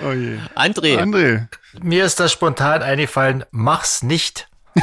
[0.06, 0.38] oh je.
[0.54, 1.48] André, André,
[1.82, 4.48] Mir ist das spontan eingefallen, mach's nicht.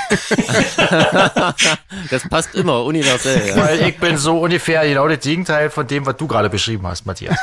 [2.10, 3.48] das passt immer, universell.
[3.50, 3.58] Ja.
[3.58, 7.06] Weil ich bin so ungefähr genau das Gegenteil von dem, was du gerade beschrieben hast,
[7.06, 7.38] Matthias.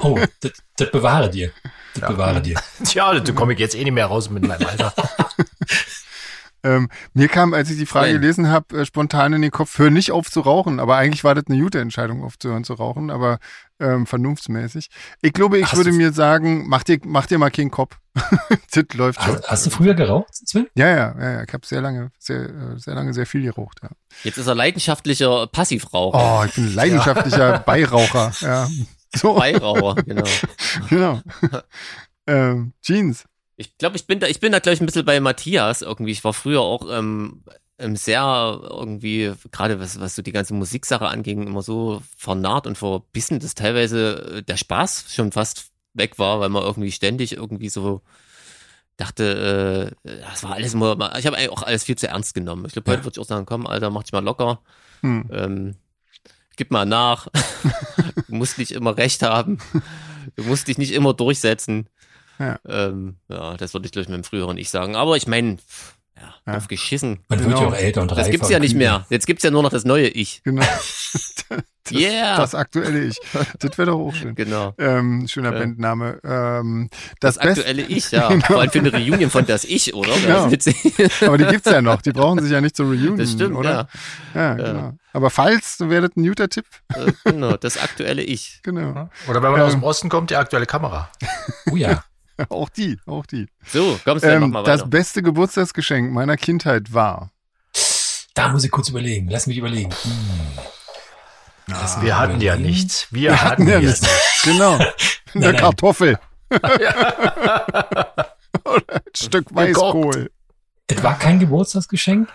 [0.00, 1.50] Oh, das, das bewahre dir.
[1.94, 2.60] Das bewahre dir.
[2.84, 4.94] Tja, da komme ich jetzt eh nicht mehr raus mit meinem Alter.
[6.68, 8.20] Ähm, mir kam, als ich die Frage Nein.
[8.20, 10.80] gelesen habe, äh, spontan in den Kopf, hör nicht auf zu rauchen.
[10.80, 13.38] Aber eigentlich war das eine gute Entscheidung, aufzuhören zu rauchen, aber
[13.80, 14.88] ähm, vernunftsmäßig.
[15.22, 17.96] Ich glaube, ich Hast würde mir sagen, mach dir, mach dir mal keinen Kopf.
[18.72, 19.36] das läuft schon.
[19.36, 20.66] Hast, hast du früher geraucht, Sven?
[20.74, 21.42] Ja, ja, ja, ja.
[21.44, 23.90] Ich habe sehr lange, sehr, äh, sehr lange sehr viel geraucht, ja.
[24.24, 26.40] Jetzt ist er leidenschaftlicher Passivraucher.
[26.40, 28.68] Oh, ich bin leidenschaftlicher Beiraucher, ja.
[29.16, 30.28] So, Beiraucher, genau.
[30.90, 31.22] genau.
[32.26, 33.24] ähm, Jeans.
[33.60, 36.12] Ich glaube, ich bin da, ich bin da, glaube ich, ein bisschen bei Matthias irgendwie.
[36.12, 37.42] Ich war früher auch ähm,
[37.78, 42.78] ähm, sehr irgendwie, gerade was, was so die ganze Musiksache anging, immer so vernarrt und
[42.78, 47.68] verbissen, dass teilweise äh, der Spaß schon fast weg war, weil man irgendwie ständig irgendwie
[47.68, 48.02] so
[48.96, 52.64] dachte, äh, das war alles immer, ich habe eigentlich auch alles viel zu ernst genommen.
[52.66, 53.04] Ich glaube, heute Ja.
[53.06, 54.60] würde ich auch sagen, komm, Alter, mach dich mal locker.
[55.02, 55.28] Hm.
[55.32, 55.74] Ähm,
[56.56, 57.26] gib mal nach.
[58.28, 59.58] du musst nicht immer recht haben.
[60.36, 61.88] Du musst dich nicht immer durchsetzen.
[62.38, 62.58] Ja.
[62.68, 64.94] Ähm, ja, das würde ich gleich mit dem früheren Ich sagen.
[64.96, 65.58] Aber ich meine,
[66.16, 66.52] ja, Ja.
[66.54, 67.20] drauf geschissen.
[67.28, 67.68] Man wird ja Genau.
[67.70, 68.22] auch älter und reifer.
[68.22, 69.06] Das gibt's und ja nicht mehr.
[69.10, 70.42] Jetzt gibt's ja nur noch das neue Ich.
[70.44, 70.62] Genau.
[71.90, 72.36] Yeah.
[72.36, 73.16] Das aktuelle Ich.
[73.60, 74.34] Das wäre doch auch schön.
[74.34, 74.74] Genau.
[74.76, 75.58] Ähm, schöner Ja.
[75.60, 76.20] Bandname.
[76.22, 78.28] Ähm, das, Das, aktuelle Ich, ja.
[78.28, 78.44] Genau.
[78.46, 80.10] Vor allem für eine Reunion von das Ich, oder?
[80.10, 80.44] Das Genau.
[80.46, 81.22] ist witzig.
[81.22, 82.02] aber die gibt's ja noch.
[82.02, 83.88] Die brauchen sich ja nicht zur Reunion, Das stimmt, oder?
[84.34, 84.54] Ja, Ja.
[84.54, 84.92] genau.
[85.14, 86.66] Aber falls, wäre das ein guter Tipp.
[86.94, 88.60] Äh, genau, das aktuelle Ich.
[88.62, 89.08] Genau.
[89.26, 89.66] Oder wenn man Ähm.
[89.66, 91.10] aus dem Osten kommt, die aktuelle Kamera.
[91.70, 92.04] Oh ja.
[92.50, 93.48] Auch die, auch die.
[93.66, 94.90] So, komm, Sven, mach Ähm, mal das weiter.
[94.90, 97.32] beste Geburtstagsgeschenk meiner Kindheit war.
[98.34, 99.28] Da muss ich kurz überlegen.
[99.28, 99.90] Lass mich überlegen.
[99.90, 100.12] Hm.
[101.66, 103.08] Lass mich Wir hatten ja nichts.
[103.10, 104.06] Wir, hatten ja nichts.
[104.44, 104.74] Genau.
[105.34, 105.56] Eine nein.
[105.56, 106.18] Kartoffel.
[106.50, 106.64] Oder
[108.94, 110.30] ein Stück Weißkohl.
[110.86, 112.28] Es war kein Geburtstagsgeschenk,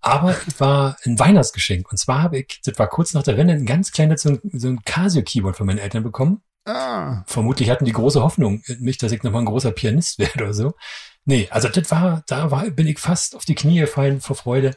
[0.00, 1.90] aber es war ein Weihnachtsgeschenk.
[1.90, 4.40] Und zwar habe ich, das war kurz nach der Wende, ein ganz kleines so ein,
[4.52, 6.42] so ein Casio-Keyboard von meinen Eltern bekommen.
[6.66, 10.44] Ah, Vermutlich hatten die große Hoffnung in mich, dass ich nochmal ein großer Pianist werde
[10.44, 10.74] oder so.
[11.24, 14.76] Nee, also das war, da war, bin ich fast auf die Knie gefallen vor Freude,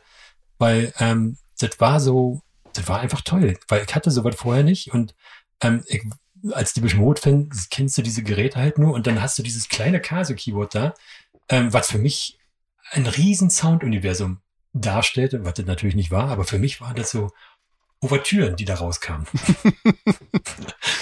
[0.59, 2.41] weil ähm, das war so,
[2.73, 5.15] das war einfach toll, weil ich hatte sowas vorher nicht und
[5.61, 6.03] ähm, ich,
[6.51, 9.99] als die Mode-Fan kennst du diese Geräte halt nur und dann hast du dieses kleine
[9.99, 10.93] Casio-Keyboard da,
[11.49, 12.39] ähm, was für mich
[12.91, 14.41] ein riesen Sounduniversum
[14.73, 17.31] darstellt, was das natürlich nicht war, aber für mich waren das so
[18.01, 19.27] Ouvertüren, die da rauskamen.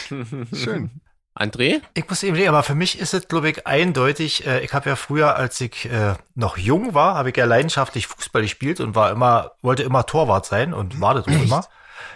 [0.54, 0.89] schön.
[1.36, 1.82] André?
[1.93, 4.89] Ich muss eben legen, aber für mich ist es, glaube ich, eindeutig, äh, ich habe
[4.89, 8.95] ja früher, als ich äh, noch jung war, habe ich ja leidenschaftlich Fußball gespielt und
[8.95, 11.66] war immer, wollte immer Torwart sein und war das auch immer.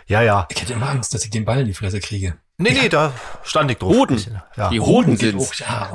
[0.07, 0.47] Ja, ja.
[0.49, 2.37] Ich hätte immer Angst, dass ich den Ball in die Fresse kriege.
[2.61, 3.11] Nee, nee, da
[3.43, 3.93] stand ich drauf.
[3.95, 4.41] Hoden.
[4.55, 4.69] Ja.
[4.69, 5.49] Die Hoden sind's.
[5.49, 5.91] hoch, ja,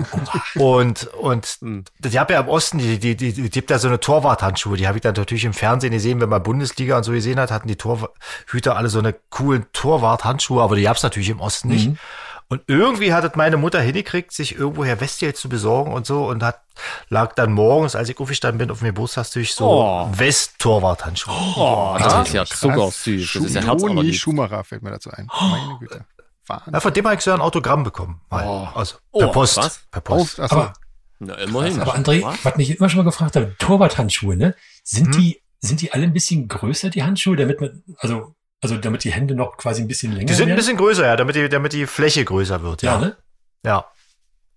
[0.56, 1.84] oh, Und, und Hm.
[1.98, 4.86] die hab ja im Osten, die, die, die, die gibt ja so eine Torwarthandschuhe, die
[4.88, 7.68] habe ich dann natürlich im Fernsehen gesehen, wenn man Bundesliga und so gesehen hat, hatten
[7.68, 11.88] die Torhüter alle so eine coolen Torwarthandschuhe, aber die gab's natürlich im Osten nicht.
[11.88, 11.98] Mhm.
[12.48, 16.44] Und irgendwie hat es meine Mutter hingekriegt, sich irgendwoher Westgeld zu besorgen und so und
[16.44, 16.60] hat,
[17.08, 20.08] lag dann morgens, als ich aufgestanden bin, auf dem Geburtstagstisch so Oh.
[20.16, 21.34] West-Torwart-Handschuhe.
[21.56, 22.60] Oh, das ist ja krass.
[22.60, 23.32] sogar süß.
[23.34, 24.20] Das ist ja herzallerliebst.
[24.20, 25.26] Schumacher fällt mir dazu ein.
[25.40, 26.04] Meine Güte.
[26.48, 26.74] Wahnsinn.
[26.74, 28.20] Ja, von dem habe ich so ein Autogramm bekommen.
[28.30, 28.44] Mal.
[28.46, 28.68] Oh.
[28.78, 29.56] Also per Oh, Post.
[29.56, 29.80] was?
[29.90, 30.40] Per Post.
[30.40, 30.72] Auf, achso, Aber,
[31.18, 31.80] Na, immerhin.
[31.80, 32.44] aber André, Was?
[32.44, 34.54] was mich immer schon mal gefragt habe, Torwarthandschuhe, ne?
[34.84, 35.20] Sind Hm?
[35.20, 39.12] die, sind die alle ein bisschen größer, die Handschuhe, damit man, also, also damit die
[39.12, 40.56] Hände noch quasi ein bisschen länger Die sind ein werden?
[40.58, 42.82] bisschen größer, ja, damit die, damit die Fläche größer wird.
[42.82, 43.00] ja, Ja.
[43.00, 43.16] ne?
[43.64, 43.84] ja.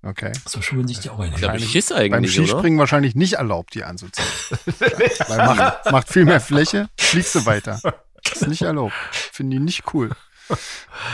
[0.04, 0.32] okay.
[0.48, 1.32] So schulen sich die auch ein.
[1.32, 2.30] Beim eigentlich, oder?
[2.30, 4.26] Skispringen wahrscheinlich nicht erlaubt, die anzuziehen.
[5.28, 7.80] Weil macht, macht viel mehr Fläche, fliegst du weiter.
[8.32, 8.94] Ist nicht erlaubt.
[9.12, 10.12] Finden die nicht cool.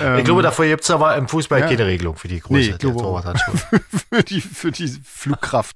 [0.01, 1.67] Ähm, Ich glaube, dafür gibt's aber im Fußball ja.
[1.67, 2.91] keine Regelung für die Nee, Größe ich der.
[2.93, 3.55] Torwarthandschuhe.
[4.09, 5.75] für die, für die Flugkraft.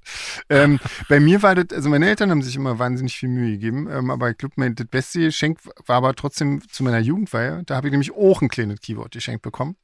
[0.50, 3.88] ähm, bei mir war das, also meine Eltern haben sich immer wahnsinnig viel Mühe gegeben,
[3.92, 7.64] ähm, aber ich glaube, mein das beste Geschenk war aber trotzdem zu meiner Jugendweihe.
[7.66, 9.76] Da habe ich nämlich auch ein kleines Keyboard geschenkt bekommen.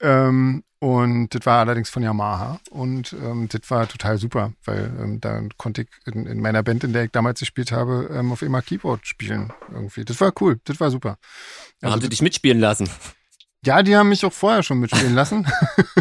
[0.00, 5.20] Ähm, und das war allerdings von Yamaha und ähm, das war total super, weil ähm,
[5.20, 8.42] da konnte ich in, in meiner Band, in der ich damals gespielt habe, ähm, auf
[8.42, 10.04] immer Keyboard spielen irgendwie.
[10.04, 11.18] Das war cool, das war super.
[11.82, 12.88] Also haben sie dich mitspielen lassen.
[13.64, 15.46] Ja, die haben mich auch vorher schon mitspielen lassen.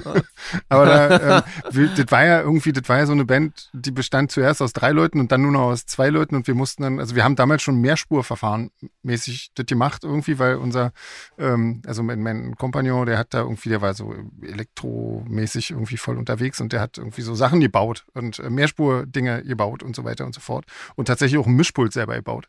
[0.69, 4.31] Aber da, wir- das war ja irgendwie, das war ja so eine Band, die bestand
[4.31, 6.99] zuerst aus drei Leuten und dann nur noch aus zwei Leuten und wir mussten dann,
[6.99, 8.69] also wir haben damals schon Mehrspurverfahren
[9.03, 10.91] mäßig das gemacht irgendwie, weil unser,
[11.37, 16.17] ähm, also mein, mein Kompagnon, der hat da irgendwie, der war so elektromäßig irgendwie voll
[16.17, 20.25] unterwegs und der hat irgendwie so Sachen gebaut und äh, Mehrspur-Dinge gebaut und so weiter
[20.25, 22.47] und so fort und tatsächlich auch ein Mischpult selber gebaut.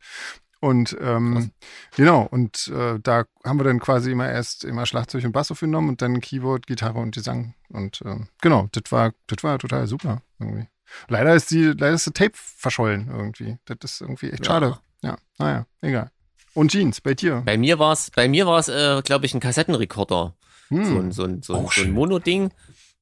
[0.60, 1.52] Und ähm,
[1.96, 5.88] genau, und äh, da haben wir dann quasi immer erst immer Schlagzeug und Bass aufgenommen
[5.88, 7.54] und dann Keyboard, Gitarre und Gesang.
[7.68, 10.66] Und ähm, genau, das war, das war total super irgendwie.
[11.08, 13.58] Leider ist die, leider ist das Tape verschollen irgendwie.
[13.66, 14.52] Das ist irgendwie echt Ja.
[14.52, 14.78] schade.
[15.02, 16.10] Ja, naja, egal.
[16.54, 17.42] Und Jeans, bei dir?
[17.44, 20.34] Bei mir war es, bei mir war es, äh, glaube ich, ein Kassettenrekorder.
[20.68, 20.84] Hm.
[20.84, 21.92] So ein, so ein, so ein, so ein.
[21.92, 22.50] Mono-Ding.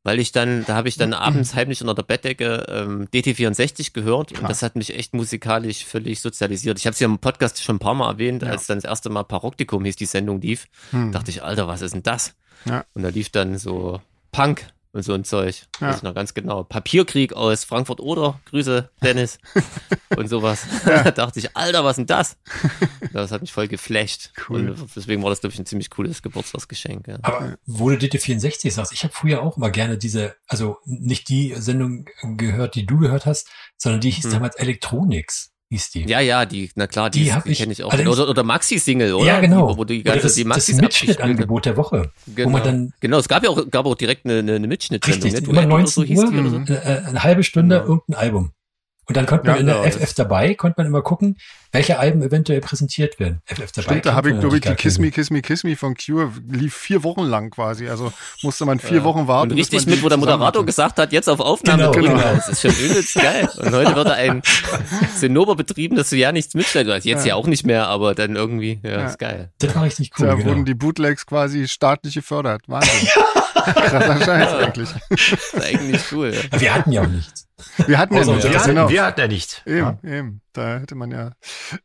[0.07, 4.31] Weil ich dann, da habe ich dann abends heimlich unter der Bettdecke ähm, DT64 gehört
[4.31, 4.49] und Krass.
[4.51, 6.79] das hat mich echt musikalisch völlig sozialisiert.
[6.79, 8.51] Ich habe es ja im Podcast schon ein paar Mal erwähnt, Ja.
[8.51, 11.11] als dann das erste Mal Paroktikum hieß, die Sendung lief, Hm.
[11.11, 12.35] dachte ich, Alter, was ist denn das?
[12.67, 12.85] Ja.
[12.95, 14.01] Und da lief dann so
[14.31, 15.63] Punk und so ein Zeug.
[15.81, 15.89] Ja.
[15.89, 16.65] Weiß ich noch ganz genau.
[16.65, 19.39] Papierkrieg aus Frankfurt oder Grüße, Dennis
[20.17, 20.67] und sowas.
[20.85, 22.37] da dachte ich, Alter, was denn das?
[23.13, 24.31] Das hat mich voll geflasht.
[24.49, 24.71] Cool.
[24.71, 27.07] Und deswegen war das, glaube ich, ein ziemlich cooles Geburtstagsgeschenk.
[27.09, 27.19] Ja.
[27.23, 31.55] Aber wo du DT64 sagst, ich habe früher auch mal gerne diese, also nicht die
[31.57, 34.33] Sendung gehört, die du gehört hast, sondern die hieß Hm.
[34.33, 36.05] damals Electronics, hieß die.
[36.09, 37.93] Ja, ja, die, na klar, die, Die kenne ich auch.
[37.93, 39.27] Oder, oder Maxi-Single, oder?
[39.27, 39.73] Ja, genau.
[39.73, 42.11] Die, wo die ganze, das, die das Maxis abgespielt Mitschnittangebot der Woche.
[42.35, 42.51] Genau.
[42.51, 45.23] man dann- genau, es gab ja auch, gab auch direkt eine, eine, Mitschnittsendung.
[45.31, 45.49] Richtig, ne?
[45.51, 46.73] immer Duett oder 19 hieß Uhr, die oder so.
[46.73, 47.89] Äh, äh, eine halbe Stunde Genau.
[47.89, 48.51] irgendein Album.
[49.09, 51.37] Und dann konnte man Ja, in der genau, FF dabei, konnte man immer gucken,
[51.71, 53.41] welche Alben eventuell präsentiert werden.
[53.47, 53.83] FF dabei.
[53.83, 56.33] Stimmt, da habe ich, glaube ich, die Kiss Me, Kiss Me, Kiss Me von Cure
[56.51, 57.89] lief vier Wochen lang quasi.
[57.89, 59.05] Also musste man vier Ja.
[59.05, 59.53] Wochen warten.
[59.53, 62.21] Und richtig mit, wo der Moderator gesagt hat, jetzt auf Aufnahme Genau, genau.
[62.35, 63.49] Das ist schon übelst geil.
[63.59, 64.43] Und heute wird er ein
[65.17, 66.91] Zinnober betrieben, dass du ja nichts mitstellst.
[66.91, 67.29] Also jetzt Ja.
[67.31, 67.35] ja.
[67.37, 69.07] auch nicht mehr, aber dann irgendwie, ja, Ja.
[69.07, 69.51] ist geil.
[69.59, 70.27] Das war richtig cool.
[70.27, 70.49] Da genau.
[70.49, 72.63] wurden die Bootlegs quasi staatlich gefördert.
[72.67, 73.09] Wahnsinn.
[73.65, 74.89] Krasser Scheiß eigentlich.
[75.11, 76.33] Das ist eigentlich cool.
[76.53, 76.61] Ja.
[76.61, 77.49] Wir hatten ja auch nichts.
[77.87, 78.53] Wir hatten ja Außer nicht, uns.
[78.55, 78.83] Wir, genau.
[78.83, 79.63] hatten, wir hatten ja nicht.
[79.67, 79.99] Eben, Ja.
[80.05, 80.41] eben.
[80.53, 81.33] Da hätte man ja.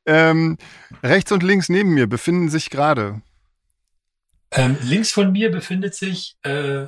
[0.06, 0.58] Ähm,
[1.04, 3.22] rechts und links neben mir befinden sich gerade.
[4.52, 6.86] Ähm, links von mir befindet sich, äh,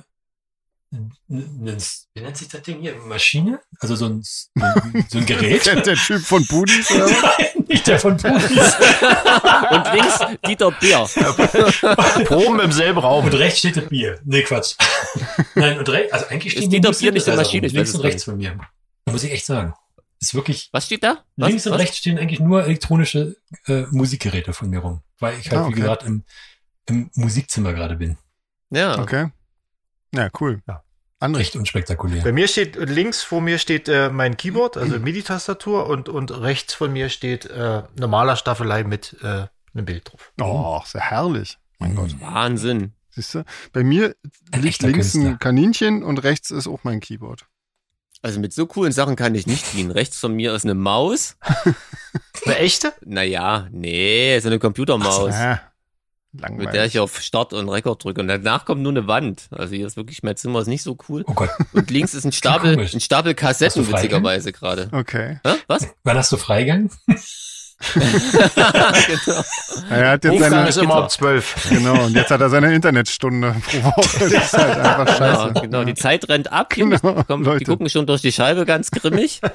[1.28, 2.96] wie nennt sich das Ding hier?
[2.98, 3.60] Maschine?
[3.80, 5.66] Also so ein, so ein Gerät?
[5.66, 7.08] Der, der Typ von Budis oder?
[7.10, 8.41] Nein, nicht der von Pulis.
[9.72, 11.06] Und links Dieter Bär.
[12.26, 13.26] Proben im selben Raum.
[13.26, 14.20] Und rechts steht das Bier.
[14.24, 14.76] Nee, Quatsch.
[15.56, 17.68] Nein, und rechts, also eigentlich stehen Dieter die Bier nicht eine Synthesizer Maschine?
[17.68, 18.58] Ich links und rechts von mir.
[19.06, 19.74] Da muss ich echt sagen.
[20.20, 21.24] Ist wirklich, Was steht da?
[21.36, 21.50] Was?
[21.50, 21.82] links und Was?
[21.82, 23.36] rechts stehen eigentlich nur elektronische
[23.68, 25.02] äh, Musikgeräte von mir rum.
[25.20, 25.76] Weil ich halt, Ah, okay.
[25.76, 26.24] wie gesagt, im,
[26.88, 28.18] im Musikzimmer gerade bin.
[28.70, 29.00] Ja.
[29.00, 29.32] Okay.
[30.14, 30.62] Ja, cool.
[30.68, 30.83] Ja.
[31.24, 31.40] André.
[31.40, 32.22] Recht unspektakulär.
[32.24, 36.74] Bei mir steht, links vor mir steht äh, mein Keyboard, also MIDI-Tastatur und, und rechts
[36.74, 40.34] von mir steht äh, eine Malerstaffelei mit äh, einem Bild drauf.
[40.42, 41.58] Oh, sehr herrlich.
[41.80, 42.16] Mein Gott.
[42.20, 42.94] Wahnsinn.
[43.10, 43.46] Siehst du?
[43.72, 44.16] Bei mir
[44.52, 45.32] Ein liegt links Künstler.
[45.32, 47.46] ein Kaninchen und rechts ist auch mein Keyboard.
[48.22, 49.92] Also mit so coolen Sachen kann ich nicht dienen.
[49.92, 51.38] Rechts von mir ist eine Maus.
[52.46, 52.94] Eine echte?
[53.06, 55.34] Naja, nee, so eine Computermaus.
[56.42, 56.96] Ah, Mit der langweilig.
[56.96, 58.22] ich auf Start und Rekord drücke.
[58.22, 59.48] Und danach kommt nur eine Wand.
[59.52, 61.24] Also hier ist wirklich, mein Zimmer ist nicht so cool.
[61.28, 64.90] Oh Gott, Und links ist ein Stapel, ein Stapel Kassetten, witzigerweise gerade.
[64.92, 65.40] Okay.
[65.46, 65.54] Hä?
[65.68, 65.88] Was?
[66.04, 66.90] wann hast du Freigang?
[67.94, 69.44] genau.
[69.90, 71.68] Er hat jetzt seine, ist immer um zwölf.
[71.70, 74.20] genau, und jetzt hat er seine Internetstunde pro Woche.
[74.20, 75.54] Das ist halt einfach Ja, scheiße.
[75.62, 76.70] genau, die Zeit rennt ab.
[76.74, 79.42] Die, Genau, kommen, die gucken schon durch die Scheibe ganz grimmig.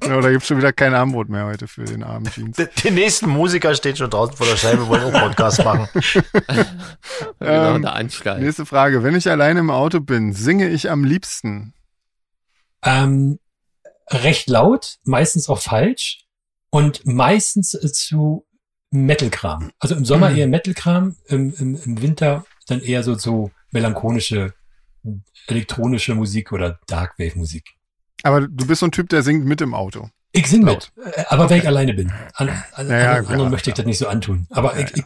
[0.00, 2.56] Genau, da gibt's schon wieder kein Armbrot mehr heute für den Abend Jeans.
[2.56, 5.88] Die, die nächsten Musiker stehen schon draußen vor der Scheibe, wollen auch Podcast machen.
[7.38, 8.40] genau, Ähm, der Anschlag.
[8.40, 9.02] Nächste Frage.
[9.02, 11.74] Wenn ich alleine im Auto bin, singe ich am liebsten?
[12.82, 13.38] Ähm,
[14.10, 16.24] recht laut, meistens auch falsch
[16.70, 18.46] und meistens zu
[18.90, 19.70] Metal-Kram.
[19.78, 20.36] Also im Sommer Mhm.
[20.36, 24.52] eher Metal-Kram, im, im, im Winter dann eher so, so melancholische,
[25.46, 27.64] elektronische Musik oder Darkwave-Musik.
[28.22, 30.10] Aber du bist so ein Typ, der singt mit im Auto.
[30.32, 32.12] Ich sing mit, äh, aber wenn ich alleine bin.
[32.34, 34.46] An, an, Ja, ja, anderen, klar, möchte ich das nicht so antun.
[34.50, 35.04] Aber ich, ich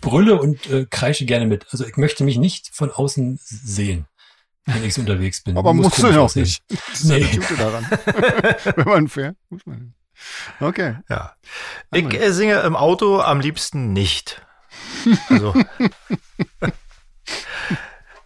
[0.00, 1.66] brülle und äh, kreische gerne mit.
[1.70, 4.04] Also ich möchte mich nicht von außen sehen,
[4.66, 5.56] wenn ich so unterwegs bin.
[5.56, 6.62] Aber Muss musst du ja auch nicht.
[6.68, 7.22] Das ist ja Nee.
[7.24, 7.86] das Gute daran.
[8.76, 9.94] Wenn man fährt, muss man.
[10.60, 10.96] Okay.
[11.08, 11.34] Ja.
[11.92, 14.42] Ich äh, singe im Auto am liebsten nicht.
[15.28, 15.54] Also.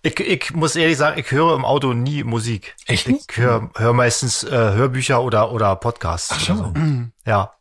[0.02, 2.76] ich, ich muss ehrlich sagen, ich höre im Auto nie Musik.
[2.86, 6.30] Echt Ich höre hör meistens äh, Hörbücher oder, oder Podcasts.
[6.34, 6.62] Ach, schau so.
[6.68, 7.10] mal.
[7.24, 7.52] Ja.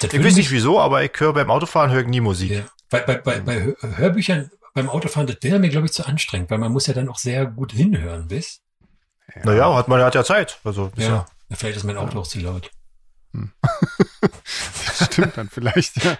[0.00, 2.50] Das Ich weiß nicht wieso, aber ich höre beim Autofahren höre ich nie Musik.
[2.50, 2.62] Ja.
[2.90, 6.50] Bei, bei, bei, bei Hör- Hörbüchern beim Autofahren, das wäre mir, glaube ich, zu anstrengend,
[6.50, 8.60] weil man muss ja dann auch sehr gut hinhören, bis.
[9.42, 10.58] Naja, hat man hat ja Zeit.
[10.64, 11.26] Also, ist Ja.
[11.52, 12.70] Vielleicht ist mein Auto auch zu laut.
[14.98, 16.04] Das stimmt dann vielleicht.
[16.04, 16.16] Ja.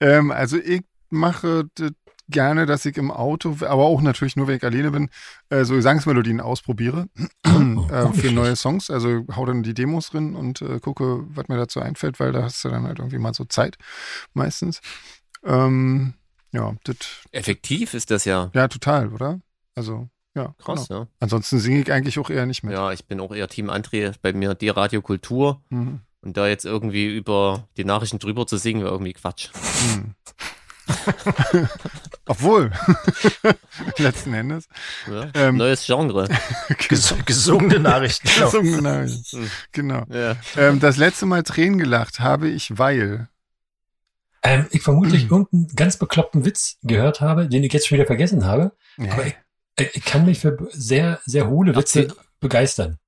[0.00, 1.92] Ähm, also ich mache das
[2.28, 5.08] gerne, dass ich im Auto, aber auch natürlich nur, wenn ich alleine bin,
[5.48, 7.08] äh, so Gesangsmelodien ausprobiere
[7.46, 8.56] Oh, äh, nicht für neue.
[8.56, 8.90] Songs.
[8.90, 12.42] Also hau dann die Demos drin und äh, gucke, was mir dazu einfällt, weil da
[12.42, 13.78] hast du dann halt irgendwie mal so Zeit
[14.34, 14.80] meistens.
[15.44, 16.14] Ähm,
[16.52, 16.96] ja, das,
[17.32, 18.50] Effektiv ist das ja.
[18.54, 19.40] ja, total, oder?
[19.74, 21.00] Also, ja, Krass, genau.
[21.02, 21.06] ja.
[21.20, 22.74] Ansonsten singe ich eigentlich auch eher nicht mit.
[22.74, 24.14] Ja, ich bin auch eher Team André.
[24.22, 25.62] Bei mir die Radiokultur.
[25.70, 26.00] Mhm.
[26.20, 29.50] Und da jetzt irgendwie über die Nachrichten drüber zu singen, wäre irgendwie Quatsch.
[29.92, 30.14] Hm.
[32.26, 32.70] Obwohl,
[33.98, 34.68] letzten Endes.
[35.06, 35.30] Ja?
[35.34, 36.28] Ähm, Neues Genre.
[36.88, 38.28] ges gesungene Nachrichten.
[38.28, 38.46] Genau.
[38.46, 39.42] Gesungene Nachrichten.
[39.42, 39.50] Hm.
[39.72, 40.04] Genau.
[40.10, 40.36] Ja.
[40.56, 43.28] Ähm, das letzte Mal Tränen gelacht habe ich, weil.
[44.42, 48.44] Ähm, ich vermutlich irgendeinen ganz bekloppten Witz gehört habe, den ich jetzt schon wieder vergessen
[48.44, 48.72] habe.
[48.98, 49.36] Aber ich,
[49.76, 52.08] äh, ich kann mich für sehr, sehr hohle Witze
[52.40, 52.98] begeistern.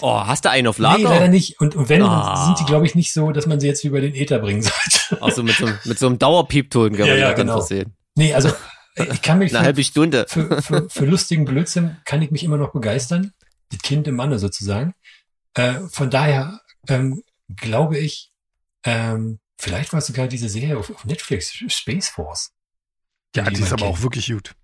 [0.00, 1.28] Oh, hast du einen auf Nee, leider Lager?
[1.28, 1.60] nicht.
[1.60, 2.46] Und, und wenn, dann Ah.
[2.46, 5.18] sind die, glaube ich, nicht so, dass man sie jetzt über den Äther bringen sollte.
[5.20, 7.52] Ach so, mit so, einem- mit so einem Dauerpiepton kann Ja, man ja, genau.
[7.58, 7.94] versehen.
[8.16, 8.48] Nee, also
[8.96, 10.26] äh, ich kann mich Eine für, halbe Stunde.
[10.28, 13.32] für, für, für lustigen Blödsinn kann ich mich immer noch begeistern.
[13.70, 14.94] Das Kind im Manne sozusagen.
[15.54, 17.22] Äh, von daher ähm,
[17.56, 18.32] glaube ich,
[18.84, 22.50] ähm, vielleicht war es sogar diese Serie auf, auf Netflix, Space Force.
[23.36, 23.98] Ja, die ist jemand aber kennt.
[23.98, 24.54] auch wirklich gut.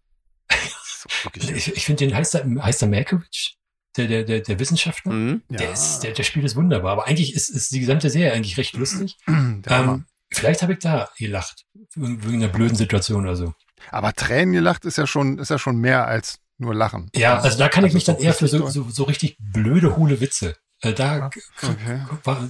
[0.51, 1.51] Die ist wirklich.
[1.53, 3.57] Ich, ich finde den heißt er, heißt er Malkovich,
[3.97, 5.13] der, der, der, der Wissenschaftler.
[5.13, 5.43] Mhm.
[5.49, 6.93] Der, ist, der, der spielt es wunderbar.
[6.93, 9.17] Aber eigentlich ist, ist die gesamte Serie eigentlich recht lustig.
[9.27, 11.65] Ähm, vielleicht habe ich da gelacht.
[11.95, 13.55] Wegen einer blöden Situation oder so.
[13.91, 17.11] aber Tränen gelacht ist ja schon, ist ja schon mehr als nur Lachen.
[17.15, 19.97] Ja, also da kann ich Also mich dann eher für so, so, so richtig blöde,
[19.97, 20.57] hohle Witze.
[20.81, 21.31] Äh, da
[21.63, 22.01] Okay.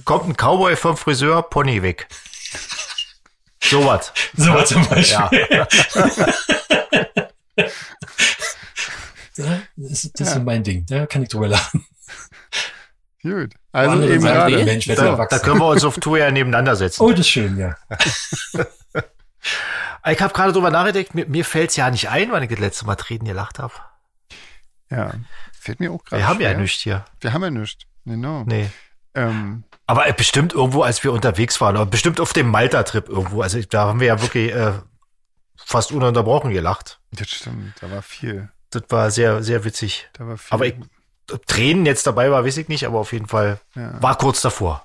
[0.05, 2.07] Kommt ein Cowboy vom Friseur, Pony weg.
[3.63, 4.13] Sowas.
[4.37, 5.47] so zum Beispiel.
[5.49, 5.67] Ja.
[9.37, 10.39] Ja, das, ist- das ist Ja.
[10.39, 10.85] so mein Ding.
[10.87, 11.85] Da kann ich drüber lachen.
[13.23, 13.53] Gut.
[13.71, 14.65] Also Andere eben sagen, gerade.
[14.65, 17.01] Mensch, ist Da, können wir uns auf Tour ja nebeneinander setzen.
[17.03, 17.75] Oh, das ist schön, ja.
[20.09, 22.85] Ich habe gerade drüber nachgedacht, mir, mir fällt's ja nicht ein, wann ich das letzte
[22.85, 23.73] Mal Tränen gelacht habe.
[24.89, 25.11] Ja.
[25.59, 26.21] Fällt mir auch gerade.
[26.21, 27.03] Wir haben ja nichts hier.
[27.19, 27.83] Wir haben ja nichts.
[28.05, 28.43] Genau.
[28.45, 28.69] Nee.
[29.15, 33.41] Ähm, Aber bestimmt irgendwo, als wir unterwegs waren, oder bestimmt auf dem Malta-Trip irgendwo.
[33.41, 34.73] Also da haben wir ja wirklich äh,
[35.57, 36.99] fast ununterbrochen gelacht.
[37.11, 37.73] das stimmt.
[37.81, 38.49] Da war viel.
[38.71, 40.09] Das war sehr, sehr witzig.
[40.13, 40.53] Da war viel.
[40.53, 40.75] Aber ich,
[41.31, 44.01] ob Tränen jetzt dabei war, weiß ich nicht, aber auf jeden Fall ja.
[44.01, 44.83] war kurz davor,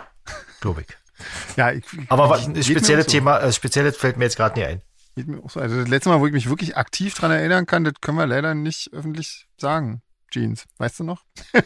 [0.60, 0.86] glaube ich.
[1.56, 3.12] ja, ich, Aber ein spezielles so.
[3.12, 4.82] Thema, äh, spezielles fällt mir jetzt gerade nie ein.
[5.14, 5.60] Geht mir auch so.
[5.60, 8.26] Also das letzte Mal, wo ich mich wirklich aktiv dran erinnern kann, das können wir
[8.26, 10.02] leider nicht öffentlich sagen.
[10.30, 11.22] Jeans, weißt du noch?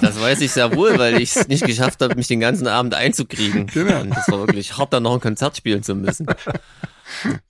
[0.00, 2.94] Das weiß ich sehr wohl, weil ich es nicht geschafft habe, mich den ganzen Abend
[2.94, 3.66] einzukriegen.
[3.66, 4.00] Genau.
[4.00, 6.26] Und das war wirklich hart, dann noch ein Konzert spielen zu müssen.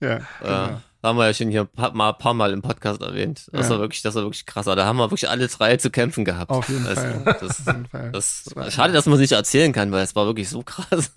[0.01, 0.16] Ja.
[0.16, 0.80] Äh, genau.
[1.05, 3.48] Haben wir ja schon hier ein paar, mal, paar Mal im Podcast erwähnt.
[3.52, 3.74] Das Ja.
[3.74, 4.64] war wirklich, das war wirklich krass.
[4.66, 6.50] Da haben wir wirklich alle drei zu kämpfen gehabt.
[6.50, 7.36] Auf jeden also, Fall.
[7.40, 8.12] Das, Auf jeden Fall.
[8.12, 11.12] das, war- schade, dass man es nicht erzählen kann, weil es war wirklich so krass.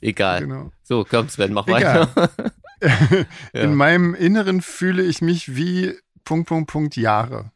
[0.00, 0.40] Egal.
[0.40, 0.70] Genau.
[0.82, 2.08] So, komm Sven, mach Egal.
[2.14, 2.30] weiter.
[2.80, 3.60] Ja.
[3.62, 5.94] In meinem Inneren fühle ich mich wie
[6.24, 7.50] Punkt, Punkt, Punkt Jahre.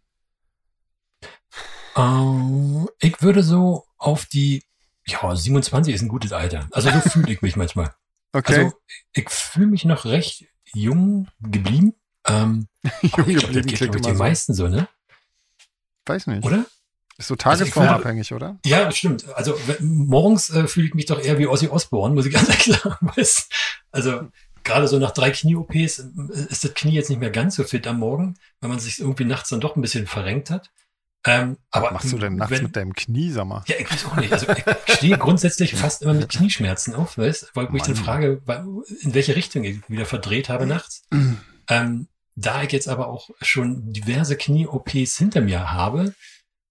[1.97, 4.65] Ähm, ich würde so auf die,
[5.07, 6.69] ja, 27 ist ein gutes Alter.
[6.73, 7.93] Also so fühle ich mich manchmal.
[8.33, 8.65] Okay.
[8.65, 8.73] Also
[9.13, 11.95] ich fühle mich noch recht jung geblieben.
[12.27, 12.69] Ähm,
[13.03, 14.15] Jung ich glaube, das geht, den so.
[14.15, 14.89] meisten so, ne?
[16.07, 16.45] Weiß nicht.
[16.45, 16.67] Oder?
[17.19, 18.59] Ist so Also tagesformabhängig, oder?
[18.65, 19.29] Ja, stimmt.
[19.35, 22.81] Also morgens äh, fühle ich mich doch eher wie Ozzy Osbourne, muss ich ganz ehrlich
[22.81, 23.11] sagen.
[23.91, 24.29] Also
[24.65, 26.05] gerade so nach drei Knie-OPs äh,
[26.49, 29.25] ist das Knie jetzt nicht mehr ganz so fit am Morgen, weil man sich irgendwie
[29.25, 30.71] nachts dann doch ein bisschen verrenkt hat.
[31.25, 33.63] Ähm, aber Was machst du denn nachts wenn, mit deinem Knie, sag mal?
[33.69, 34.33] Ja, ich weiß auch nicht.
[34.33, 34.47] Also
[34.87, 38.05] ich stehe grundsätzlich fast immer mit Knieschmerzen auf, weißt weil wo ich dann Mann.
[38.05, 38.43] frage,
[39.03, 41.03] in welche Richtung ich wieder verdreht habe nachts.
[41.69, 46.13] Ähm, da ich jetzt aber auch schon diverse Knie-OPs hinter mir habe,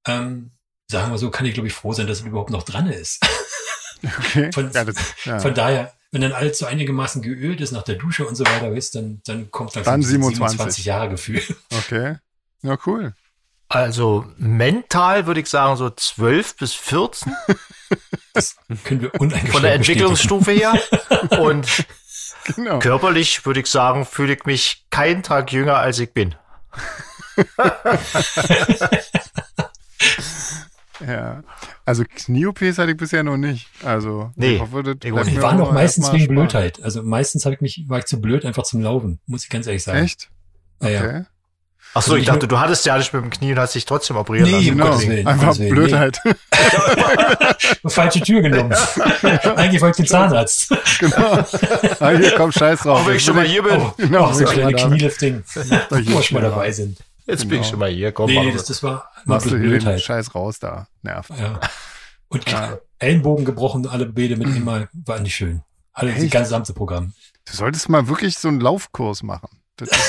[0.05, 0.51] ähm,
[0.89, 3.19] sagen wir so, kann ich glaube ich froh sein, dass es überhaupt noch dran ist.
[4.03, 4.51] Okay.
[4.51, 4.95] Von- ja, das,
[5.25, 5.39] ja.
[5.39, 8.73] Von daher, wenn dann alles so einigermaßen geölt ist nach der Dusche und so weiter,
[8.73, 10.49] weißt, dann, dann kommt dann, Dann dieses 27.
[10.57, 11.41] 27 Jahre Gefühl.
[11.77, 12.17] okay.
[12.63, 13.13] Ja, cool.
[13.73, 17.33] Also mental würde ich sagen so 12 bis 14
[18.33, 19.73] Das können wir uneingeschränkt von der.
[19.73, 20.73] Entwicklungsstufe her.
[21.39, 21.85] Und
[22.55, 22.79] Genau.
[22.79, 26.35] körperlich würde ich sagen, fühle ich mich keinen Tag jünger als ich bin.
[31.05, 31.43] Ja.
[31.83, 33.67] Also Knie-OPs hatte ich bisher noch nicht.
[33.83, 36.27] Also Nee, ich hoffe, das ich aber doch meistens wegen.
[36.35, 36.81] Blödheit.
[36.83, 39.65] Also meistens habe ich mich, war ich zu blöd einfach zum Laufen, muss ich ganz
[39.65, 40.03] ehrlich sagen.
[40.03, 40.29] Echt?
[40.79, 41.23] Okay.
[41.25, 41.31] Ach
[41.93, 43.85] so, Also ich ich dachte, du hattest ja nicht mit dem Knie und hast dich
[43.85, 45.09] trotzdem operieren Nee, lassen.
[45.09, 45.21] Genau.
[45.21, 45.69] Um Einfach Willen.
[45.69, 46.19] Blödheit.
[47.87, 48.73] Falsche Tür genommen.
[49.55, 50.69] Eigentlich wollte ich den Zahnarzt.
[50.99, 51.43] genau.
[51.99, 53.01] Ah, hier, komm, scheiß drauf.
[53.01, 53.79] Auch wenn ich schon mal hier bin.
[53.79, 55.43] Oh, Genau, oh, so kleine Knielifting,
[55.89, 56.97] wo schon mal dabei sind.
[57.27, 57.69] Jetzt bin ich Genau.
[57.69, 58.11] schon mal hier.
[58.11, 60.01] Komm, Nee, nee, das, das war Machst du hier den Blödheit.
[60.01, 60.87] Scheiß raus da.
[61.03, 61.27] Nerv.
[61.37, 61.59] Ja.
[62.29, 62.77] Und Ja.
[62.99, 65.61] Ellenbogen gebrochen, alle Bede mit einmal, war nicht schön.
[65.93, 66.31] Alle, die Echt?
[66.31, 67.13] ganze Programm.
[67.45, 69.49] Du solltest mal wirklich so einen Laufkurs machen.
[69.77, 69.99] Das ist,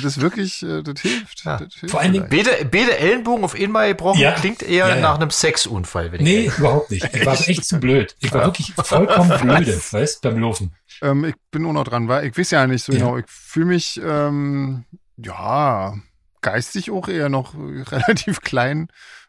[0.00, 1.44] das ist wirklich, äh, das hilft.
[1.44, 1.58] Ja.
[1.58, 2.28] Das hilft Vor allen Dingen-.
[2.28, 4.32] Beide, beide Ellenbogen auf einmal gebrochen Ja.
[4.32, 5.00] klingt eher Ja, ja.
[5.00, 6.12] nach einem Sexunfall.
[6.12, 7.04] Wenn ich Nee, ehrlich überhaupt nicht.
[7.14, 8.16] Ich war echt zu blöd.
[8.20, 10.74] Ich war wirklich vollkommen blöde, weißt, beim Laufen.
[11.02, 12.98] ähm, ich bin auch noch dran, weil ich weiß ja nicht so Ja.
[12.98, 13.16] genau.
[13.18, 14.84] Ich fühle mich, ähm,
[15.16, 15.94] ja,
[16.40, 17.54] geistig auch eher noch
[17.92, 18.88] relativ klein.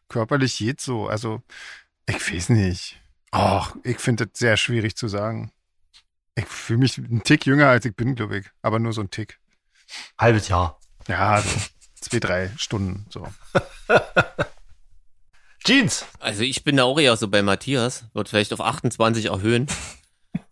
[0.09, 1.07] Körperlich geht's so.
[1.07, 1.41] Also,
[2.07, 2.99] ich weiß nicht.
[3.31, 5.51] Ach, ich finde das sehr schwierig zu sagen.
[6.35, 8.45] Ich fühle mich einen Tick jünger, als ich bin, glaube ich.
[8.61, 9.39] Aber nur so ein Tick.
[10.17, 10.79] Halbes Jahr.
[11.07, 11.49] Ja, so
[12.01, 13.05] zwei, drei Stunden.
[13.09, 13.27] So.
[15.65, 16.05] Jeans.
[16.19, 19.67] Also ich bin da auch eher so bei Matthias, wird vielleicht auf 28 erhöhen.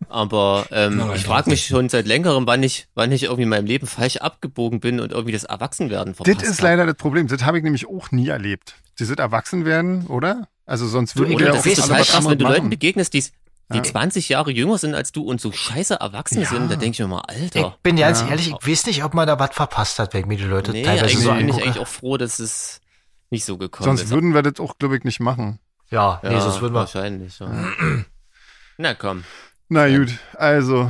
[0.08, 3.44] Aber ähm, Nein, ich doch frage mich schon seit längerem, wann ich, wann ich irgendwie
[3.44, 6.64] in meinem Leben falsch abgebogen bin und irgendwie das Erwachsenwerden verpasst Das ist hab.
[6.64, 7.28] leider das Problem.
[7.28, 8.76] Das habe ich nämlich auch nie erlebt.
[9.00, 10.48] Die sind erwachsen werden, oder?
[10.66, 12.70] Also sonst würden Oder ja das auch ist alle total krass, wenn du Leuten machen.
[12.70, 13.24] begegnest, die,
[13.72, 13.84] die Ja.
[13.84, 16.50] 20 Jahre jünger sind als du und so scheiße erwachsen Ja.
[16.50, 16.70] sind.
[16.72, 17.78] Da denke ich mir mal, Ich Alter.
[17.84, 20.28] bin ja ganz ehrlich, ich weiß nicht, ob man da was verpasst hat, wenn ich
[20.28, 22.82] mir die Leute Nee, teilweise eigentlich so bin ich eigentlich auch froh, dass es
[23.30, 24.10] nicht so gekommen Sonst ist.
[24.12, 25.60] würden wir das auch, glaube ich, nicht machen.
[25.90, 26.80] Ja, ja, nee, sonst würden wir.
[26.82, 27.40] wahrscheinlich.
[27.40, 27.50] Ja.
[28.78, 29.24] Na komm,
[29.70, 29.98] Na Ja.
[30.00, 30.84] gut, also,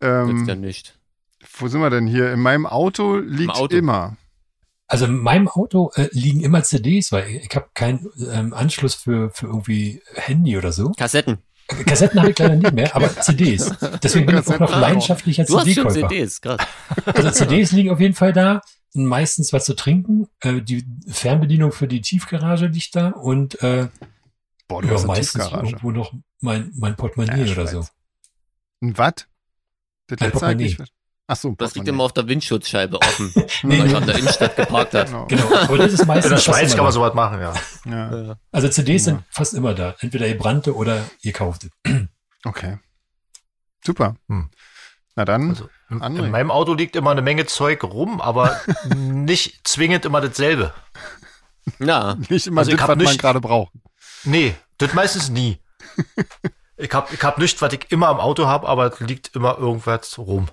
[0.00, 0.98] nützt ja ähm, nicht.
[1.58, 2.32] wo sind wir denn hier?
[2.32, 3.76] In meinem Auto liegt Auto.
[3.76, 4.16] immer.
[4.86, 8.94] Also in meinem Auto äh, liegen immer CDs, weil ich, ich habe keinen ähm, Anschluss
[8.94, 10.92] für, für irgendwie Handy oder so.
[10.92, 11.38] Kassetten.
[11.68, 13.72] Kassetten habe ich leider nicht mehr, aber CDs.
[14.02, 16.08] Deswegen bin ich auch noch leidenschaftlicher Du hast schon CD-Käufer.
[16.08, 16.60] CDs, krass.
[17.06, 18.60] Also CDs liegen auf jeden Fall da,
[18.90, 20.28] sind meistens was zu trinken.
[20.40, 23.88] Äh, die Fernbedienung für die Tiefgarage liegt da und äh,
[24.68, 27.86] Boah, du ja, hast meistens irgendwo noch mein, mein Portemonnaie Ja, oder so.
[28.82, 29.28] Ein Watt?
[30.06, 30.30] Das Ein.
[30.32, 30.76] Portemonnaie.
[31.26, 33.86] Ach so, Das liegt immer auf der Windschutzscheibe offen, Nee, weil nee.
[33.86, 35.06] ich an der Innenstadt geparkt hat.
[35.06, 35.26] Genau.
[35.26, 36.92] Genau, aber das ist In meistens der fast Schweiz kann man da.
[36.92, 37.54] sowas machen, ja.
[37.86, 39.12] Ja, Also CDs Ja.
[39.14, 39.94] sind fast immer da.
[40.00, 41.70] Entweder ihr brannte oder ihr kaufte.
[42.44, 42.78] okay.
[43.84, 44.16] Super.
[44.28, 44.50] Hm.
[45.16, 48.60] Na dann, Also, in, in meinem Auto liegt immer eine Menge Zeug rum, aber
[48.94, 50.74] nicht zwingend immer dasselbe.
[51.78, 53.72] Na, nicht immer also ich das, was man nicht- gerade braucht.
[54.24, 55.58] Nee, das meistens nie.
[56.76, 59.56] Ich hab, ich hab nichts, was ich immer im Auto habe, aber es liegt immer
[59.58, 60.48] irgendwas rum.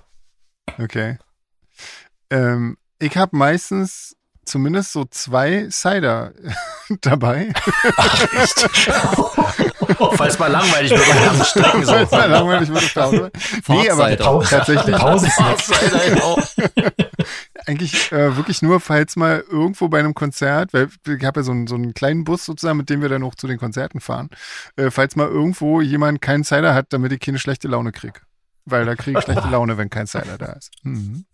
[0.78, 1.18] Okay.
[2.30, 6.32] Ähm, ich habe meistens zumindest so zwei Cider
[7.00, 7.52] dabei.
[10.14, 11.92] Falls mal langweilig wird auf langen Strecken so.
[11.92, 13.30] Falls mal langweilig wird Autobahn.
[13.68, 14.96] Nee, aber tatsächlich.
[14.96, 15.70] Pausensnacks.
[17.66, 21.52] eigentlich äh, wirklich nur, falls mal irgendwo bei einem Konzert, weil ich habe ja so
[21.52, 24.30] einen, so einen kleinen Bus sozusagen, mit dem wir dann auch zu den Konzerten fahren,
[24.76, 28.20] äh, falls mal irgendwo jemand keinen Cider hat, damit ich keine schlechte Laune kriege.
[28.64, 30.70] Weil da kriege ich schlechte Laune, wenn kein Cider da ist.
[30.82, 31.24] Mhm.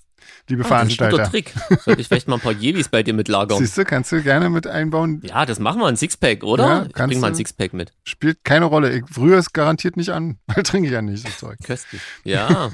[0.49, 1.31] Liebe Ah, das ist ein guter Veranstalter.
[1.31, 1.55] Trick.
[1.85, 3.59] Sollte ich vielleicht mal ein paar Jelis bei dir mitlagern.
[3.59, 5.23] Siehst du, kannst du gerne mit einbauen.
[5.25, 6.67] Ja, das machen wir ein Sixpack, oder?
[6.67, 7.33] Ja, ich bring mal du.
[7.33, 7.93] ein Sixpack mit.
[8.05, 8.91] Spielt keine Rolle.
[8.97, 11.59] Ich rühre es garantiert nicht an, weil trinke ich ja nicht so Zeug.
[11.65, 12.01] Köstlich.
[12.25, 12.71] Ja.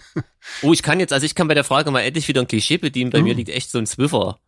[0.62, 2.78] Oh, ich kann jetzt, also ich kann bei der Frage mal endlich wieder ein Klischee
[2.78, 3.10] bedienen.
[3.10, 3.22] Bei Uh.
[3.24, 4.38] mir liegt echt so ein Zwiffer.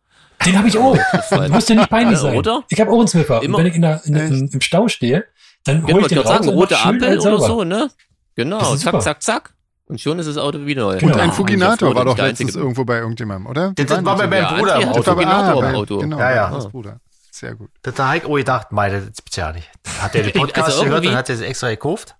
[0.45, 0.97] Den habe ich auch.
[1.11, 1.51] Gefallen.
[1.51, 2.35] Muss dir nicht peinlich Ja, sein.
[2.37, 2.63] oder?
[2.69, 3.39] Ich habe auch einen Zwiffer.
[3.39, 3.57] Und Immer.
[3.59, 5.25] wenn ich in der, in, im, im Stau stehe,
[5.63, 7.89] dann hole Genau, ich den raus sagen, und rote Ampel oder so, ne?
[8.35, 9.53] Genau, zack, zack, zack.
[9.87, 10.97] Und schon ist das Auto wie neu.
[10.97, 11.13] Genau.
[11.13, 12.59] Und ein Fuginator war doch der letztens Einzige.
[12.63, 13.71] irgendwo bei irgendjemandem, oder?
[13.73, 15.03] Das waren war bei meinem Bruder im Auto.
[15.13, 15.97] Fuginator ah, im bei- Auto.
[15.99, 16.49] Genau, Ja, ja.
[16.49, 16.99] bei Bruder.
[17.31, 17.69] Sehr gut.
[17.83, 19.69] Da hat der Heik, oh, gedacht, meine, das gibt's ja nicht.
[19.99, 22.15] Hat der den Podcast Also gehört irgendwie- und hat er sich extra gekauft?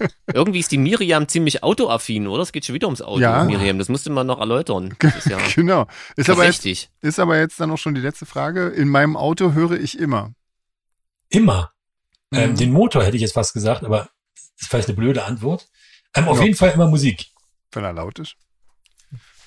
[0.34, 2.42] Irgendwie ist die Miriam ziemlich autoaffin, oder?
[2.42, 3.44] Es geht schon wieder ums Auto, Ja.
[3.44, 3.78] Miriam.
[3.78, 4.94] Das musste man noch erläutern.
[4.98, 5.86] Das ist ja Genau.
[6.16, 6.90] Ist aber, jetzt, richtig.
[7.02, 8.66] ist aber jetzt dann auch schon die letzte Frage.
[8.68, 10.32] In meinem Auto höre ich immer.
[11.28, 11.70] Immer.
[12.34, 12.56] Ähm, Mhm.
[12.56, 15.68] den Motor hätte ich jetzt fast gesagt, aber das ist vielleicht eine blöde Antwort.
[16.14, 16.44] Ähm, auf Ja.
[16.44, 17.26] jeden Fall immer Musik.
[17.72, 18.36] Wenn er laut ist.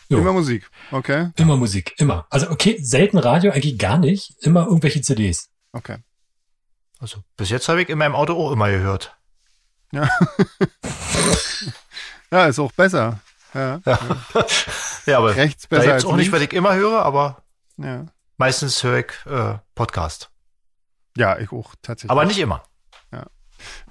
[0.09, 0.19] Jo.
[0.19, 0.69] Immer Musik.
[0.91, 1.31] Okay.
[1.35, 2.27] Immer Musik, immer.
[2.29, 4.35] Also okay, selten Radio, eigentlich gar nicht.
[4.41, 5.49] Immer irgendwelche CDs.
[5.71, 5.97] Okay.
[6.99, 9.15] Also, bis jetzt habe ich in meinem Auto auch immer gehört.
[9.91, 10.07] Ja,
[12.47, 13.19] ist auch besser.
[13.53, 13.79] Ja.
[15.05, 17.43] Ja, aber Rechts da besser jetzt als auch nicht, was ich immer höre, aber
[17.77, 18.07] Ja.
[18.37, 20.31] meistens höre ich äh, Podcast.
[21.15, 22.09] ja, ich auch tatsächlich.
[22.09, 22.63] Aber nicht immer.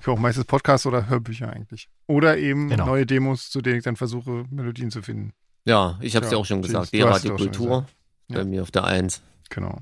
[0.01, 1.88] Ich höre auch meistens Podcasts oder Hörbücher eigentlich.
[2.06, 2.86] Oder eben Genau.
[2.86, 5.32] neue Demos, zu denen ich dann versuche, Melodien zu finden.
[5.64, 6.86] Ja, ich habe es Ja, ja auch schon gesagt.
[6.86, 7.94] auch schon D-Radio-Kultur gesagt.
[8.28, 8.38] Ja.
[8.38, 9.22] bei mir auf der Eins.
[9.51, 9.78] Genau.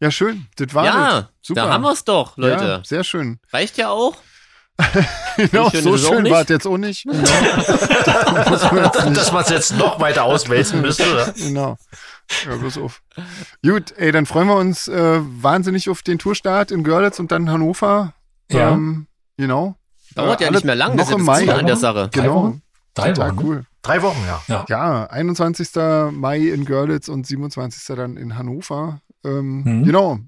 [0.00, 0.46] Ja, schön.
[0.56, 0.94] Das war das.
[0.94, 1.62] Ja, Super.
[1.62, 2.64] da haben wir es doch, Leute.
[2.64, 3.38] Ja, sehr schön.
[3.52, 4.16] Reicht ja auch.
[5.36, 7.04] Genau, schön so schön war es jetzt auch nicht.
[7.04, 7.22] Genau.
[7.24, 11.12] Da muss man jetzt nicht- Dass man es jetzt noch weiter auswälzen müsste.
[11.12, 11.32] Oder?
[11.32, 11.76] genau.
[12.48, 13.02] Ja, bloß auf.
[13.64, 17.50] Gut, ey, dann freuen wir uns äh, wahnsinnig auf den Tourstart in Görlitz und dann
[17.50, 18.14] Hannover.
[18.50, 18.72] Ja.
[18.72, 19.06] Ähm,
[19.36, 19.76] genau.
[20.14, 20.90] Dauert Äh, ja alle- nicht mehr lang.
[20.92, 21.52] Noch Das ist im Mai.
[21.52, 22.08] An der Sache.
[22.12, 22.34] Drei Genau.
[22.34, 22.62] Wochen?
[22.94, 23.42] Drei Total Wochen, ne?
[23.44, 23.64] cool.
[23.82, 24.64] Drei Wochen, ja.
[24.68, 25.70] Ja, 21.
[26.12, 27.96] Mai in Görlitz und 27.
[27.96, 29.00] dann in Hannover.
[29.24, 29.84] Ähm, Mhm.
[29.84, 30.18] Genau.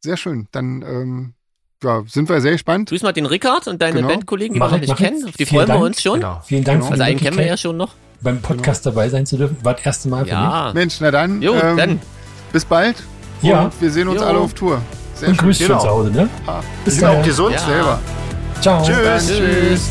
[0.00, 0.46] Sehr schön.
[0.52, 1.34] Dann ähm,
[1.82, 2.88] ja, sind wir sehr gespannt.
[2.90, 4.08] Grüß mal den Rickard und deine Genau.
[4.08, 5.24] Bandkollegen, die Mach wir ich, nicht kennen.
[5.26, 5.84] Auf die freuen wir Dank.
[5.84, 6.20] uns schon.
[6.20, 6.40] Genau.
[6.44, 6.86] Vielen Dank Genau.
[6.86, 7.94] für Also einen kennen wir ja schon noch.
[8.20, 9.56] beim Podcast dabei sein zu dürfen.
[9.62, 10.70] War das erste Mal für Ja.
[10.74, 11.42] Mensch, na dann.
[11.42, 12.00] Jo, ähm, dann.
[12.52, 12.96] Bis bald.
[13.42, 13.50] mich.
[13.50, 14.26] Ja, Und wir sehen uns Jo.
[14.26, 14.80] alle auf Tour.
[15.16, 15.44] Sehr und schön.
[15.46, 15.78] grüßt Genau.
[15.80, 16.28] zu Hause, ne?
[16.46, 17.22] Ah, Bis Bleibt dann.
[17.24, 17.54] gesund.
[17.54, 17.58] Ja.
[17.60, 17.98] Selber.
[18.60, 18.82] Ciao.
[18.84, 19.26] Tschüss.
[19.28, 19.90] Tschüss.